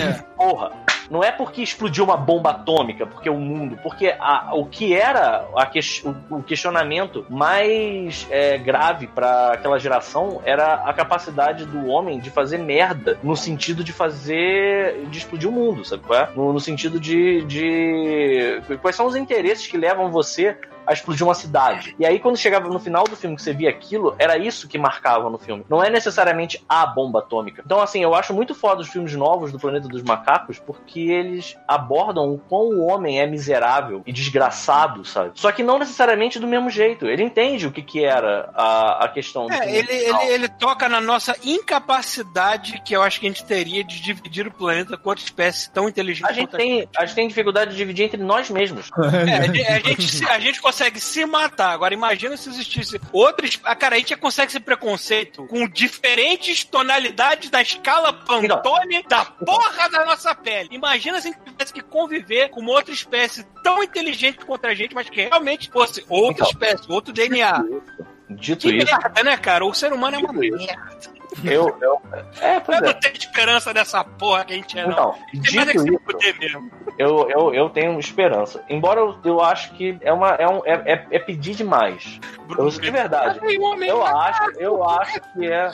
[0.00, 0.12] É.
[0.36, 0.72] Porra,
[1.10, 5.46] não é porque explodiu uma bomba atômica, porque o mundo, porque a- o que era
[5.56, 11.86] a ques- o, o questionamento mais é, grave para aquela geração era a capacidade do
[11.86, 16.28] homem de fazer merda, no sentido de fazer, de explodir o mundo, sabe qual é?
[16.34, 21.34] No, no sentido de, de quais são os interesses que levam você a explodir uma
[21.34, 21.94] cidade.
[21.98, 24.78] E aí, quando chegava no final do filme que você via aquilo, era isso que
[24.78, 25.64] marcava no filme.
[25.68, 27.62] Não é necessariamente a bomba atômica.
[27.64, 31.56] Então, assim, eu acho muito foda os filmes novos do Planeta dos Macacos, porque eles
[31.66, 35.32] abordam o quão o homem é miserável e desgraçado, sabe?
[35.34, 37.06] Só que não necessariamente do mesmo jeito.
[37.06, 40.88] Ele entende o que, que era a, a questão do É, ele, ele, ele toca
[40.88, 45.08] na nossa incapacidade que eu acho que a gente teria de dividir o planeta com
[45.08, 48.50] outra espécie tão inteligente A gente, tem, a gente tem dificuldade de dividir entre nós
[48.50, 48.90] mesmos.
[49.26, 49.78] É, a gente- a
[50.38, 51.70] gente, gente consegue se matar.
[51.70, 53.60] Agora, imagina se existisse outras.
[53.62, 59.88] Ah, cara, a gente consegue esse preconceito com diferentes tonalidades da escala Pantone da porra
[59.88, 60.70] da nossa pele.
[60.72, 64.74] Imagina se a gente tivesse que conviver com uma outra espécie tão inteligente contra a
[64.74, 66.48] gente, mas que realmente fosse outra Então.
[66.48, 67.64] espécie, outro DNA.
[68.34, 69.64] Dito Que isso, merda, né, cara?
[69.64, 70.56] O ser humano é uma isso.
[70.56, 71.14] merda.
[71.42, 72.00] Eu, eu,
[72.40, 72.92] é, pois Eu é.
[72.92, 75.10] não tenho esperança dessa porra que a gente é, não.
[75.10, 75.88] É que dito se
[76.46, 78.62] isso, eu, eu, eu tenho esperança.
[78.68, 82.20] Embora eu, eu acho que é, uma, é, um, é, é, é pedir demais.
[82.56, 83.40] Eu, de verdade.
[83.86, 85.72] Eu acho, eu acho que é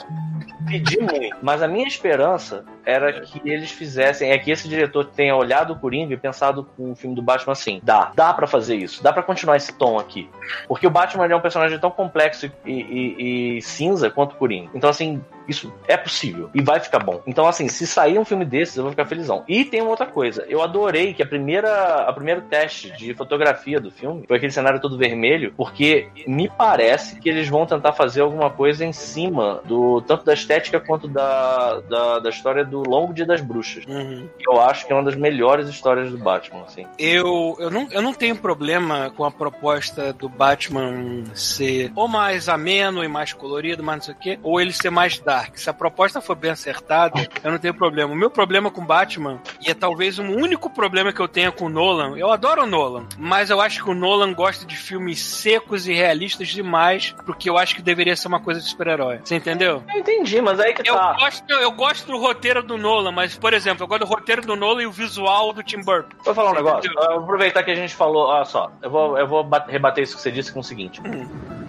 [0.67, 1.37] pedir muito.
[1.41, 5.75] Mas a minha esperança era que eles fizessem, é que esse diretor tenha olhado o
[5.79, 9.13] Coringa e pensado com o filme do Batman assim: dá, dá pra fazer isso, dá
[9.13, 10.29] pra continuar esse tom aqui.
[10.67, 14.71] Porque o Batman é um personagem tão complexo e, e- e cinza quanto o Coringa.
[14.73, 17.21] Então, assim, isso é possível e vai ficar bom.
[17.25, 19.43] Então, assim, se sair um filme desses, eu vou ficar felizão.
[19.47, 23.79] E tem uma outra coisa: eu adorei que a primeira, a primeiro teste de fotografia
[23.79, 28.21] do filme foi aquele cenário todo vermelho, porque me parece que eles vão tentar fazer
[28.21, 33.13] alguma coisa em cima do tanto da estética quanto da, da, da história do Longo
[33.13, 33.85] Dia das Bruxas.
[33.85, 34.27] Uhum.
[34.39, 36.85] Eu acho que é uma das melhores histórias do Batman, assim.
[36.97, 42.49] Eu, eu, não, eu não tenho problema com a proposta do Batman ser ou mais
[42.49, 45.57] ameno e mais colorido, mais não sei o quê, ou ele ser mais dark.
[45.57, 48.11] Se a proposta for bem acertada, eu não tenho problema.
[48.11, 51.65] O meu problema com Batman, e é talvez o único problema que eu tenho com
[51.65, 55.21] o Nolan, eu adoro o Nolan, mas eu acho que o Nolan gosta de filmes
[55.23, 59.19] secos e realistas demais, porque eu acho que deveria ser uma coisa de super-herói.
[59.23, 59.81] Você entendeu?
[59.93, 61.13] Eu entendi, mas aí que Eu, tá.
[61.13, 64.55] gosto, eu gosto do roteiro do Nolan, mas, por exemplo, eu gosto do roteiro do
[64.55, 66.15] Nolan e o visual do Tim Burton.
[66.25, 66.79] Vou falar um negócio.
[66.91, 67.03] Entendeu?
[67.03, 68.27] Eu vou aproveitar que a gente falou.
[68.27, 71.01] Olha só, eu vou, eu vou bat- rebater isso que você disse com o seguinte.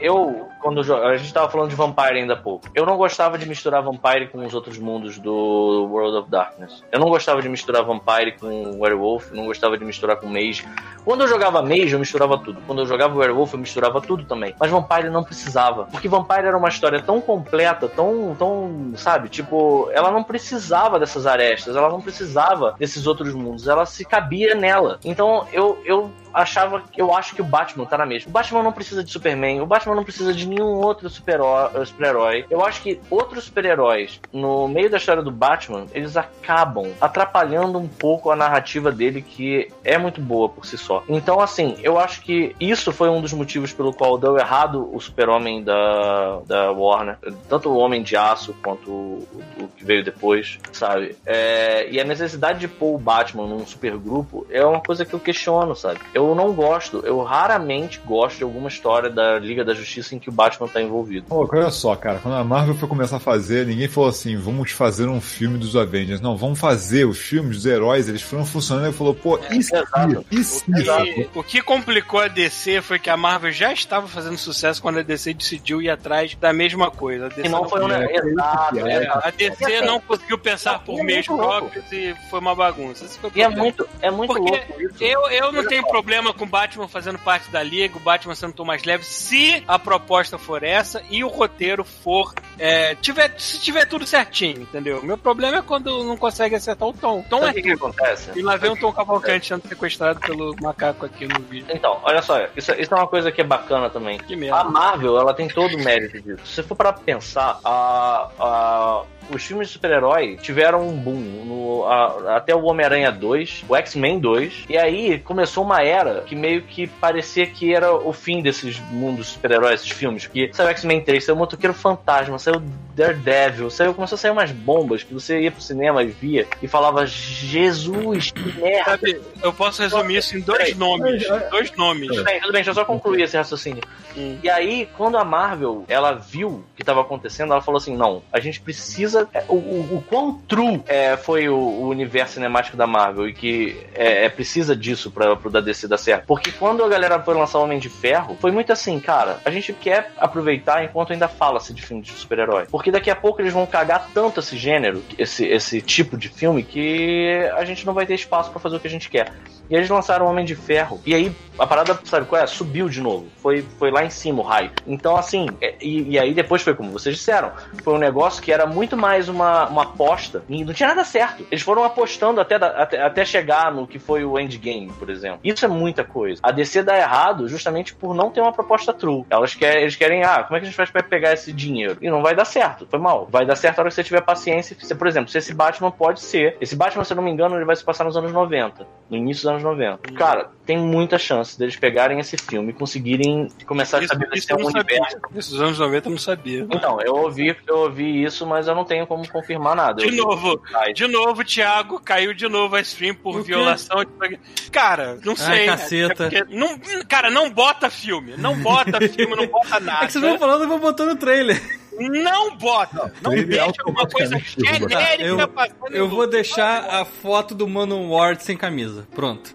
[0.01, 3.47] Eu, quando a gente tava falando de Vampire ainda há pouco, eu não gostava de
[3.53, 6.83] misturar Vampire com os outros mundos do World of Darkness.
[6.91, 10.67] Eu não gostava de misturar Vampire com Werewolf, não gostava de misturar com Mage.
[11.05, 12.61] Quando eu jogava Mage, eu misturava tudo.
[12.67, 14.55] Quando eu jogava Werewolf, eu misturava tudo também.
[14.59, 15.85] Mas Vampire não precisava.
[15.85, 19.29] Porque Vampire era uma história tão completa, tão, tão, sabe?
[19.29, 23.69] Tipo, ela não precisava dessas arestas, ela não precisava desses outros mundos.
[23.69, 24.99] Ela se cabia nela.
[25.05, 28.29] Então, eu, eu achava, eu acho que o Batman tá na mesma.
[28.29, 31.85] O Batman não precisa de Superman, o Batman não precisa de nenhum outro super-herói.
[31.87, 32.47] super-herói.
[32.51, 37.89] eu acho que outros super-heróis, no meio da história do Batman, eles acabam atrapalhando um
[37.89, 41.03] pouco a narrativa dele, que é muito boa por si só.
[41.09, 45.01] Então, assim, eu acho que isso foi um dos motivos pelo qual deu errado o
[45.01, 47.19] Super-Homem da, da Warner.
[47.49, 49.29] Tanto o Homem de Aço quanto o,
[49.61, 51.17] o que veio depois, sabe?
[51.27, 55.21] É, e a necessidade de pôr o Batman num supergrupo é uma coisa que eu
[55.21, 56.01] questiono, sabe?
[56.15, 60.29] Eu não gosto, eu raramente gosto de alguma história da Liga da Justiça em que
[60.29, 61.27] o Batman tá envolvido.
[61.29, 64.71] Pô, olha só, cara, quando a Marvel foi começar a fazer, ninguém falou assim, vamos
[64.73, 66.21] fazer um filme dos Avengers.
[66.21, 70.25] Não, vamos fazer os filmes dos heróis, eles foram funcionando e falou, pô, exato.
[70.31, 74.37] e se, E o que complicou a DC foi que a Marvel já estava fazendo
[74.37, 77.27] sucesso quando a DC decidiu ir atrás da mesma coisa.
[77.27, 78.13] A DC E não foi um é.
[78.13, 82.15] Exato, é, É, a DC assim, não conseguiu pensar não, por é meios próprios e
[82.31, 83.07] foi uma bagunça.
[83.21, 84.95] Foi E é muito, é muito Porque louco isso.
[85.01, 88.53] Eu, eu não tenho problema com o Batman fazendo parte da liga, o Batman sendo
[88.53, 92.33] tom mais leve, se a proposta for essa e o roteiro for.
[92.59, 95.03] é, tiver, se tiver tudo certinho, entendeu?
[95.03, 97.21] Meu problema é quando não consegue acertar o tom.
[97.21, 98.31] O tom Sabe é o que, acontece?
[98.39, 101.67] E lá vem um Tom Cavalcante sendo sequestrado pelo macaco aqui no vídeo.
[101.75, 104.19] Então, olha só, isso, isso é uma coisa que é bacana também.
[104.19, 104.65] Que A.
[104.65, 106.45] Marvel, ela tem todo o mérito disso.
[106.47, 111.15] Se você for para pensar, a, a- os filmes de super-herói tiveram um boom
[111.45, 116.35] no, a- até o Homem-Aranha 2, o X-Men 2, e aí começou uma era que
[116.35, 120.27] meio que parecia que era o fim desses mundos super-heróis, esses filmes.
[120.27, 122.63] Porque saiu X-Men 3, saiu o Motoqueiro Fantasma, saiu
[122.95, 126.69] Daredevil, saiu, começou a sair umas bombas que você ia pro cinema e via e
[126.69, 128.91] falava: Jesus, que merda!
[128.91, 131.27] Sabe, eu posso resumir isso em dois nomes.
[131.51, 132.09] Dois nomes.
[132.09, 133.83] Tudo bem, tudo bem, deixa eu só concluir esse raciocínio.
[134.17, 134.39] Hum.
[134.43, 138.23] E aí, quando a Marvel ela viu o que estava acontecendo, ela falou assim: não,
[138.31, 139.29] a gente precisa.
[139.33, 143.33] é, O, o, o quão true é, foi o, o universo cinemático da Marvel e
[143.33, 146.27] que é, é, precisa disso para pro da DC dar certo.
[146.27, 149.51] Porque quando a galera foi lançar o Homem de Ferro, foi muito assim, cara, a
[149.51, 152.67] gente quer aproveitar enquanto ainda fala-se de filme de super-herói.
[152.71, 156.63] Porque daqui a pouco eles vão cagar tanto esse gênero, esse, esse tipo de filme,
[156.63, 159.33] que a gente não vai ter espaço para fazer o que a gente quer.
[159.71, 161.01] E eles lançaram o Homem de Ferro.
[161.07, 162.47] E aí, a parada, sabe qual é?
[162.47, 163.29] Subiu de novo.
[163.39, 164.75] Foi, foi lá em cima o hype.
[164.87, 167.53] Então, assim, é- e, e aí depois foi como vocês disseram.
[167.83, 170.45] Foi um negócio que era muito mais uma, uma aposta.
[170.49, 171.47] E não tinha nada certo.
[171.51, 175.41] Eles foram apostando até, até, até chegar no que foi o Endgame, por exemplo.
[175.43, 176.41] Isso é muita coisa.
[176.43, 179.25] A DC dá errado justamente por não ter uma proposta true.
[179.29, 181.97] Elas querem, eles querem, ah, como é que a gente faz pra pegar esse dinheiro?
[182.01, 182.87] E não vai dar certo.
[182.89, 183.27] Foi mal.
[183.31, 184.77] Vai dar certo a hora que você tiver paciência.
[184.81, 186.57] Se, por exemplo, se esse Batman pode ser.
[186.61, 188.87] Esse Batman, se eu não me engano, ele vai se passar nos anos 90.
[189.11, 190.13] No início dos anos 90.
[190.15, 194.57] Cara, tem muita chance deles pegarem esse filme e conseguirem começar a Isso, isso estabelecer
[194.57, 195.19] um universo.
[195.31, 196.67] Dos anos 90 eu não sabia.
[196.71, 200.03] Então, eu ouvi, eu ouvi isso, mas eu não tenho como confirmar nada.
[200.03, 200.61] De Eu novo,
[200.95, 203.99] de novo, Thiago, caiu de novo a stream por violação.
[204.05, 204.39] de-
[204.71, 205.62] Cara, não sei.
[205.71, 206.31] caceta.
[206.33, 206.79] É não,
[207.09, 208.35] cara, não bota filme.
[208.37, 210.05] Não bota filme, não bota nada.
[210.05, 211.82] É que vocês vão falando, eu vou botando no trailer.
[211.99, 213.13] Não bota!
[213.21, 218.43] Não, deixa alguma coisa genérica eu, passando eu vou deixar a foto do Mano Ward
[218.43, 219.07] sem camisa.
[219.15, 219.55] Pronto.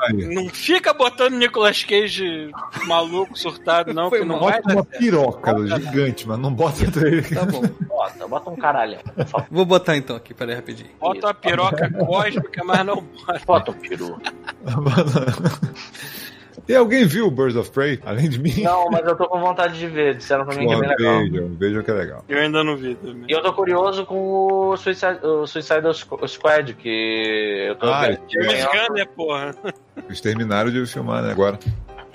[0.00, 0.34] Aí.
[0.34, 2.50] Não fica botando Nicolas Cage
[2.86, 6.86] maluco, surtado, não, Foi que não Bota uma piroca gigante, mas não bota.
[6.86, 7.62] Tá bom.
[7.86, 8.98] Bota, bota um caralho.
[9.50, 10.90] Vou botar então aqui, peraí rapidinho.
[10.98, 13.42] Bota uma piroca cósmica, mas não bota.
[13.46, 14.20] Bota um peru.
[16.68, 18.62] E alguém viu Birds of Prey, além de mim?
[18.62, 20.16] Não, mas eu tô com vontade de ver.
[20.16, 21.18] Disseram pra mim que é bem legal.
[21.20, 22.24] vejam, vejam que é legal.
[22.28, 23.24] Eu ainda não vi também.
[23.28, 25.82] E eu tô curioso com o Suicide, o Suicide
[26.28, 28.20] Squad, que eu tô Ah, vendo.
[28.28, 29.54] James Gunn, né, porra?
[30.06, 31.58] Eles terminaram de filmar, né, agora.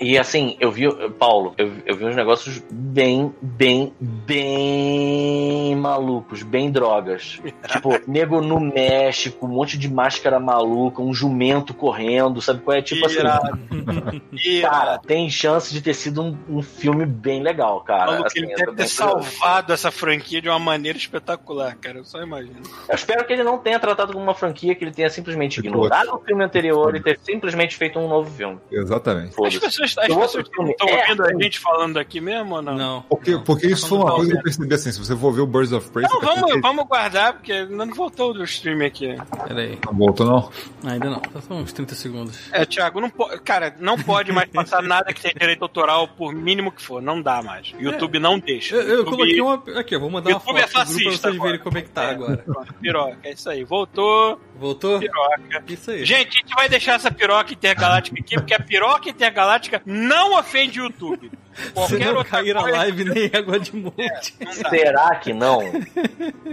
[0.02, 6.72] E assim, eu vi, Paulo, eu, eu vi uns negócios bem, bem, bem malucos, bem
[6.72, 7.40] drogas.
[7.68, 12.82] tipo, nego no México, um monte de máscara maluca, um jumento correndo, sabe qual é?
[12.82, 13.20] Tipo assim,
[14.60, 18.06] cara, tem chance de ter sido um, um filme bem legal, cara.
[18.06, 21.98] Maluco, Assim, ele deve ter salvado essa franquia de uma maneira espetacular, cara.
[21.98, 22.62] Eu só imagino.
[22.88, 26.14] Eu espero que ele não tenha tratado como uma franquia, que ele tenha simplesmente ignorado
[26.14, 28.58] o filme anterior e ter simplesmente feito um novo filme.
[28.70, 29.34] Exatamente.
[29.44, 32.62] As pessoas, as O outro pessoas estão é ouvindo a gente falando aqui mesmo ou
[32.62, 32.76] não?
[32.76, 33.02] Não.
[33.02, 35.46] Porque, porque isso foi uma coisa que eu percebi assim, se você for ver o
[35.46, 39.16] Birds of Prey, Não, tá vamos, vamos guardar, porque ainda não voltou do stream aqui.
[39.46, 39.78] Peraí.
[39.86, 40.50] Não voltou, não?
[40.90, 41.22] Ainda não.
[41.46, 42.38] Só uns 30 segundos.
[42.52, 43.26] É, Thiago, não po...
[43.44, 47.00] cara, não pode mais passar nada que tenha direito autoral, por mínimo que for.
[47.02, 47.72] Não dá mais.
[47.78, 48.76] YouTube não deixa.
[48.76, 49.80] Eu, eu YouTube- coloquei uma.
[49.80, 51.58] Aqui, eu vou mandar uma YouTube foto é pro grupo pra fascista vocês verem agora.
[51.58, 52.36] como é que tá agora.
[52.38, 53.64] Pronto, Piroca, é isso aí.
[53.64, 54.98] Voltou, Voltou?
[54.98, 55.64] piroca.
[55.68, 56.04] Isso aí.
[56.04, 60.80] Gente, a gente vai deixar essa piroca intergaláctica aqui, porque a piroca intergaláctica não ofende
[60.80, 61.30] o YouTube.
[61.54, 64.34] Se Qualquer não outra cair a live nem água de monte.
[64.40, 64.52] dá.
[64.70, 65.60] Será que não?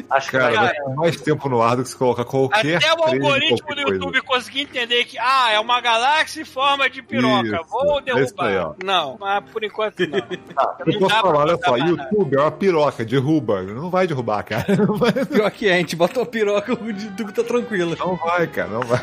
[0.10, 3.04] Acho que Cara, vai mais tempo no ar do que se colocar qualquer Até o
[3.04, 3.92] algoritmo do coisa.
[3.94, 7.48] YouTube conseguir entender que, ah, é uma galáxia em forma de piroca.
[7.48, 8.68] Isso, Vou é aí, derrubar.
[8.68, 8.76] ó.
[8.84, 10.18] não, mas por enquanto não.
[10.20, 12.10] Eu Não posso dá pra falar, olha só, mais nada.
[12.12, 13.62] YouTube é uma piroca, derruba.
[13.64, 14.66] Não vai derrubar, cara.
[15.00, 17.96] Vai, Pior que é, a gente bota uma piroca, o YouTube tá tranquilo.
[17.98, 19.00] não vai cara, não vai.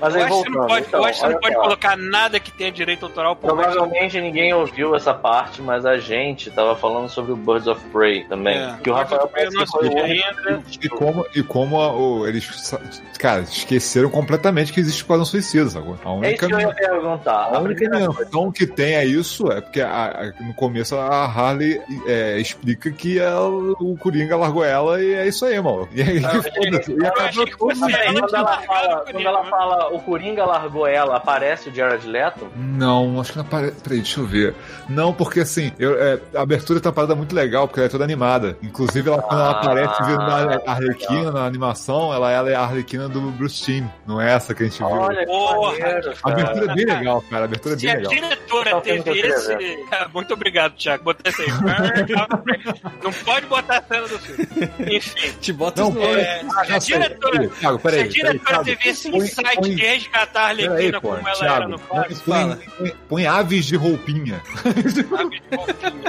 [0.00, 1.54] Mas Eu aí acho que você voltando, não pode, então, eu acho que não pode
[1.54, 5.31] colocar nada que tenha direito autoral Provavelmente ninguém ouviu essa parte,
[5.62, 8.56] mas a gente tava falando sobre o Birds of Prey também.
[8.58, 8.76] É.
[8.82, 10.62] Que o Rafael é único ainda.
[10.82, 12.74] E como, e como a- o- eles,
[13.18, 15.94] cara, esqueceram completamente que existe Esquadrão Suicida, sacou?
[16.04, 17.32] A É isso única, que eu ia perguntar.
[17.32, 21.24] a A única menção que tem é isso, é porque a- a- no começo a
[21.24, 23.48] Harley é, explica que ela-
[23.80, 25.88] o Coringa largou ela e é isso aí, mano.
[25.92, 26.92] E aí, Ah, foda-se.
[26.92, 27.56] E acabou tudo.
[27.58, 29.50] Quando ela, fala, o quando Coringa, ela né?
[29.50, 32.48] fala o Coringa largou ela, aparece o Jared Leto?
[32.56, 33.80] Não, acho que não aparece.
[33.82, 34.54] Peraí, deixa eu ver.
[34.88, 37.90] Não, porque assim, eu- é, a abertura tá uma parada muito legal, porque ela é
[37.90, 38.56] toda animada.
[38.62, 40.62] Inclusive, ela, quando ela Ah, aparece vendo a legal.
[40.66, 43.86] Arlequina na animação, ela, ela é a Arlequina do Bruce Timm.
[44.06, 44.86] Não é essa que a gente viu.
[44.86, 45.76] Olha que Porra,
[46.24, 46.72] A abertura cara.
[46.72, 47.42] é bem legal, cara.
[47.42, 48.12] A abertura é Se bem a legal.
[48.12, 49.52] diretora Então, tem que teve esse.
[49.92, 51.04] Ah, Muito obrigado, Thiago.
[51.04, 51.48] Botei esse aí.
[53.02, 54.96] Não pode botar a cena do filme.
[54.96, 55.32] Enfim.
[55.40, 59.56] Te bota Não, É, se a diretora, Peraí, Thiago, se a diretora teve esse insight
[59.56, 64.40] põe- de resgatar a Arlequina como ela Thiago, era no põe- põe aves de roupinha.
[65.16, 65.40] sabe?
[65.40, 66.02] De roupinha?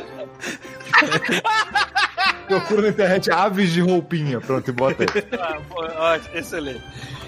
[2.48, 4.42] Procura na internet aves de roupinha.
[4.42, 5.24] Pronto, e bota aí.
[5.40, 6.84] Ah, pô, ótimo, excelente.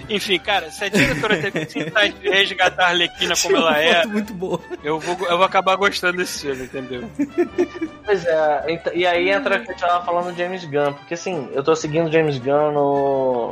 [0.09, 4.59] Enfim, cara, se a diretora teve de resgatar a Arlequina como ela é, muito boa.
[4.83, 7.09] eu vou, eu vou acabar gostando desse filme, entendeu?
[8.05, 11.49] Pois é, e aí entra o que eu tava falando do James Gunn, porque assim,
[11.53, 13.51] eu tô seguindo o James Gunn no,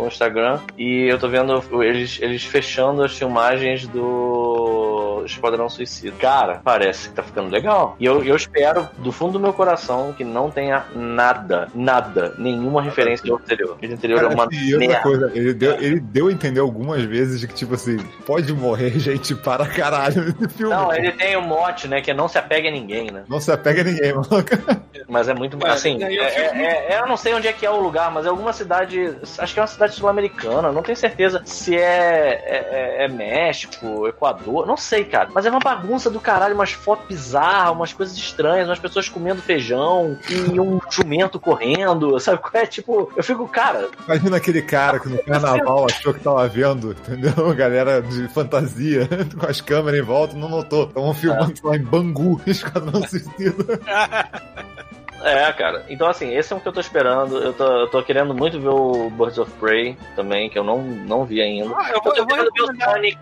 [0.00, 4.91] no Instagram e eu tô vendo eles, eles fechando as filmagens do
[5.24, 6.16] Esquadrão Suicida.
[6.18, 7.96] Cara, parece que tá ficando legal.
[8.00, 12.80] E eu, eu espero, do fundo do meu coração, que não tenha nada, nada, nenhuma
[12.82, 13.76] referência do anterior.
[13.80, 15.02] O anterior é uma e outra merda.
[15.02, 18.90] coisa, ele deu, ele deu a entender algumas vezes de que, tipo assim, pode morrer
[18.98, 20.72] gente para caralho nesse filme.
[20.74, 23.24] Não, ele tem um mote, né, que é não se apegue a ninguém, né?
[23.28, 24.26] Não se apega a ninguém, mano.
[25.08, 25.58] Mas é muito.
[25.58, 28.24] Cara, assim, é- é- é- eu não sei onde é que é o lugar, mas
[28.24, 29.14] é alguma cidade.
[29.38, 30.70] Acho que é uma cidade sul-americana.
[30.72, 32.68] Não tenho certeza se é, é,
[33.00, 34.66] é- é México, Equador.
[34.66, 35.28] Não sei, cara.
[35.32, 39.42] Mas é uma bagunça do caralho, umas fotos bizarras, umas coisas estranhas, umas pessoas comendo
[39.42, 42.18] feijão e um jumento correndo.
[42.20, 42.66] Sabe é?
[42.66, 43.88] Tipo, eu fico, cara.
[44.06, 47.32] Imagina aquele cara que no carnaval achou que tava vendo, entendeu?
[47.54, 49.08] Galera de fantasia,
[49.38, 50.84] com as câmeras em volta, não notou.
[50.84, 53.80] Estavam filmando lá em Bangu, Esquadrão Suicida.
[55.22, 55.84] É, cara.
[55.88, 57.38] Então, assim, esse é o que eu tô esperando.
[57.38, 60.82] Eu tô, eu tô querendo muito ver o Birds of Prey também, que eu não,
[60.82, 61.72] não vi ainda.
[61.76, 62.84] Ah, eu Eu eu tô vou querendo ver o.
[62.84, 63.18] Sonic.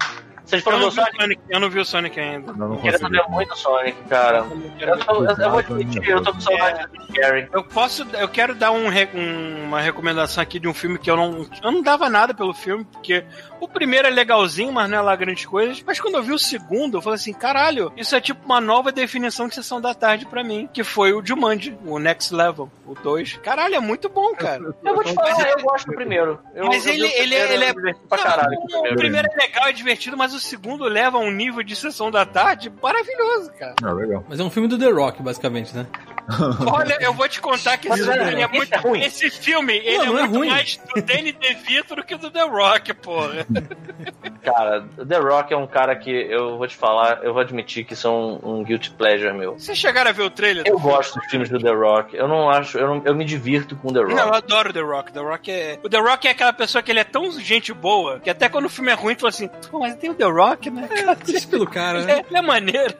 [0.51, 1.21] Vocês Eu foram ver não, o vi o Sonic?
[1.23, 2.53] Sonic, eu não vi o Sonic ainda.
[2.53, 4.45] Não, não Queria saber muito Sonic, cara.
[4.81, 7.49] Eu, tô- eu- eu vou admitir, eu tô com saudade do Gary.
[7.53, 11.17] Eu posso, eu quero dar um um- uma recomendação aqui de um filme que eu
[11.17, 13.25] não, eu não dava nada pelo filme, porque
[13.61, 15.83] o primeiro é legalzinho, mas não é lá grandes coisas.
[15.87, 18.91] Mas quando eu vi o segundo, eu falei assim, caralho, isso é tipo uma nova
[18.91, 22.95] definição de sessão da tarde pra mim, que foi o Jumanji, o Next Level, o
[22.95, 23.35] 2.
[23.43, 24.75] Caralho, é muito bom, cara.
[24.85, 26.39] Eu vou te falar, eu gosto do primeiro.
[26.55, 28.67] Eu, Mas eu ele- o primeiro, ele- ele é- eu diverti pra caralho o o
[28.67, 28.97] primeiro.
[28.97, 32.25] primeiro é legal, é divertido, mas o segundo leva a um nível de sessão da
[32.25, 33.75] tarde maravilhoso, cara.
[33.83, 34.25] Ah, legal.
[34.29, 35.87] Mas é um filme do The Rock, basicamente, né?
[36.73, 39.01] Olha, eu vou te contar que esse, é, filme é esse muito, é ruim.
[39.03, 40.49] esse filme ele Não, é não é muito ruim.
[40.51, 43.47] mais do Danny DeVito do que do The Rock, porra.
[44.43, 47.93] Cara, The Rock é um cara que eu vou te falar, eu vou admitir que
[47.93, 49.59] isso é um, um guilty pleasure meu.
[49.59, 50.65] Vocês chegaram a ver o trailer?
[50.67, 50.95] Eu do filme?
[50.95, 52.17] gosto dos filmes do The Rock.
[52.17, 54.15] Eu não acho, eu, não- eu me divirto com The Rock.
[54.15, 55.13] Não, eu adoro The Rock.
[55.13, 55.79] The Rock é.
[55.83, 58.65] O The Rock é aquela pessoa que ele é tão gente boa que até quando
[58.65, 60.89] o filme é ruim, tu fala assim, pô, mas tem o The Rock, né?
[60.89, 62.13] Cara, Triste pelo cara, ele, né?
[62.21, 62.95] é, ele é maneiro.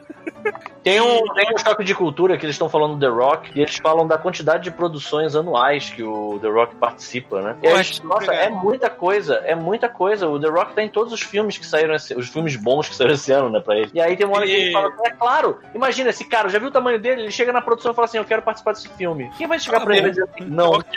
[0.83, 3.20] Tem um, tem um choque de cultura que eles estão falando do The Rock
[3.55, 7.55] e eles falam da quantidade de produções anuais que o The Rock participa, né?
[8.03, 10.27] Nossa, é muita coisa, é muita coisa.
[10.27, 12.95] O The Rock tá em todos os filmes que saíram, esse, os filmes bons que
[12.95, 13.91] saíram esse ano, né, pra ele.
[13.93, 16.69] E aí tem uma hora que ele fala, é claro, imagina esse cara, já viu
[16.69, 17.21] o tamanho dele?
[17.23, 19.31] Ele chega na produção e fala assim, eu quero participar desse filme.
[19.37, 20.09] Quem vai chegar Tá pra ele e bom.
[20.11, 20.83] dizer assim, não?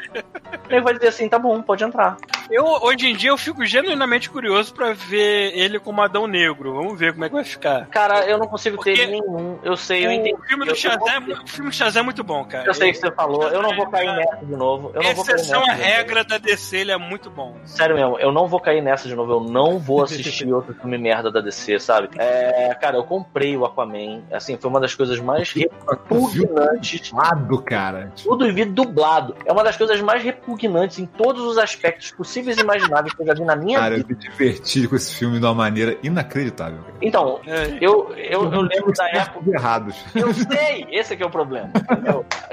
[0.70, 2.16] Ele vai dizer assim, tá bom, pode entrar.
[2.50, 6.74] Eu, hoje em dia, eu fico genuinamente curioso pra ver ele como Adão Negro.
[6.74, 7.86] Vamos ver como é que vai ficar.
[7.88, 9.58] Cara, eu não consigo ter Porque- nenhum.
[9.62, 10.34] Eu sei, eu entendi.
[10.34, 12.66] O filme do Shazam, o filme do Shazam é muito bom, cara.
[12.66, 14.90] Eu sei o que você falou, eu não vou cair nessa de novo.
[14.94, 15.70] Eu não vou cair nessa novo.
[15.72, 17.56] regra da DC, ele é muito bom.
[17.64, 20.98] Sério mesmo, eu não vou cair nessa de novo, eu não vou assistir outro filme
[20.98, 22.10] merda da DC, sabe?
[22.18, 27.10] É, cara, eu comprei o Aquaman, assim, foi uma das coisas mais repugnantes.
[27.12, 28.12] Lado, cara.
[28.22, 29.34] Tudo em vídeo dublado.
[29.44, 33.26] É uma das coisas mais repugnantes em todos os aspectos possíveis e imagináveis que eu
[33.26, 34.08] já vi na minha Cara, eu vida.
[34.10, 36.78] me diverti com esse filme de uma maneira inacreditável.
[36.78, 36.94] cara.
[37.00, 37.78] Então, É.
[37.80, 39.50] eu, eu, eu lembro da época.
[39.50, 39.96] errados.
[40.14, 41.70] Eu sei, esse é que é o problema.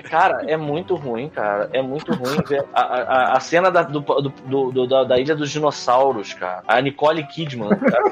[0.10, 1.70] Cara, é muito ruim, cara.
[1.74, 5.36] É muito ruim ver a, a, a cena da, do, do- do- da, da Ilha
[5.36, 6.64] dos Dinossauros, cara.
[6.68, 7.70] A Nicole Kidman.
[7.70, 8.04] cara.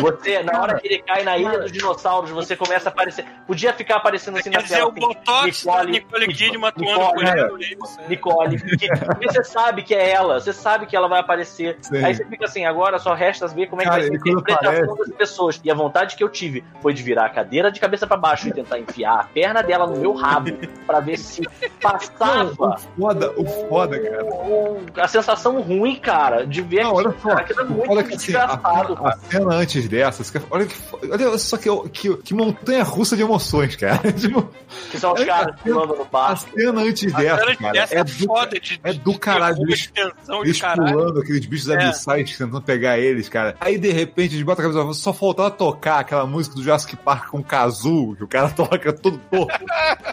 [0.00, 3.24] Você, na hora que ele cai na Ilha dos Dinossauros, você começa a aparecer.
[3.46, 4.88] Podia ficar aparecendo assim Quer na dizer, tela.
[4.88, 7.50] o assim, Botox da Nicole- Nicole Kidman atuando cara.
[7.60, 7.78] ele.
[8.04, 8.08] é.
[8.08, 11.76] Nicole, que, que você sabe que é ela, você sabe que ela vai aparecer.
[11.80, 12.04] Sim.
[12.04, 14.30] Aí você fica assim, agora só resta ver como é que Cara, vai ser a
[14.32, 15.60] interpretação das pessoas.
[15.64, 18.48] E a vontade que eu tive foi de virar a cadeira de cabeça pra baixo
[18.48, 20.50] e tentar enfiar a perna dela no meu rabo
[20.86, 21.42] pra ver se
[21.80, 24.24] passava O foda, o foda, cara.
[24.24, 27.28] o- a sensação ruim, cara, de ver Não, olha aquilo, só.
[27.28, 30.66] cara, aquilo é muito Olha que assim, a, a cena antes dessa, você quer- olha,
[30.66, 30.74] que,
[31.10, 34.00] olha só que, que, que montanha russa de emoções, cara.
[34.12, 34.48] Tipo,
[34.90, 36.50] Que são os caras que- pulando no a barco.
[36.54, 39.18] cena antes A dessa, cena cara, dessa é é do, foda de, é do de
[39.18, 40.92] caralho, eles- de de eles caralho.
[40.92, 41.74] pulando, aqueles bichos É.
[41.74, 43.56] abissais tentando pegar eles, cara.
[43.60, 47.28] Aí, de repente, eles botam a cabeça, só faltava tocar aquela música do Jurassic Park
[47.30, 49.64] com Kazoo, que o cara toca todo torto.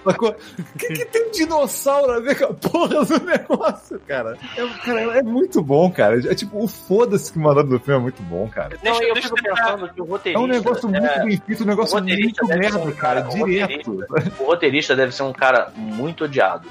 [0.06, 4.38] O que, que tem dinossauro a ver com a porra do negócio, cara?
[4.58, 6.20] É, cara, é muito bom, cara.
[6.30, 8.76] É tipo, o foda-se que mandaram do filme é muito bom, cara.
[8.84, 10.40] Não, Deixa- eu deixa fico eu pensando que o É roteirista.
[10.44, 12.96] um negócio muito é, bem feito, um negócio o roteirista muito deve ser merda, um
[12.96, 14.06] cara, cara- o direto.
[14.40, 16.68] o roteirista deve ser um cara muito odiado.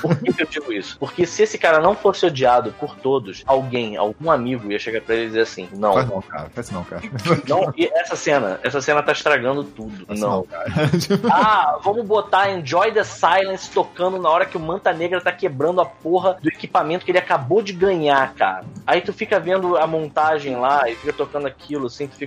[0.00, 0.98] Por que, eu digo isso?
[0.98, 5.14] Porque se esse cara não fosse odiado por todos, alguém, algum amigo ia chegar pra
[5.14, 6.50] ele e dizer assim: não, Faz não, cara.
[6.54, 7.02] Faz não, cara.
[7.48, 10.06] não, e essa cena, essa cena tá estragando tudo.
[10.06, 10.44] Faz Não.
[10.44, 10.66] cara.
[11.30, 15.80] Ah, vamos botar Enjoy the Silence tocando na hora que o Manta Negra tá quebrando
[15.80, 18.64] a porra do equipamento que ele acabou de ganhar, cara.
[18.86, 22.25] Aí tu fica vendo a montagem lá e fica tocando aquilo, assim, tu fica.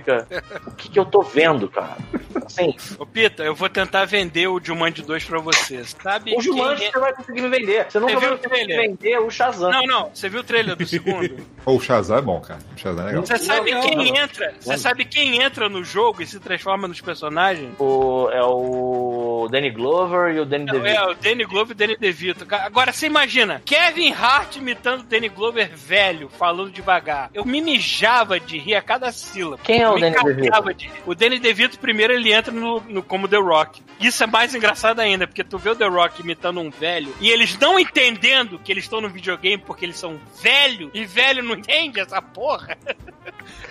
[0.66, 1.96] O que que eu tô vendo, cara?
[2.44, 5.84] Assim, Ô, Pita, eu vou tentar vender o Jumanji 2 pra você.
[5.84, 7.86] Sabe o Jumanji quem você vai conseguir me vender.
[7.90, 9.70] Você viu vai o conseguir vender o Shazam.
[9.70, 10.10] Não, não.
[10.14, 11.36] Você viu o trailer do segundo?
[11.66, 12.58] O Shazam é bom, cara.
[12.74, 13.26] O Shazam é legal.
[13.26, 14.16] Você sabe não, quem não.
[14.16, 14.54] entra?
[14.58, 17.68] Você sabe quem entra no jogo e se transforma nos personagens?
[17.78, 20.88] O, é o Danny Glover e o Danny É, DeVito.
[20.88, 22.46] é, o Danny Glover e o Danny DeVito.
[22.50, 27.30] Agora, você imagina, Kevin Hart imitando o Danny Glover velho, falando devagar.
[27.34, 29.58] Eu me mijava de rir a cada sílaba.
[29.62, 30.74] Quem é o Danny DeVito?
[30.74, 30.90] de.
[31.06, 33.82] O Danny DeVito, primeiro, ele entra no, no- como The Rock.
[34.00, 37.28] Isso é mais engraçado ainda, porque tu vê o The Rock imitando um velho, e
[37.30, 41.54] eles não entendendo que eles estão no videogame porque eles são velho, e velho não
[41.54, 42.76] entende essa porra.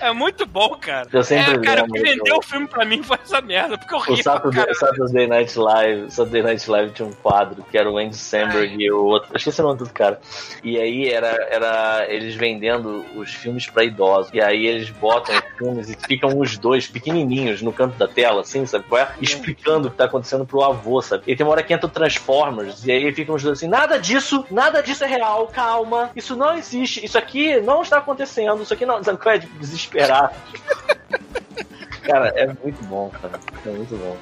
[0.02, 1.08] É muito bom, cara.
[1.12, 3.94] Eu sempre é, cara, o que vendeu o filme pra mim foi essa merda, porque
[3.94, 4.76] eu O ri pra Saturday.
[4.76, 8.92] Saturday Night Live, Saturday Night Live tinha um quadro que era o Andy Samberg e
[8.92, 9.30] o outro.
[9.32, 10.20] Eu esqueci o nome do cara.
[10.64, 14.32] E aí era, era eles vendendo os filmes pra idosos.
[14.34, 18.42] E aí eles botam os filmes e ficam os dois pequenininhos no canto da tela,
[18.42, 19.10] assim, sabe qual é?
[19.22, 21.24] Explicando o que tá acontecendo pro avô, sabe?
[21.28, 23.98] E tem uma hora que entra o Transformers e aí ficam os dois assim: nada
[23.98, 28.74] disso, nada disso é real, calma, isso não existe, isso aqui não está acontecendo, isso
[28.74, 29.04] aqui não.
[29.04, 29.40] Sabe qual é?
[29.40, 29.58] Tipo,
[29.92, 30.36] desesperado.
[32.04, 33.40] Cara, é muito bom, cara.
[33.66, 34.18] É muito bom.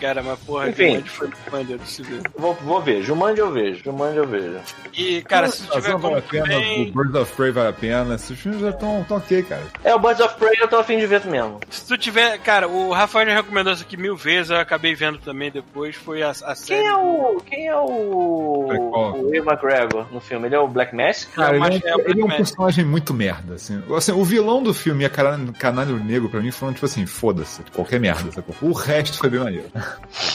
[0.00, 0.88] Cara, mas porra, Enfim.
[0.88, 2.22] Jumanji foi maneiro de se ver.
[2.36, 3.02] Vou, vou ver.
[3.02, 3.82] Jumanji eu vejo.
[3.84, 4.58] Jumanji eu vejo.
[4.94, 7.68] E, cara, se tu tiver Razão vale como a pena, o Birds of Prey vale
[7.68, 8.14] a pena.
[8.14, 9.62] Esses filmes já estão tão ok, cara.
[9.84, 11.60] É, o Birds of Prey eu tô afim de ver mesmo.
[11.70, 12.38] Se tu tiver...
[12.38, 16.22] Cara, o Rafael já recomendou isso aqui mil vezes, eu acabei vendo também depois, foi
[16.22, 16.80] a, a série...
[16.82, 17.42] Quem é o.
[17.44, 17.88] Quem é o.
[17.88, 20.46] O Will McGregor no filme?
[20.46, 21.30] Ele é o Black Mask?
[21.34, 23.82] Cara, ele, é, é um- ele é um personagem muito merda, assim.
[23.96, 24.12] assim.
[24.12, 28.00] O vilão do filme e a Canário Negro, pra mim, foram tipo assim, foda-se, qualquer
[28.00, 28.54] merda, sacou?
[28.62, 29.66] O resto foi bem maneiro.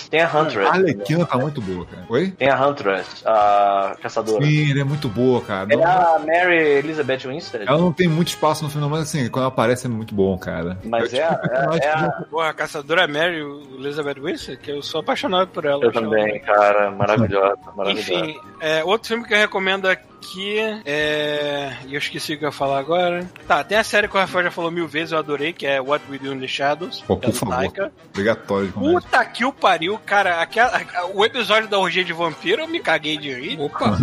[0.10, 0.70] Tem a Huntress.
[0.70, 2.06] A Arlequina tá muito boa, cara.
[2.10, 2.32] Oi?
[2.32, 4.44] Tem a Huntress, a caçadora.
[4.46, 5.68] Sim, ele é muito boa, cara.
[5.74, 7.66] Ela é a Mary Elizabeth Winstead.
[7.68, 10.38] ela não tem muito espaço no filme, mas assim, quando ela aparece é muito bom,
[10.38, 10.78] cara.
[10.84, 12.12] Mas Eu, é, tipo, é, é a...
[12.30, 15.84] Porra, a caçadora Mary, o Elizabeth Winstead, que eu sou apaixonado por ela.
[15.84, 16.92] Eu acho ela- também, cara.
[16.92, 17.58] Maravilhosa.
[17.76, 18.14] maravilhosa.
[18.14, 21.74] Enfim, é, outro filme que eu recomendo aqui é.
[21.86, 23.26] E eu esqueci o que eu ia falar agora.
[23.48, 25.82] Tá, tem a série que o Rafael já falou mil vezes, eu adorei, que é
[25.82, 27.02] What We Do in the Shadows.
[27.02, 27.56] Pô, é por favor.
[27.56, 27.92] Taika.
[28.12, 28.72] Obrigatório.
[28.72, 30.42] Puta que o pariu, cara.
[30.42, 30.82] Aquela,
[31.14, 33.60] o episódio da orgia de vampiro eu me caguei de rir.
[33.60, 33.98] Opa!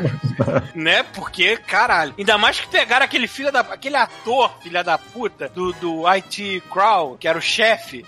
[0.74, 1.02] né?
[1.14, 2.14] Porque, caralho.
[2.18, 3.60] Ainda mais que pegaram aquele filho da.
[3.60, 8.04] aquele ator, filha da puta, do, do IT Crow, que era o chefe.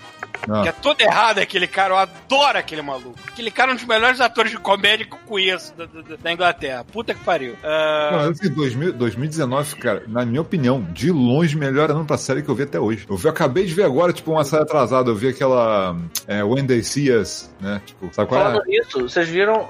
[0.49, 0.61] Ah.
[0.61, 3.19] Que é todo errado aquele cara, eu adoro aquele maluco.
[3.27, 6.31] Aquele cara é um dos melhores atores de comédia que eu conheço da, da- da
[6.31, 6.83] Inglaterra.
[6.85, 7.55] Puta que pariu.
[7.63, 12.41] Ah, Não, assim, 2000, 2019, cara, na minha opinião, de longe, melhor ano pra série
[12.41, 13.05] que eu vi até hoje.
[13.09, 15.09] Eu, vi, eu acabei de ver agora, tipo, uma série atrasada.
[15.09, 15.95] Eu vi aquela
[16.25, 17.81] é, When Us, né?
[17.85, 18.43] Tipo, sabe qual é?
[18.45, 19.67] Falando nisso, vocês viram.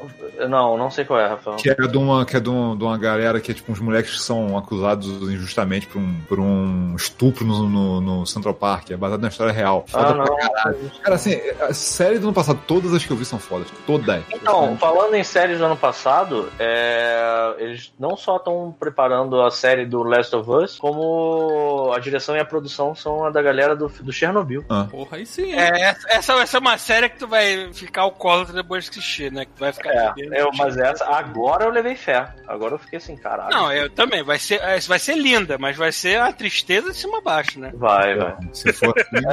[0.50, 1.58] Não, não sei qual é, Rafael.
[1.58, 3.80] Que é de uma, que é de uma, de uma galera que é tipo uns
[3.80, 8.92] moleques que são acusados injustamente por um, por um estupro no, no, no Central Park.
[8.92, 9.86] É baseado na história real.
[9.88, 10.38] Foda Ah, pra não.
[10.38, 10.92] caralho.
[11.02, 13.68] Cara, assim, a série do ano passado, todas as que eu vi são fodas.
[13.86, 14.24] Todas.
[14.32, 19.86] Então, falando em séries do ano passado, é, eles não só estão preparando a série
[19.86, 23.88] do Last of Us, como a direção e a produção são a da galera do,
[23.88, 24.64] do Chernobyl.
[24.90, 28.56] Porra, aí sim, é, essa, essa vai ser uma série que tu vai ficar alcoólatra
[28.56, 29.46] depois de assistir, né?
[29.46, 32.28] Que tu vai ficar É, eu, mas essa, agora eu levei fé.
[32.48, 33.56] Agora eu fiquei assim, caralho.
[33.56, 34.24] Não, eu também.
[34.24, 37.60] Vai ser, é, vai ser linda, mas vai ser a tristeza de cima a baixo,
[37.60, 37.72] né?
[37.76, 38.36] Vai, vai.
[38.54, 39.24] Se for assim,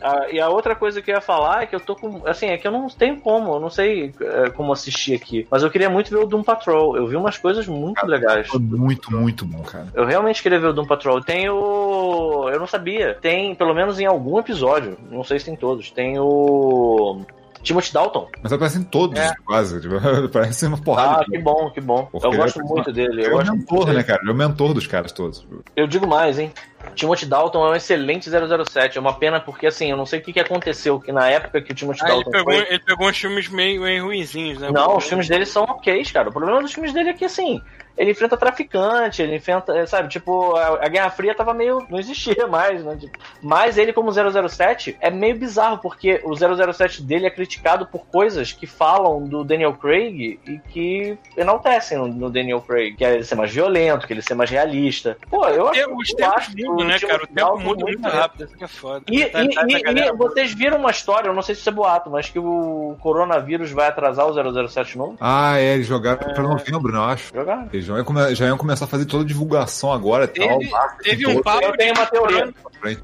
[0.00, 2.26] Ah, e a outra coisa que eu ia falar é que eu tô com.
[2.26, 5.46] Assim, é que eu não tenho como, eu não sei é, como assistir aqui.
[5.50, 6.96] Mas eu queria muito ver o Doom Patrol.
[6.96, 8.48] Eu vi umas coisas muito legais.
[8.48, 9.88] foi muito, muito bom, cara.
[9.94, 11.20] Eu realmente queria ver o Doom Patrol.
[11.20, 12.48] Tem o.
[12.50, 13.16] Eu não sabia.
[13.20, 17.20] Tem, pelo menos em algum episódio, não sei se tem todos, tem o.
[17.62, 18.28] Timothy Dalton.
[18.42, 19.34] Mas aparecem todos, É.
[19.44, 19.80] quase.
[19.80, 19.94] Tipo,
[20.32, 21.22] parece uma porrada.
[21.22, 22.08] Ah, que bom, que bom.
[22.10, 23.12] Porque eu ele gosto é- muito dele.
[23.12, 24.04] Ele Eu, é o gosto mentor, né, dele.
[24.04, 24.20] cara?
[24.22, 25.46] Ele é o mentor dos caras todos.
[25.76, 26.52] eu digo mais, hein?
[26.94, 28.96] Timothy Dalton é um excelente 007.
[28.96, 31.60] É uma pena porque, assim, eu não sei o que, que aconteceu, que na época
[31.60, 32.66] que o Timothy Ah, ele, Dalton pegou, foi...
[32.70, 34.70] ele pegou uns filmes meio, meio ruinzinhos, né?
[34.72, 36.30] Não, os filmes dele são ok, cara.
[36.30, 37.60] O problema dos filmes dele é que, assim,
[38.00, 41.86] ele enfrenta traficante, ele enfrenta, é, sabe, tipo, a, a Guerra Fria tava meio.
[41.90, 42.96] não existia mais, né?
[42.98, 48.06] Tipo, mas ele, como 007, é meio bizarro, porque o 007 dele é criticado por
[48.06, 52.94] coisas que falam do Daniel Craig e que enaltecem no, no Daniel Craig.
[52.96, 55.16] Que é ele ser mais violento, que ele ser mais realista.
[55.28, 55.74] Pô, eu acho.
[55.84, 57.24] Tem- Os eu tempos acho mudam, né, cara?
[57.24, 59.04] O tempo muda muito rápido, isso que é foda.
[59.10, 61.54] E, Tá- e- tá- tá- e- galera- e vocês viram uma história, eu não sei
[61.54, 64.32] se isso é boato, mas que o coronavírus vai atrasar o
[64.68, 65.16] 007 novo?
[65.20, 67.34] Ah, é, eles jogaram pra novembro, não acho.
[67.34, 67.68] Jogar?
[67.72, 70.58] Eles já iam, come- já iam começar a fazer toda a divulgação agora e tal.
[71.02, 72.48] Teve, um papo Eu tenho uma teoria.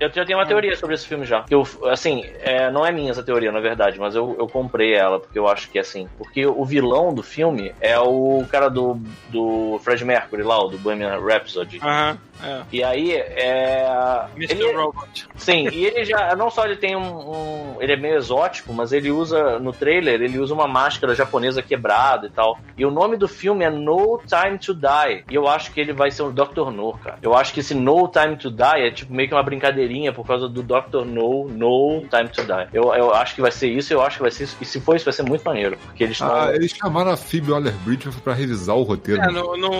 [0.00, 1.44] Eu já tenho uma teoria sobre esse filme já.
[1.50, 5.20] Eu, assim, é, não é minha essa teoria, na verdade, mas eu, eu comprei ela,
[5.20, 6.08] porque eu acho que é assim.
[6.16, 10.78] Porque o vilão do filme é o cara do, do Fred Mercury lá, o do
[10.78, 11.78] Bohemian Rhapsody.
[11.82, 12.60] Aham, é.
[12.72, 14.26] E aí, é.
[14.36, 14.52] Mr.
[14.54, 15.28] ele- Robot.
[15.36, 16.34] Sim, e ele já.
[16.36, 17.00] Não só ele tem um,
[17.30, 19.58] um- Ele é meio exótico, mas ele usa.
[19.58, 22.58] No trailer, ele usa uma máscara japonesa quebrada e tal.
[22.76, 25.24] E o nome do filme é No Time to Die.
[25.30, 26.70] E eu acho que ele vai ser o Dr.
[26.70, 27.18] No, cara.
[27.22, 30.26] Eu acho que esse No Time to Die é tipo meio que uma brincadeirinha por
[30.26, 31.04] causa do Dr.
[31.04, 32.68] No, No Time to Die.
[32.72, 34.56] Eu, eu acho que vai ser isso, eu acho que vai ser isso.
[34.60, 35.76] E se for isso, vai ser muito maneiro.
[35.86, 36.34] Porque eles estão.
[36.34, 39.20] Ah, eles chamaram a Phoebe Waller-Bridge pra revisar o roteiro.
[39.22, 39.70] É, no, no,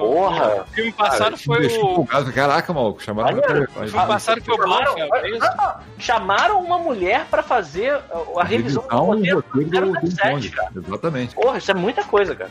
[0.00, 0.54] Porra!
[0.56, 1.93] no filme Cara, passado me foi deixou o.
[2.02, 2.32] empolgado.
[2.32, 4.96] Caraca, maluco, chamaram pra- o Chamaram,
[5.28, 5.44] isso?
[5.46, 10.10] Ah, chamaram uma mulher pra fazer a, a revisão do revisar o roteiro do, do
[10.10, 10.50] 007, Bond.
[10.50, 10.70] cara.
[10.76, 11.34] Exatamente.
[11.34, 12.50] Porra, isso é muita coisa, cara.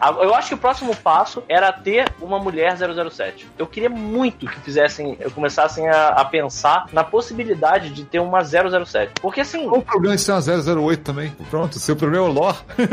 [0.00, 3.46] Eu acho que o próximo passo era ter uma mulher 007.
[3.58, 8.42] Eu queria muito que fizessem, eu começassem a, a pensar na possibilidade de ter uma
[8.44, 9.20] 007.
[9.20, 11.34] Porque assim, Qual o problema de ser uma 008 também?
[11.50, 12.58] Pronto, seu problema é o lore.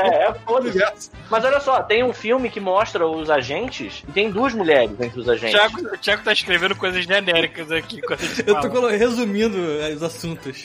[0.00, 1.10] É, é é universo.
[1.30, 5.20] Mas olha só, tem um filme que mostra os agentes e tem duas mulheres entre
[5.20, 5.58] os O agentes.
[5.58, 8.00] Thiago, o Thiago tá escrevendo coisas genéricas aqui
[8.46, 9.56] Eu tô resumindo
[9.94, 10.64] os assuntos.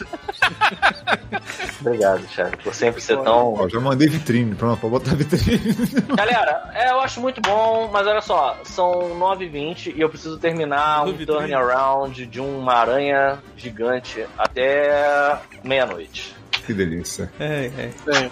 [1.81, 3.53] Obrigado, Thiago, por sempre ser tão.
[3.53, 5.54] Ó, já mandei vitrine, pronto, pode botar vitrine.
[6.15, 11.05] Galera, é, eu acho muito bom, mas olha só, são 9h20 e eu preciso terminar
[11.05, 16.35] um turnaround de uma aranha gigante até meia-noite.
[16.65, 17.31] Que delícia.
[17.39, 18.31] É, é.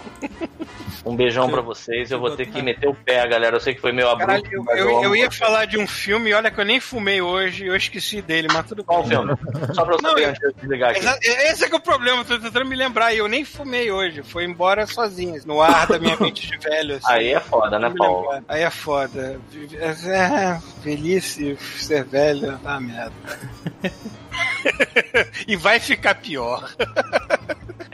[1.06, 2.10] Um beijão pra vocês.
[2.10, 3.56] Eu vou ter que meter o pé, galera.
[3.56, 4.42] Eu sei que foi meio abrupto.
[4.42, 7.66] Caralho, eu, eu, eu ia falar de um filme, olha que eu nem fumei hoje,
[7.66, 9.10] eu esqueci dele, mas tudo Qual bem.
[9.18, 9.34] filme?
[9.74, 11.00] Só pra eu Não, antes de eu desligar aqui.
[11.00, 13.44] Exa- Esse é que é o problema, eu tô tentando me lembrar e eu nem
[13.44, 14.22] fumei hoje.
[14.22, 16.96] Foi embora sozinho, no ar da minha mente de velho.
[16.96, 17.06] Assim.
[17.12, 18.30] Aí é foda, né, Paulo?
[18.32, 18.42] lembrar.
[18.48, 19.38] Aí é foda.
[20.08, 23.12] É, velhice, ser velho, tá merda.
[25.46, 26.68] e vai ficar pior.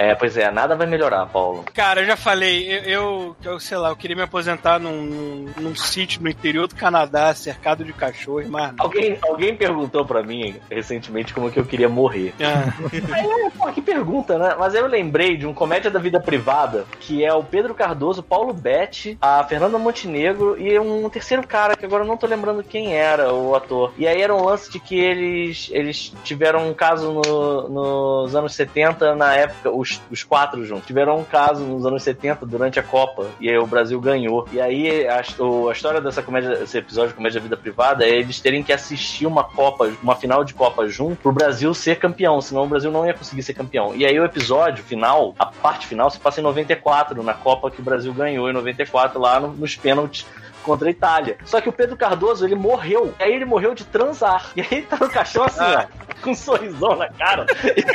[0.00, 1.62] É, pois é, nada vai melhorar, Paulo.
[1.74, 5.46] Cara, eu já falei, eu, eu, eu, sei lá, eu queria me aposentar num, num,
[5.60, 8.72] num sítio no interior do Canadá, cercado de cachorros, mas.
[8.78, 12.32] Alguém, alguém perguntou pra mim recentemente como que eu queria morrer.
[12.40, 12.72] Ah,
[13.12, 14.56] Aí eu, pô, que pergunta, né?
[14.58, 18.54] Mas eu lembrei de um comédia da vida privada, que é o Pedro Cardoso, Paulo
[18.54, 22.94] Betti, a Fernanda Montenegro e um terceiro cara que agora eu não tô lembrando quem
[22.96, 23.92] era o ator.
[23.98, 28.54] E aí era um lance de que eles, eles tiveram um caso no- nos anos
[28.54, 32.82] 70, na época, os, os quatro juntos, tiveram um caso nos anos 70 durante a
[32.82, 34.46] Copa, e aí o Brasil ganhou.
[34.52, 38.10] E aí a, a história dessa comédia, esse episódio de comédia da vida privada é
[38.10, 42.40] eles terem que assistir uma Copa, uma final de Copa junto, pro Brasil ser campeão,
[42.40, 43.94] senão o Brasil não ia conseguir ser campeão.
[43.94, 47.80] E aí o episódio final, a parte final, se passa em 94, na Copa que
[47.80, 50.26] o Brasil ganhou em 94, lá no- nos pênaltis
[50.64, 51.38] contra a Itália.
[51.44, 53.14] Só que o Pedro Cardoso, ele morreu.
[53.18, 54.50] E aí ele morreu de transar.
[54.56, 55.84] E aí ele tá no caixão assim, ó,
[56.20, 57.46] com um sorrisão na cara,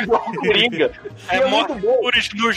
[0.01, 0.91] igual o Coringa.
[1.29, 1.95] É, é muito bom.
[2.01, 2.13] Por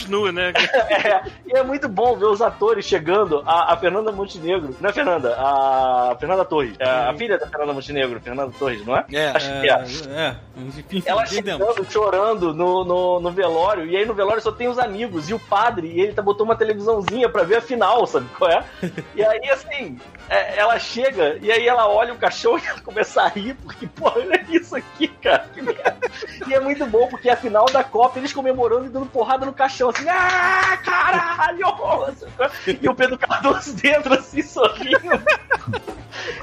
[0.09, 0.53] nu, né?
[0.89, 3.43] É, e é muito bom ver os atores chegando.
[3.47, 4.75] A, a Fernanda Montenegro.
[4.81, 6.75] Não é Fernanda, a Fernanda Torres.
[6.79, 9.05] É a filha da Fernanda Montenegro, Fernanda Torres, não é?
[9.13, 9.29] É.
[9.29, 9.73] Acho que é.
[9.73, 10.37] É, é.
[10.57, 11.67] Enfim, Ela entendemos.
[11.67, 15.35] chegando, chorando no, no, no velório, e aí no velório só tem os amigos e
[15.35, 18.65] o padre, e ele tá botou uma televisãozinha pra ver a final, sabe qual é?
[19.15, 19.99] E aí, assim,
[20.29, 23.87] é, ela chega, e aí ela olha o cachorro e ela começa a rir, porque,
[23.87, 25.47] porra, olha isso aqui, cara.
[25.55, 25.97] que merda.
[26.47, 29.45] E é muito bom, porque é a final da Copa, eles comemorando e dando porrada
[29.47, 31.67] no caixão, assim, ah, caralho!
[32.81, 34.99] E o Pedro Cardoso dentro, assim, sorrindo.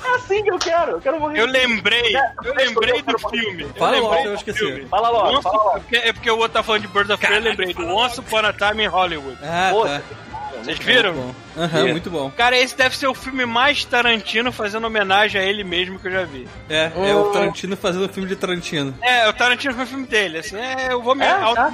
[0.03, 1.39] É assim que eu quero, eu quero morrer.
[1.39, 3.63] Eu lembrei, eu lembrei do filme.
[3.63, 4.59] Eu Fala logo, lembrei eu esqueci.
[4.59, 4.85] filme.
[4.87, 5.77] Fala logo, Once- fala logo.
[5.91, 8.19] é porque- É o outro tá falando de Birds of Prey, eu lembrei do Once
[8.19, 9.37] Upon a Time in Hollywood.
[9.43, 10.01] Ah, Pô, tá.
[10.63, 11.13] Vocês viram?
[11.13, 11.61] Muito bom.
[11.63, 11.91] Aham, É.
[11.91, 12.31] muito bom.
[12.31, 16.11] Cara, esse deve ser o filme mais Tarantino fazendo homenagem a ele mesmo que eu
[16.11, 16.47] já vi.
[16.69, 18.93] É, é o Tarantino fazendo filme de Tarantino.
[19.01, 21.69] É, o Tarantino foi o filme dele, assim, é, eu vou me É, tá.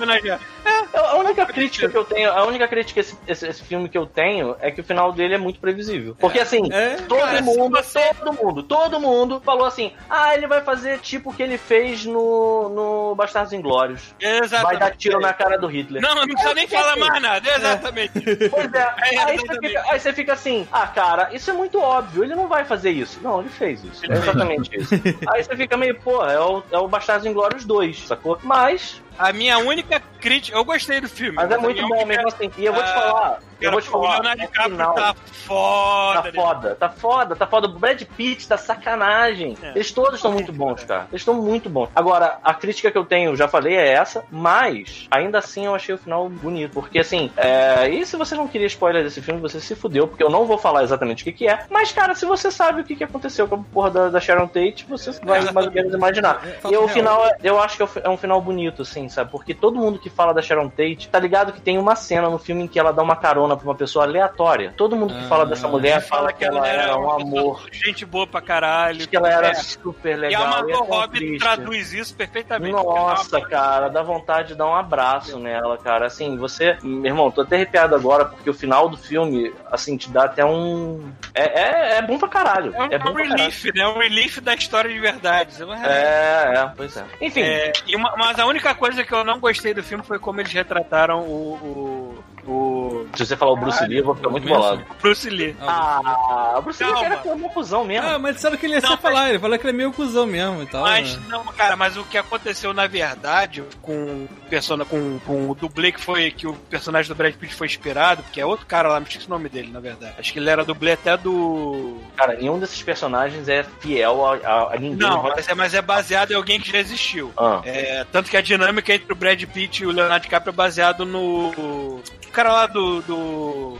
[1.05, 4.05] A única crítica que eu tenho, a única crítica esse, esse, esse filme que eu
[4.05, 6.15] tenho é que o final dele é muito previsível.
[6.19, 10.47] Porque assim, É, todo cara, mundo, você- todo mundo, todo mundo falou assim: ah, ele
[10.47, 14.13] vai fazer tipo o que ele fez no, no Bastardos Inglórios.
[14.19, 14.63] Exatamente.
[14.63, 16.01] Vai dar tiro na cara do Hitler.
[16.01, 16.99] Não, não precisa nem falar assim.
[16.99, 18.11] mais nada, exatamente.
[18.49, 19.67] Pois é, É, aí, você exatamente.
[19.67, 22.91] fica, aí você fica assim, ah, cara, isso é muito óbvio, ele não vai fazer
[22.91, 23.19] isso.
[23.21, 24.05] Não, ele fez isso.
[24.09, 24.93] É exatamente isso.
[25.29, 28.39] aí você fica meio, pô, é o, é o Bastardos Inglórios 2, sacou?
[28.43, 31.33] Mas, A minha única crítica, eu gostei do filme.
[31.35, 32.51] mas é muito bom única- mesmo assim.
[32.57, 34.13] E eu vou te Ah, falar, eu vou te o falar.
[34.21, 35.15] Leonardo no DiCaprio final- tá
[35.45, 36.21] foda.
[36.21, 37.67] Tá foda, tá foda, tá foda.
[37.67, 39.57] O Brad Pitt tá sacanagem.
[39.61, 39.69] É.
[39.71, 41.07] Eles todos estão muito bons, cara.
[41.11, 41.89] Eles estão muito bons.
[41.95, 45.93] Agora, a crítica que eu tenho, já falei, é essa, mas ainda assim eu achei
[45.93, 46.73] o final bonito.
[46.73, 47.87] Porque assim, é...
[47.89, 50.57] e se você não queria spoiler desse filme, você se fudeu, porque eu não vou
[50.57, 51.65] falar exatamente o que, que é.
[51.69, 54.47] Mas, cara, se você sabe o que, que aconteceu com a porra da, da Sharon
[54.47, 56.41] Tate, você vai mais ou menos imaginar.
[56.45, 59.09] É, E fala o final, é- eu acho que é é um final bonito, assim,
[59.09, 59.29] sabe?
[59.31, 62.39] Porque todo mundo que fala da Sharon Tate tá ligado que tem uma cena no
[62.39, 64.73] filme em que ela dá uma carona pra uma pessoa aleatória.
[64.77, 67.63] Todo mundo que Ah, fala dessa mulher fala que ela era um uma pessoa amor.
[67.71, 69.07] Gente boa pra caralho.
[69.07, 69.53] Que ela era É.
[69.55, 70.41] super legal.
[70.43, 72.71] a e é Margot Robbie traduz isso perfeitamente.
[72.73, 76.07] Nossa, cara, dá vontade de dar um abraço nela, cara.
[76.07, 76.77] Assim, você.
[76.81, 80.43] Meu irmão, tô até arrepiado agora, porque o final do filme, assim, te dá até
[80.45, 81.11] um.
[81.33, 82.73] É, é, é bom pra caralho.
[82.75, 83.35] É um, É bom caralho.
[83.37, 83.81] relief, né?
[83.83, 85.51] É um relief da história de verdade.
[85.83, 87.03] É, é, pois é.
[87.19, 90.39] Enfim, É, uma- mas a única coisa que eu não gostei do filme foi como
[90.41, 91.53] eles retrataram o.
[91.53, 94.85] o, o se você falar o Bruce Lee, eu vou ficar muito bolado.
[95.01, 95.55] Bruce Lee.
[95.61, 98.07] Ah, o Bruce Lee era que é uma confusão mesmo.
[98.07, 99.29] Ah, mas sabe o que ele ia Não, falar?
[99.29, 100.81] Ele falou que ele é meio cuzão mesmo e tal.
[100.83, 101.23] Mas, né?
[101.29, 103.93] não, cara, mas o que aconteceu na verdade com
[104.25, 107.67] o persona, com, com o dublê que foi que o personagem do Brad Pitt foi
[107.67, 110.15] inspirado, porque é outro cara lá, me esqueci o nome dele, na verdade.
[110.17, 111.97] Acho que ele era dublê até do.
[112.15, 114.97] Cara, nenhum desses personagens é fiel a, a- a ninguém.
[114.97, 117.31] Não, mas é, mas é baseado em alguém que já existiu.
[117.37, 117.61] Ah.
[117.65, 121.05] É, tanto que a dinâmica entre o Brad Pitt e o Leonardo DiCaprio é baseado
[121.05, 122.01] no.
[122.31, 123.01] O cara lá do.
[123.01, 123.17] do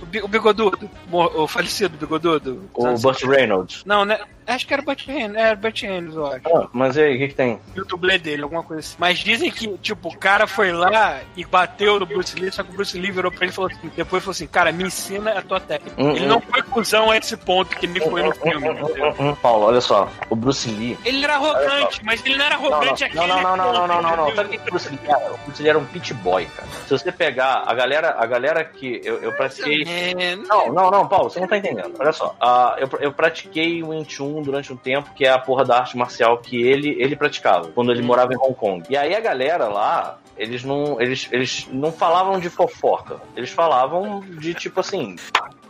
[0.02, 2.69] o bi- o bigodudo, o, o falecido bigodudo.
[2.73, 3.82] O Burt Reynolds.
[3.86, 4.19] Não, né?
[4.47, 6.55] Acho que era Burt Reynolds, era Burt Reynolds, eu acho.
[6.55, 7.59] Ah, mas e aí, o que, que tem?
[7.76, 8.95] E o dublê dele, alguma coisa assim.
[8.97, 12.69] Mas dizem que, tipo, o cara foi lá e bateu no Bruce Lee, só que
[12.69, 15.31] o Bruce Lee virou pra ele e falou assim, depois falou assim, cara, me ensina
[15.31, 16.01] a tua técnica.
[16.01, 16.30] Hum, ele hum.
[16.30, 19.15] não foi cuzão a esse ponto que ele foi no filme, entendeu?
[19.19, 20.09] Hum, Paulo, olha só.
[20.30, 20.97] O Bruce Lee.
[21.05, 23.73] Ele era arrogante, mas ele não era Não, não, arrogante não, aquele não, não, não,
[23.73, 24.26] não, não, não, não.
[24.26, 25.34] ponto, Sabe o que o Bruce Lee era?
[25.34, 26.68] O Bruce Lee era um pit boy, cara.
[26.88, 29.84] Se você pegar a galera, a galera que eu, eu pratiquei.
[29.88, 31.93] É, Não, não, não, Paulo, você não tá entendendo.
[31.99, 32.35] Olha só.
[32.39, 35.79] ah, eu, eu pratiquei o Wing Chun durante um tempo, que é a porra da
[35.79, 38.83] arte marcial que ele, ele praticava, quando ele morava em Hong Kong.
[38.87, 43.19] E aí a galera lá, eles não, eles, eles não falavam de fofoca.
[43.35, 45.15] Eles falavam de tipo assim.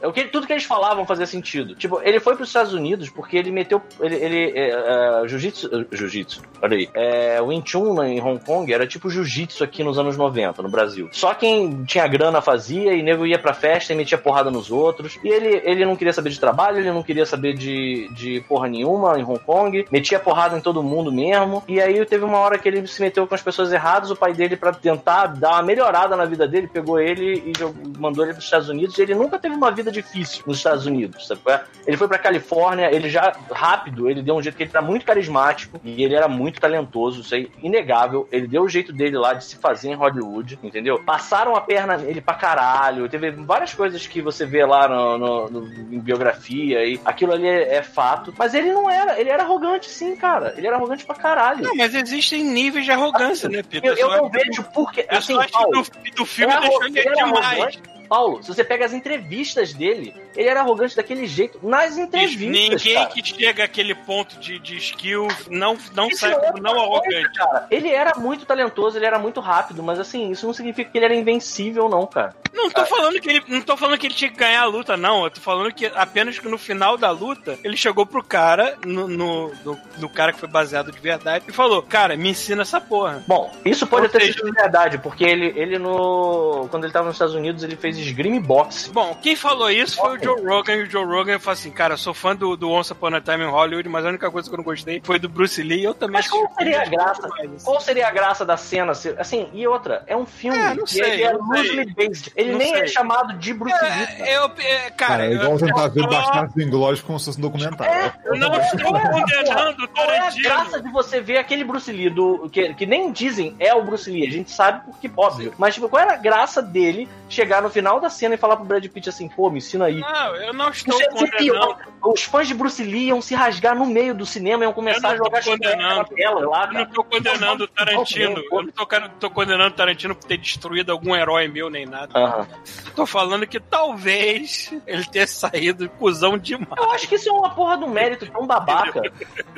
[0.02, 1.76] É O que, tudo que eles falavam fazia sentido.
[1.76, 3.82] Tipo, ele foi para os Estados Unidos porque ele meteu.
[3.99, 4.15] Ele.
[4.15, 5.68] ele é, é, jiu-jitsu.
[5.68, 6.90] uh, Jiu-jitsu, olha aí.
[6.94, 10.69] É, o Wing Chun em Hong Kong era tipo jiu-jitsu aqui nos anos 90, no
[10.69, 11.10] Brasil.
[11.11, 15.19] Só quem tinha grana fazia e nego ia pra festa e metia porrada nos outros.
[15.23, 18.68] E ele, ele não queria saber de trabalho, ele não queria saber de, de porra
[18.68, 19.86] nenhuma em Hong Kong.
[19.91, 21.64] Metia porrada em todo mundo mesmo.
[21.68, 24.10] E aí teve uma hora que ele se meteu com as pessoas erradas.
[24.10, 28.23] O pai dele, pra tentar dar uma melhorada na vida dele, pegou ele e mandou
[28.23, 28.98] ele pros Estados Unidos.
[28.98, 31.41] E ele nunca teve uma vida difícil nos Estados Unidos, sabe?
[31.47, 31.61] é?
[31.85, 35.05] Ele foi pra Califórnia, ele já rápido, ele deu um jeito que ele era muito
[35.05, 38.27] carismático e ele era muito talentoso, isso aí inegável.
[38.31, 41.03] Ele deu o jeito dele lá de se fazer em Hollywood, entendeu?
[41.03, 43.09] Passaram a perna nele pra caralho.
[43.09, 47.47] Teve várias coisas que você vê lá no, no- no- em biografia e aquilo ali
[47.47, 48.34] é, é fato.
[48.38, 50.53] Mas ele não era, ele era arrogante sim, cara.
[50.57, 51.63] Ele era arrogante pra caralho.
[51.63, 53.91] Não, mas existem níveis de arrogância, né, Peter?
[53.91, 55.05] Eu, eu não vejo porque.
[55.09, 57.43] Eu Assim, só acho Paulo, que do, do filme era deixou ele demais.
[57.59, 57.81] arrogante.
[58.11, 61.57] Paulo, se você pega as entrevistas dele, ele era arrogante daquele jeito.
[61.63, 62.41] Nas entrevistas.
[62.41, 63.05] Ninguém cara.
[63.09, 67.31] que chega àquele ponto de, de skill não, não Isso sai é como não arrogante.
[67.38, 67.67] cara.
[67.71, 71.05] Ele era muito talentoso, ele era muito rápido, mas assim, isso não significa que ele
[71.05, 72.35] era invencível, não, cara.
[72.53, 74.97] Não tô falando que ele não tô falando que ele tinha que ganhar a luta,
[74.97, 75.23] não.
[75.23, 79.07] Eu tô falando que apenas que no final da luta ele chegou pro cara, no,
[79.07, 82.81] no, no- no cara que foi baseado de verdade, e falou: Cara, me ensina essa
[82.81, 83.23] porra.
[83.25, 86.67] Bom, isso pode Ou ter seja- sido verdade, porque ele, ele no.
[86.69, 88.90] Quando ele tava nos Estados Unidos, ele fez esgrime boxe.
[88.91, 91.94] Bom, quem falou isso foi o Joe Rogan, e o Joe Rogan falou assim: Cara,
[91.94, 94.48] eu sou fã do, do Once Upon a Time in Hollywood, mas a única coisa
[94.49, 95.84] que eu não gostei foi do Bruce Lee.
[95.84, 97.30] Eu também Mas qual seria a graça?
[97.64, 98.94] Qual seria a graça da cena?
[98.94, 100.57] se- Assim, e outra, é um filme.
[100.57, 101.61] É, não e sei, ele é não sei.
[101.61, 102.32] loosely based.
[102.36, 102.88] Ele nem é sei.
[102.88, 103.90] chamado de Bruce Lee.
[104.07, 104.30] cara.
[104.30, 107.38] É, eu, é, cara, Cara, é igual tentar ver eu- Bastardos Inglórios como se fosse
[107.38, 108.14] um documentário.
[108.26, 110.44] eu não estou condenando o Qual é a Tarantino.
[110.44, 114.10] graça de você ver aquele Bruce Lee do, que, que nem dizem é o Bruce
[114.10, 114.28] Lee?
[114.28, 115.53] A gente sabe porque, óbvio.
[115.57, 118.65] Mas, tipo, qual era a graça dele chegar no final da cena e falar pro
[118.65, 119.99] Brad Pitt assim, pô, me ensina aí.
[119.99, 121.77] Não, eu não estou Isso condenando.
[122.03, 125.11] Os fãs de Bruce Lee iam se rasgar no meio do cinema, iam começar a
[125.11, 126.05] não jogar condenando.
[126.15, 128.43] tela lá, Eu não tô condenando o Tarantino.
[128.51, 128.85] Eu não tô,
[129.19, 132.18] tô condenando o Tarantino por ter destruído algum herói meu nem nada.
[132.18, 132.47] Aham.
[132.95, 136.68] Tô falando que talvez ele tenha saído cuzão demais.
[136.77, 139.01] Eu acho que isso é uma porra um mérito tão babaca.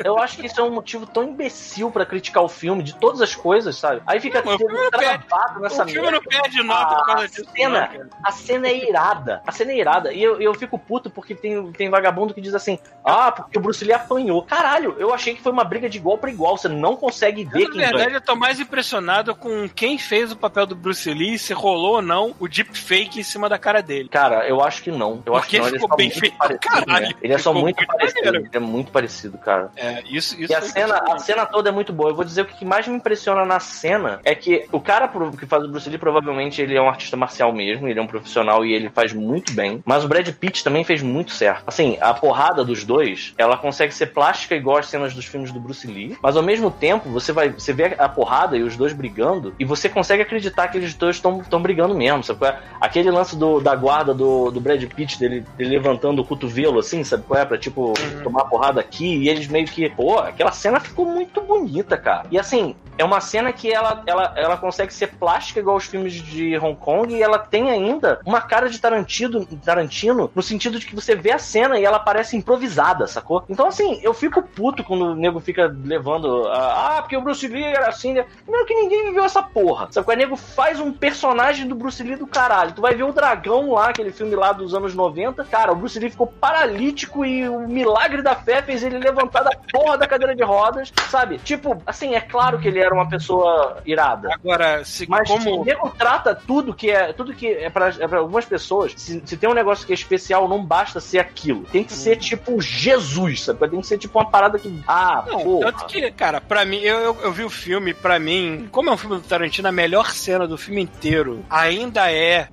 [0.03, 3.21] Eu acho que isso é um motivo tão imbecil pra criticar o filme, de todas
[3.21, 4.01] as coisas, sabe?
[4.05, 6.17] Aí fica Não, mas o filme não travado nessa o filme merda.
[6.17, 7.45] não perde nota por causa A disso.
[7.55, 8.09] cena, não.
[8.23, 9.41] A cena é irada.
[9.45, 10.13] A cena é irada.
[10.13, 13.61] E eu, eu fico puto porque tem, tem vagabundo que diz assim: Ah, porque o
[13.61, 14.43] Bruce Lee apanhou.
[14.43, 16.57] Caralho, eu achei que foi uma briga de igual pra igual.
[16.57, 18.17] Você não consegue ver Na quem verdade, ganha.
[18.17, 22.01] eu tô mais impressionado com quem fez o papel do Bruce Lee, se rolou ou
[22.01, 24.09] não o deepfake em cima da cara dele.
[24.09, 25.21] Cara, eu acho que não.
[25.25, 25.67] Eu acho Porque que não.
[25.67, 26.37] Ele é ficou bem muito feito.
[26.37, 26.59] parecido.
[26.59, 27.13] Caralho, né?
[27.21, 28.25] Ele é só muito parecido.
[28.25, 28.45] maneiro.
[28.47, 29.71] Ele é muito parecido, cara.
[29.75, 32.09] É, isso, isso E a cena, a cena toda é muito boa.
[32.11, 35.07] Eu vou dizer o que mais me impressiona na cena é que o cara
[35.37, 38.07] que faz o Bruce Lee provavelmente ele é um artista marcial mesmo, ele é um
[38.07, 39.81] profissional e ele faz muito bem.
[39.85, 41.63] Mas o Brad Pitt também fez muito certo.
[41.65, 45.59] Assim, a porrada dos dois, ela consegue ser plástica igual as cenas dos filmes do
[45.59, 48.93] Bruce Lee, mas ao mesmo tempo você vai, você vê a porrada e os dois
[48.93, 52.39] brigando e você consegue acreditar que eles dois estão brigando mesmo, sabe?
[52.39, 52.59] qual é?
[52.79, 57.03] Aquele lance do, da guarda do, do Brad Pitt dele, dele levantando o cotovelo assim,
[57.03, 57.45] sabe qual é?
[57.45, 57.93] Pra tipo
[58.23, 62.25] tomar porrada aqui e eles meio que, pô, aquela cena ficou muito bonita, cara.
[62.29, 66.13] E assim, é uma cena que ela, ela, ela consegue ser plástica igual os filmes
[66.13, 67.92] de Hong Kong e ela tem ainda
[68.25, 71.99] uma cara de Tarantino, Tarantino no sentido de que você vê a cena e ela
[71.99, 73.43] parece improvisada, sacou?
[73.49, 77.47] Então assim, eu fico puto quando o nego fica levando a, ah, porque o Bruce
[77.47, 78.25] Lee era assim, né?
[78.43, 79.87] Primeiro que ninguém viveu essa porra.
[79.91, 80.11] Sabe?
[80.11, 82.73] O nego faz um personagem do Bruce Lee do caralho.
[82.73, 85.43] Tu vai ver o Dragão lá, aquele filme lá dos anos 90.
[85.45, 89.51] Cara, o Bruce Lee ficou paralítico e o milagre da fé fez ele levantar da
[89.71, 91.37] porra da cadeira de rodas, sabe?
[91.39, 94.29] Tipo, assim, é claro que ele era uma pessoa irada.
[94.33, 95.61] Agora, se, Mas como.
[95.61, 98.93] o nego trata tudo que é tudo que é pra, é pra algumas pessoas.
[98.95, 101.63] Se, se tem um negócio que é especial, não basta ser aquilo.
[101.71, 103.67] Tem que ser tipo Jesus, sabe?
[103.69, 104.71] Tem que ser tipo uma parada que.
[104.87, 105.71] Ah, Não, porra.
[105.71, 108.93] tanto que, cara, pra mim, eu, eu, eu vi o filme, pra mim, como é
[108.93, 112.47] um filme do Tarantino, a melhor cena do filme inteiro ainda é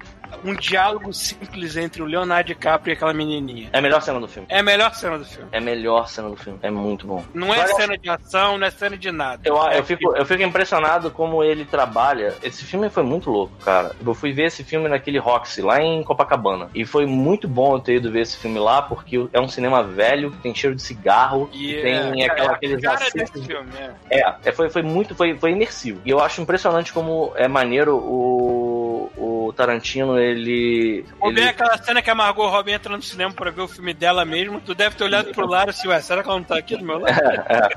[0.45, 3.69] um diálogo simples entre o Leonardo DiCaprio e aquela menininha.
[3.73, 4.47] É a melhor cena do filme.
[4.51, 5.49] É a melhor cena do filme.
[5.53, 6.59] É a melhor cena do filme.
[6.63, 7.25] É muito bom.
[7.35, 9.43] Não é cena de ação, não é cena de nada.
[9.45, 12.35] Eu, É eu, fico, eu fico impressionado como ele trabalha.
[12.43, 13.93] Esse filme foi muito louco, cara.
[14.05, 16.69] Eu fui ver esse filme naquele Roxy, lá em Copacabana.
[16.75, 19.83] E foi muito bom eu ter ido ver esse filme lá, porque é um cinema
[19.83, 23.71] velho, tem cheiro de cigarro, E que tem é, aquela, é aqueles de filme,
[24.11, 24.21] é.
[24.21, 26.01] É, é, foi, foi muito, foi, foi imersivo.
[26.05, 28.80] E eu acho impressionante como é maneiro o,
[29.17, 31.05] o Tarantino, ele.
[31.19, 33.69] Vou ele ver aquela cena que a Margot Robbie entra no cinema pra ver o
[33.69, 34.61] filme dela mesmo.
[34.61, 36.85] Tu deve ter olhado pro lado assim, ué, será que ela não tá aqui do
[36.85, 37.11] meu lado?
[37.51, 37.69] É.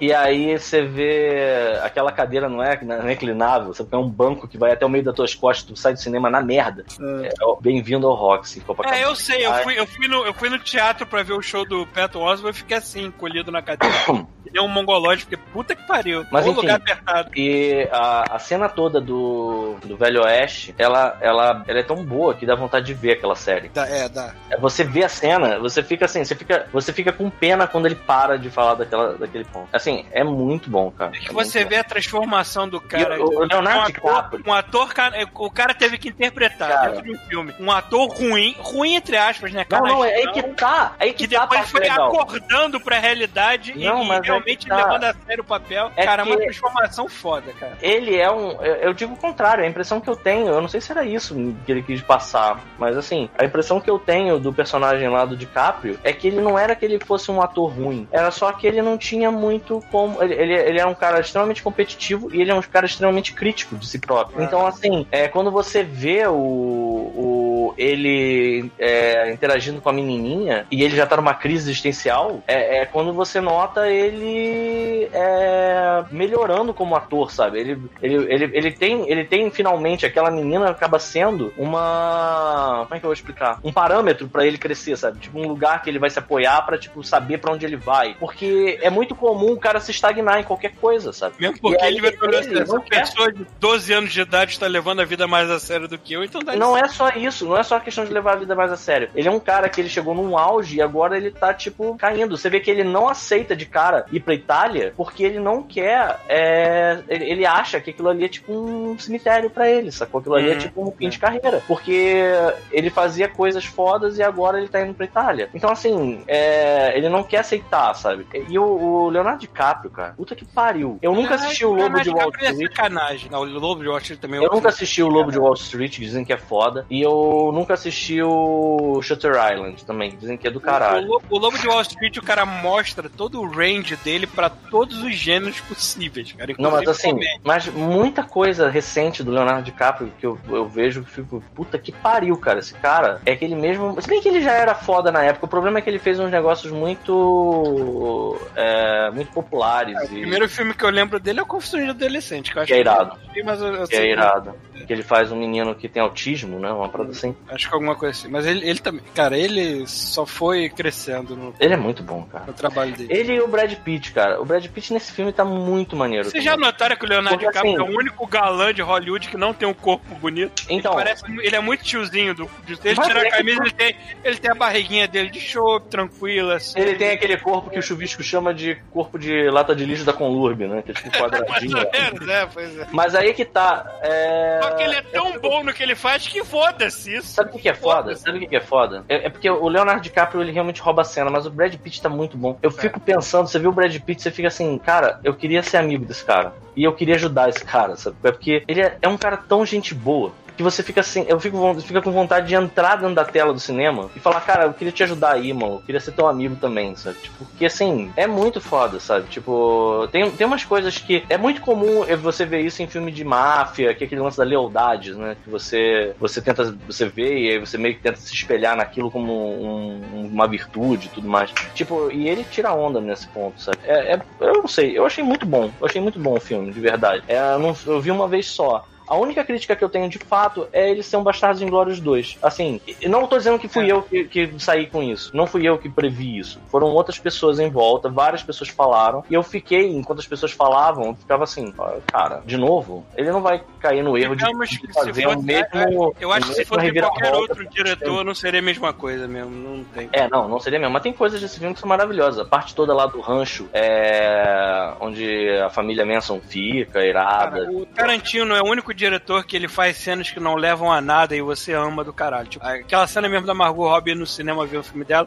[0.00, 4.48] E aí você vê aquela cadeira não é, não é inclinável, você tem um banco
[4.48, 6.84] que vai até o meio das tuas costas, tu sai do cinema na merda.
[7.22, 9.00] É, ó, Bem-vindo ao Roxy, Copacabana.
[9.00, 11.42] É, eu sei, eu fui, eu, fui no, eu fui no teatro pra ver o
[11.42, 13.94] show do Pat Oswalt e fiquei assim, encolhido na cadeira.
[14.52, 16.26] Deu um mongolóide, porque puta que pariu.
[16.30, 16.62] Mas Ou enfim.
[16.62, 17.30] lugar apertado.
[17.36, 22.34] E a, a cena toda do, do Velho Oeste, ela, ela, ela é tão boa
[22.34, 23.68] que dá vontade de ver aquela série.
[23.68, 24.32] Dá, é, dá.
[24.58, 27.94] Você vê a cena, você fica assim, você fica, você fica com pena quando ele
[27.94, 29.68] para de falar daquela, daquele ponto.
[29.72, 31.12] Assim, é muito bom, cara.
[31.14, 33.16] É que É você vê a transformação do cara.
[33.16, 34.44] E o- o Leonardo um ator, DiCaprio.
[34.46, 36.88] um ator, cara, o cara teve que interpretar Cara.
[36.90, 37.54] dentro de um filme.
[37.60, 39.92] Um ator ruim, ruim entre aspas, né, Não, cara?
[39.92, 40.92] não, é aí que tá.
[40.98, 42.08] Aí que, que tá a depois foi legal.
[42.12, 44.76] acordando pra realidade e- Não, e, mas é realmente que tá.
[44.76, 45.90] levando a sério o papel.
[45.96, 47.76] É cara, é uma que- transformação foda, cara.
[47.80, 48.50] Ele é um.
[48.62, 51.04] Eu eu digo o contrário, a impressão que eu tenho, eu não sei se era
[51.04, 51.34] isso
[51.64, 55.36] que ele quis passar, mas assim, a impressão que eu tenho do personagem lá do
[55.36, 58.66] DiCaprio é que ele não era que ele fosse um ator ruim, era só que
[58.66, 60.22] ele não tinha muito como.
[60.22, 63.76] Ele, ele, ele era um cara extremamente competitivo e ele é um cara extremamente crítico
[63.76, 64.42] de si próprio.
[64.42, 66.34] Então, assim, é, quando você vê o.
[66.34, 72.80] o ele é, interagindo com a menininha e ele já tá numa crise existencial, é,
[72.80, 77.60] é quando você nota ele é, melhorando como ator, sabe?
[77.60, 82.84] Ele, ele, ele, ele, tem, ele tem finalmente aquela menina acaba sendo uma.
[82.84, 83.58] Como é que eu vou explicar?
[83.62, 85.18] Um parâmetro pra ele crescer, sabe?
[85.18, 88.14] Tipo, um lugar que ele vai se apoiar pra tipo, saber pra onde ele vai.
[88.18, 91.34] Porque é muito comum o cara se estagnar em qualquer coisa, sabe?
[91.38, 94.66] Mesmo porque aí, ele vai olhar ele essa pessoa de 12 anos de idade está
[94.66, 97.46] levando a vida mais a sério do que eu, então dá Não é só isso,
[97.46, 99.10] não é só a questão de levar a vida mais a sério.
[99.14, 102.36] Ele é um cara que ele chegou num auge e agora ele tá, tipo, caindo.
[102.36, 106.18] Você vê que ele não aceita de cara ir pra Itália porque ele não quer.
[106.28, 110.20] é, ele, ele acha que aquilo ali é tipo um cemitério pra ele, sacou?
[110.20, 110.58] Aquilo ali é Uhum.
[110.58, 111.62] tipo um fim de carreira.
[111.66, 112.24] Porque
[112.72, 115.48] ele fazia coisas fodas e agora ele tá indo pra Itália.
[115.54, 118.26] Então, assim, é, ele não quer aceitar, sabe?
[118.48, 120.98] E o, o Leonardo DiCaprio, cara, puta que pariu.
[121.02, 122.70] Eu nunca assisti o Lobo de Wall é Street.
[122.76, 123.30] sacanagem.
[123.30, 125.54] Não, o Lobo de Wall Street também é Eu nunca assisti o Lobo de Wall
[125.54, 126.84] Street, que dizem que é foda.
[126.90, 131.08] E eu nunca assisti o Shutter Island também, que dizem que é do caralho.
[131.30, 135.14] O Lobo de Wall Street, o cara mostra todo o range dele pra todos os
[135.14, 136.54] gêneros possíveis, cara.
[136.58, 141.10] Não, mas assim, mas muita coisa recente do Leonardo DiCaprio que eu, eu vejo que
[141.10, 142.58] fico, puta que pariu, cara.
[142.58, 144.00] Esse cara é aquele mesmo.
[144.00, 146.18] Se bem que ele já era foda na época, o problema é que ele fez
[146.18, 148.38] uns negócios muito.
[148.54, 149.96] é, muito populares.
[150.00, 152.62] O e primeiro filme que eu lembro dele é o Confissões de Adolescente, que eu
[152.62, 153.16] acho Que é irado.
[153.32, 154.54] que, mas eu, eu que é irado.
[154.69, 156.70] Que ele faz um menino que tem autismo, né?
[156.70, 157.34] Uma parada assim.
[157.48, 158.28] Acho que alguma coisa assim.
[158.28, 162.44] Mas ele, ele também, cara, ele só foi crescendo no, Ele é muito bom, cara.
[162.46, 163.08] no trabalho dele.
[163.12, 164.40] Ele e o Brad Pitt, cara.
[164.40, 166.30] O Brad Pitt nesse filme tá muito maneiro.
[166.30, 169.28] Vocês já notaram que o Leonardo Porque, DiCaprio assim- é o único galã de Hollywood
[169.28, 170.64] que não tem um corpo bonito?
[170.68, 172.34] Então, Ele, parece, ele é muito tiozinho.
[172.34, 172.48] Do,
[172.84, 175.40] ele Mas tira é a que- camisa, ele tem, ele tem a barriguinha dele de
[175.40, 176.56] chope, tranquila.
[176.56, 176.78] Assim.
[176.78, 180.12] ele tem aquele corpo que o chuvisco chama de corpo de lata de lixo da
[180.12, 180.82] Conlurb, né?
[180.82, 181.76] Que é tipo Mais quadradinho.
[181.78, 182.86] ou menos, é, pois é.
[182.92, 183.84] Mas aí que tá.
[184.02, 184.60] É...
[184.70, 187.28] Só que ele é tão bom no que ele faz que foda-se isso.
[187.28, 188.14] Sabe o que, que é foda?
[188.16, 189.04] Sabe o que, que é foda?
[189.08, 192.00] É, é porque o Leonardo DiCaprio ele realmente rouba a cena, mas o Brad Pitt
[192.00, 192.58] tá muito bom.
[192.62, 195.78] Eu fico pensando, você viu o Brad Pitt, você fica assim, cara, eu queria ser
[195.78, 196.54] amigo desse cara.
[196.76, 198.16] E eu queria ajudar esse cara, sabe?
[198.22, 200.32] É porque ele é, é um cara tão gente boa.
[200.60, 203.58] Que você fica assim, eu fico, fica com vontade de entrar dentro da tela do
[203.58, 205.76] cinema e falar, cara, eu queria te ajudar aí, mano.
[205.76, 207.18] Eu queria ser teu amigo também, sabe?
[207.18, 209.26] Tipo, porque assim, é muito foda, sabe?
[209.30, 211.24] Tipo, tem, tem umas coisas que.
[211.30, 214.44] É muito comum você ver isso em filme de máfia, que é aquele lance da
[214.44, 215.34] lealdade, né?
[215.34, 216.78] Que você, você tenta.
[216.84, 221.06] Você vê e aí você meio que tenta se espelhar naquilo como um- uma virtude
[221.06, 221.54] e tudo mais.
[221.72, 223.78] Tipo, e ele tira onda nesse ponto, sabe?
[223.82, 225.74] É, é- eu não sei, eu achei muito bom.
[225.80, 227.22] Eu achei muito bom o filme, de verdade.
[227.26, 228.84] É, eu, não- eu vi uma vez só.
[229.10, 232.38] A única crítica que eu tenho de fato é ele ser um Bastardos Inglórios 2.
[232.40, 235.36] Assim, não tô dizendo que fui eu que, que saí com isso.
[235.36, 236.60] Não fui eu que previ isso.
[236.68, 239.24] Foram outras pessoas em volta, várias pessoas falaram.
[239.28, 243.32] E eu fiquei, enquanto as pessoas falavam, eu ficava assim, "Ah, cara, de novo, ele
[243.32, 246.14] não vai cair no erro de, Digamos de fazer o mesmo.
[246.20, 249.50] Eu acho que se fosse qualquer outro diretor, não seria a mesma coisa mesmo.
[249.50, 250.08] Não tem.
[250.12, 250.92] É, não, não seria mesmo.
[250.92, 252.38] Mas tem coisas desse filme que são maravilhosas.
[252.38, 257.64] A parte toda lá do rancho, é, onde a família Manson fica, irada.
[257.64, 261.00] Cara, o Tarantino é o único diretor que ele faz cenas que não levam a
[261.00, 262.46] nada e você ama do caralho.
[262.48, 265.26] Tipo, aquela cena mesmo da Margot Robbie no cinema ver o filme dela.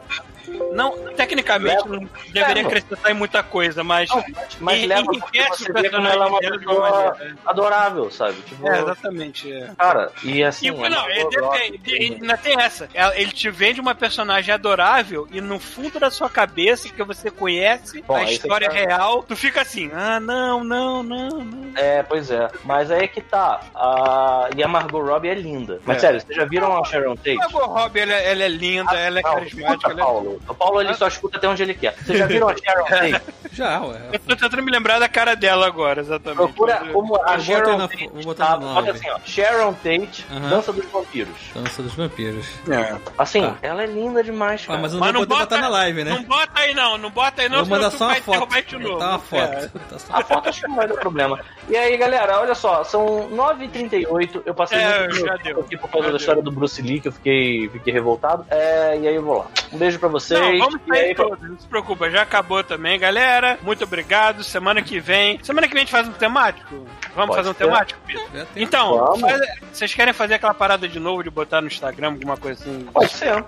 [0.72, 2.68] Não, tecnicamente não deveria Leva.
[2.68, 4.08] acrescentar em muita coisa, mas.
[4.10, 4.22] Não,
[4.60, 8.34] mas e- leva enriquece o ela é uma dela de pessoa adorável, sabe?
[8.42, 9.50] Tipo, É, exatamente.
[9.52, 9.70] É.
[9.76, 10.66] cara, e assim...
[10.68, 12.88] E, não, é, Margot Robbie- depende, e ainda tem essa.
[13.14, 18.02] Ele te vende uma personagem adorável e no fundo da sua cabeça, que você conhece
[18.02, 21.72] Bom, a história tá- real, tu fica assim, ah, não, não, não, não.
[21.74, 22.48] É, pois é.
[22.64, 23.60] Mas aí é que tá.
[23.74, 24.48] A...
[24.56, 25.80] E a Margot Robbie é linda.
[25.84, 26.00] Mas É.
[26.00, 27.32] sério, vocês já viram a Sharon Tate?
[27.40, 29.72] A Margot Robbie, ela, ela é linda, ela é Não, carismática.
[29.74, 30.04] escuta, Ela é...
[30.04, 30.40] Paulo.
[30.48, 31.94] O Paulo ele só escuta até onde ele quer.
[31.96, 33.22] Vocês já viram a Sharon Tate?
[33.52, 34.00] Já, ué.
[34.12, 36.36] Eu tô tentando me lembrar da cara dela agora, exatamente.
[36.36, 38.08] Procura Mas, como a Sharon na- Tate.
[38.12, 38.56] vou botar tá?
[38.58, 38.90] no Olha nove.
[38.90, 39.18] assim, ó.
[39.24, 40.26] Sharon Tate.
[40.50, 41.34] Dança dos Vampiros.
[41.54, 42.46] Dança dos vampiros.
[42.70, 42.96] é.
[43.18, 43.54] Assim, Tá.
[43.62, 44.78] ela é linda demais, Ah, cara.
[44.80, 46.10] mas eu não Mas vou não poder bota, botar na live, né?
[46.12, 48.30] Não bota aí não, não bota aí não, Vou mandar só uma foto.
[48.38, 48.94] derrubar de novo.
[48.94, 49.52] Botar uma foto.
[49.54, 49.68] É.
[49.68, 51.40] Tá A foto acho que não vai dar problema.
[51.68, 54.42] E aí, galera, olha só, são 9h38.
[54.44, 55.60] Eu passei É, muito já tempo deu.
[55.60, 58.44] aqui por causa Já da história do Bruce Lee, que eu fiquei, fiquei revoltado.
[58.50, 59.46] É, e aí eu vou lá.
[59.72, 60.38] Um beijo pra vocês.
[60.40, 63.58] Não, vamos e aí, sair todos, não se preocupa, já acabou também, galera.
[63.62, 64.42] Muito obrigado.
[64.44, 65.38] Semana que vem.
[65.42, 66.74] Semana que vem a gente faz um temático?
[67.14, 67.64] Vamos Pode fazer um ser.
[67.64, 68.46] temático, Pedro?
[68.56, 69.20] Então, Vamos.
[69.20, 69.40] faz-
[69.72, 72.86] vocês querem fazer aquela parada de novo de botar no Instagram alguma coisa assim?
[72.92, 73.42] Pode ser.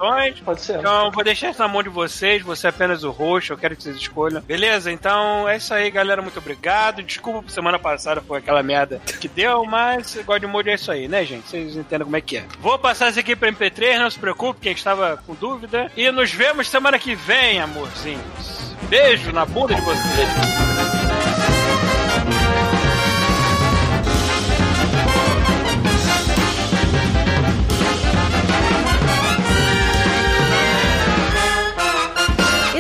[0.45, 0.79] Pode ser.
[0.79, 2.43] Então, vou deixar isso na mão de vocês.
[2.43, 3.53] Você é apenas o roxo.
[3.53, 4.41] Eu quero que vocês escolham.
[4.43, 4.91] Beleza?
[4.91, 6.23] Então, é isso aí, galera.
[6.23, 7.03] Muito obrigado.
[7.03, 9.86] Desculpa por semana passada foi aquela merda que deu, mas
[10.25, 11.49] God Mode é isso aí, né, gente?
[11.49, 12.45] Vocês entendem como é que é.
[12.61, 15.91] Vou passar isso aqui pra MP3, não se preocupe, quem estava com dúvida.
[15.97, 18.75] E nos vemos semana que vem, amorzinhos.
[18.89, 20.29] Beijo na bunda de vocês.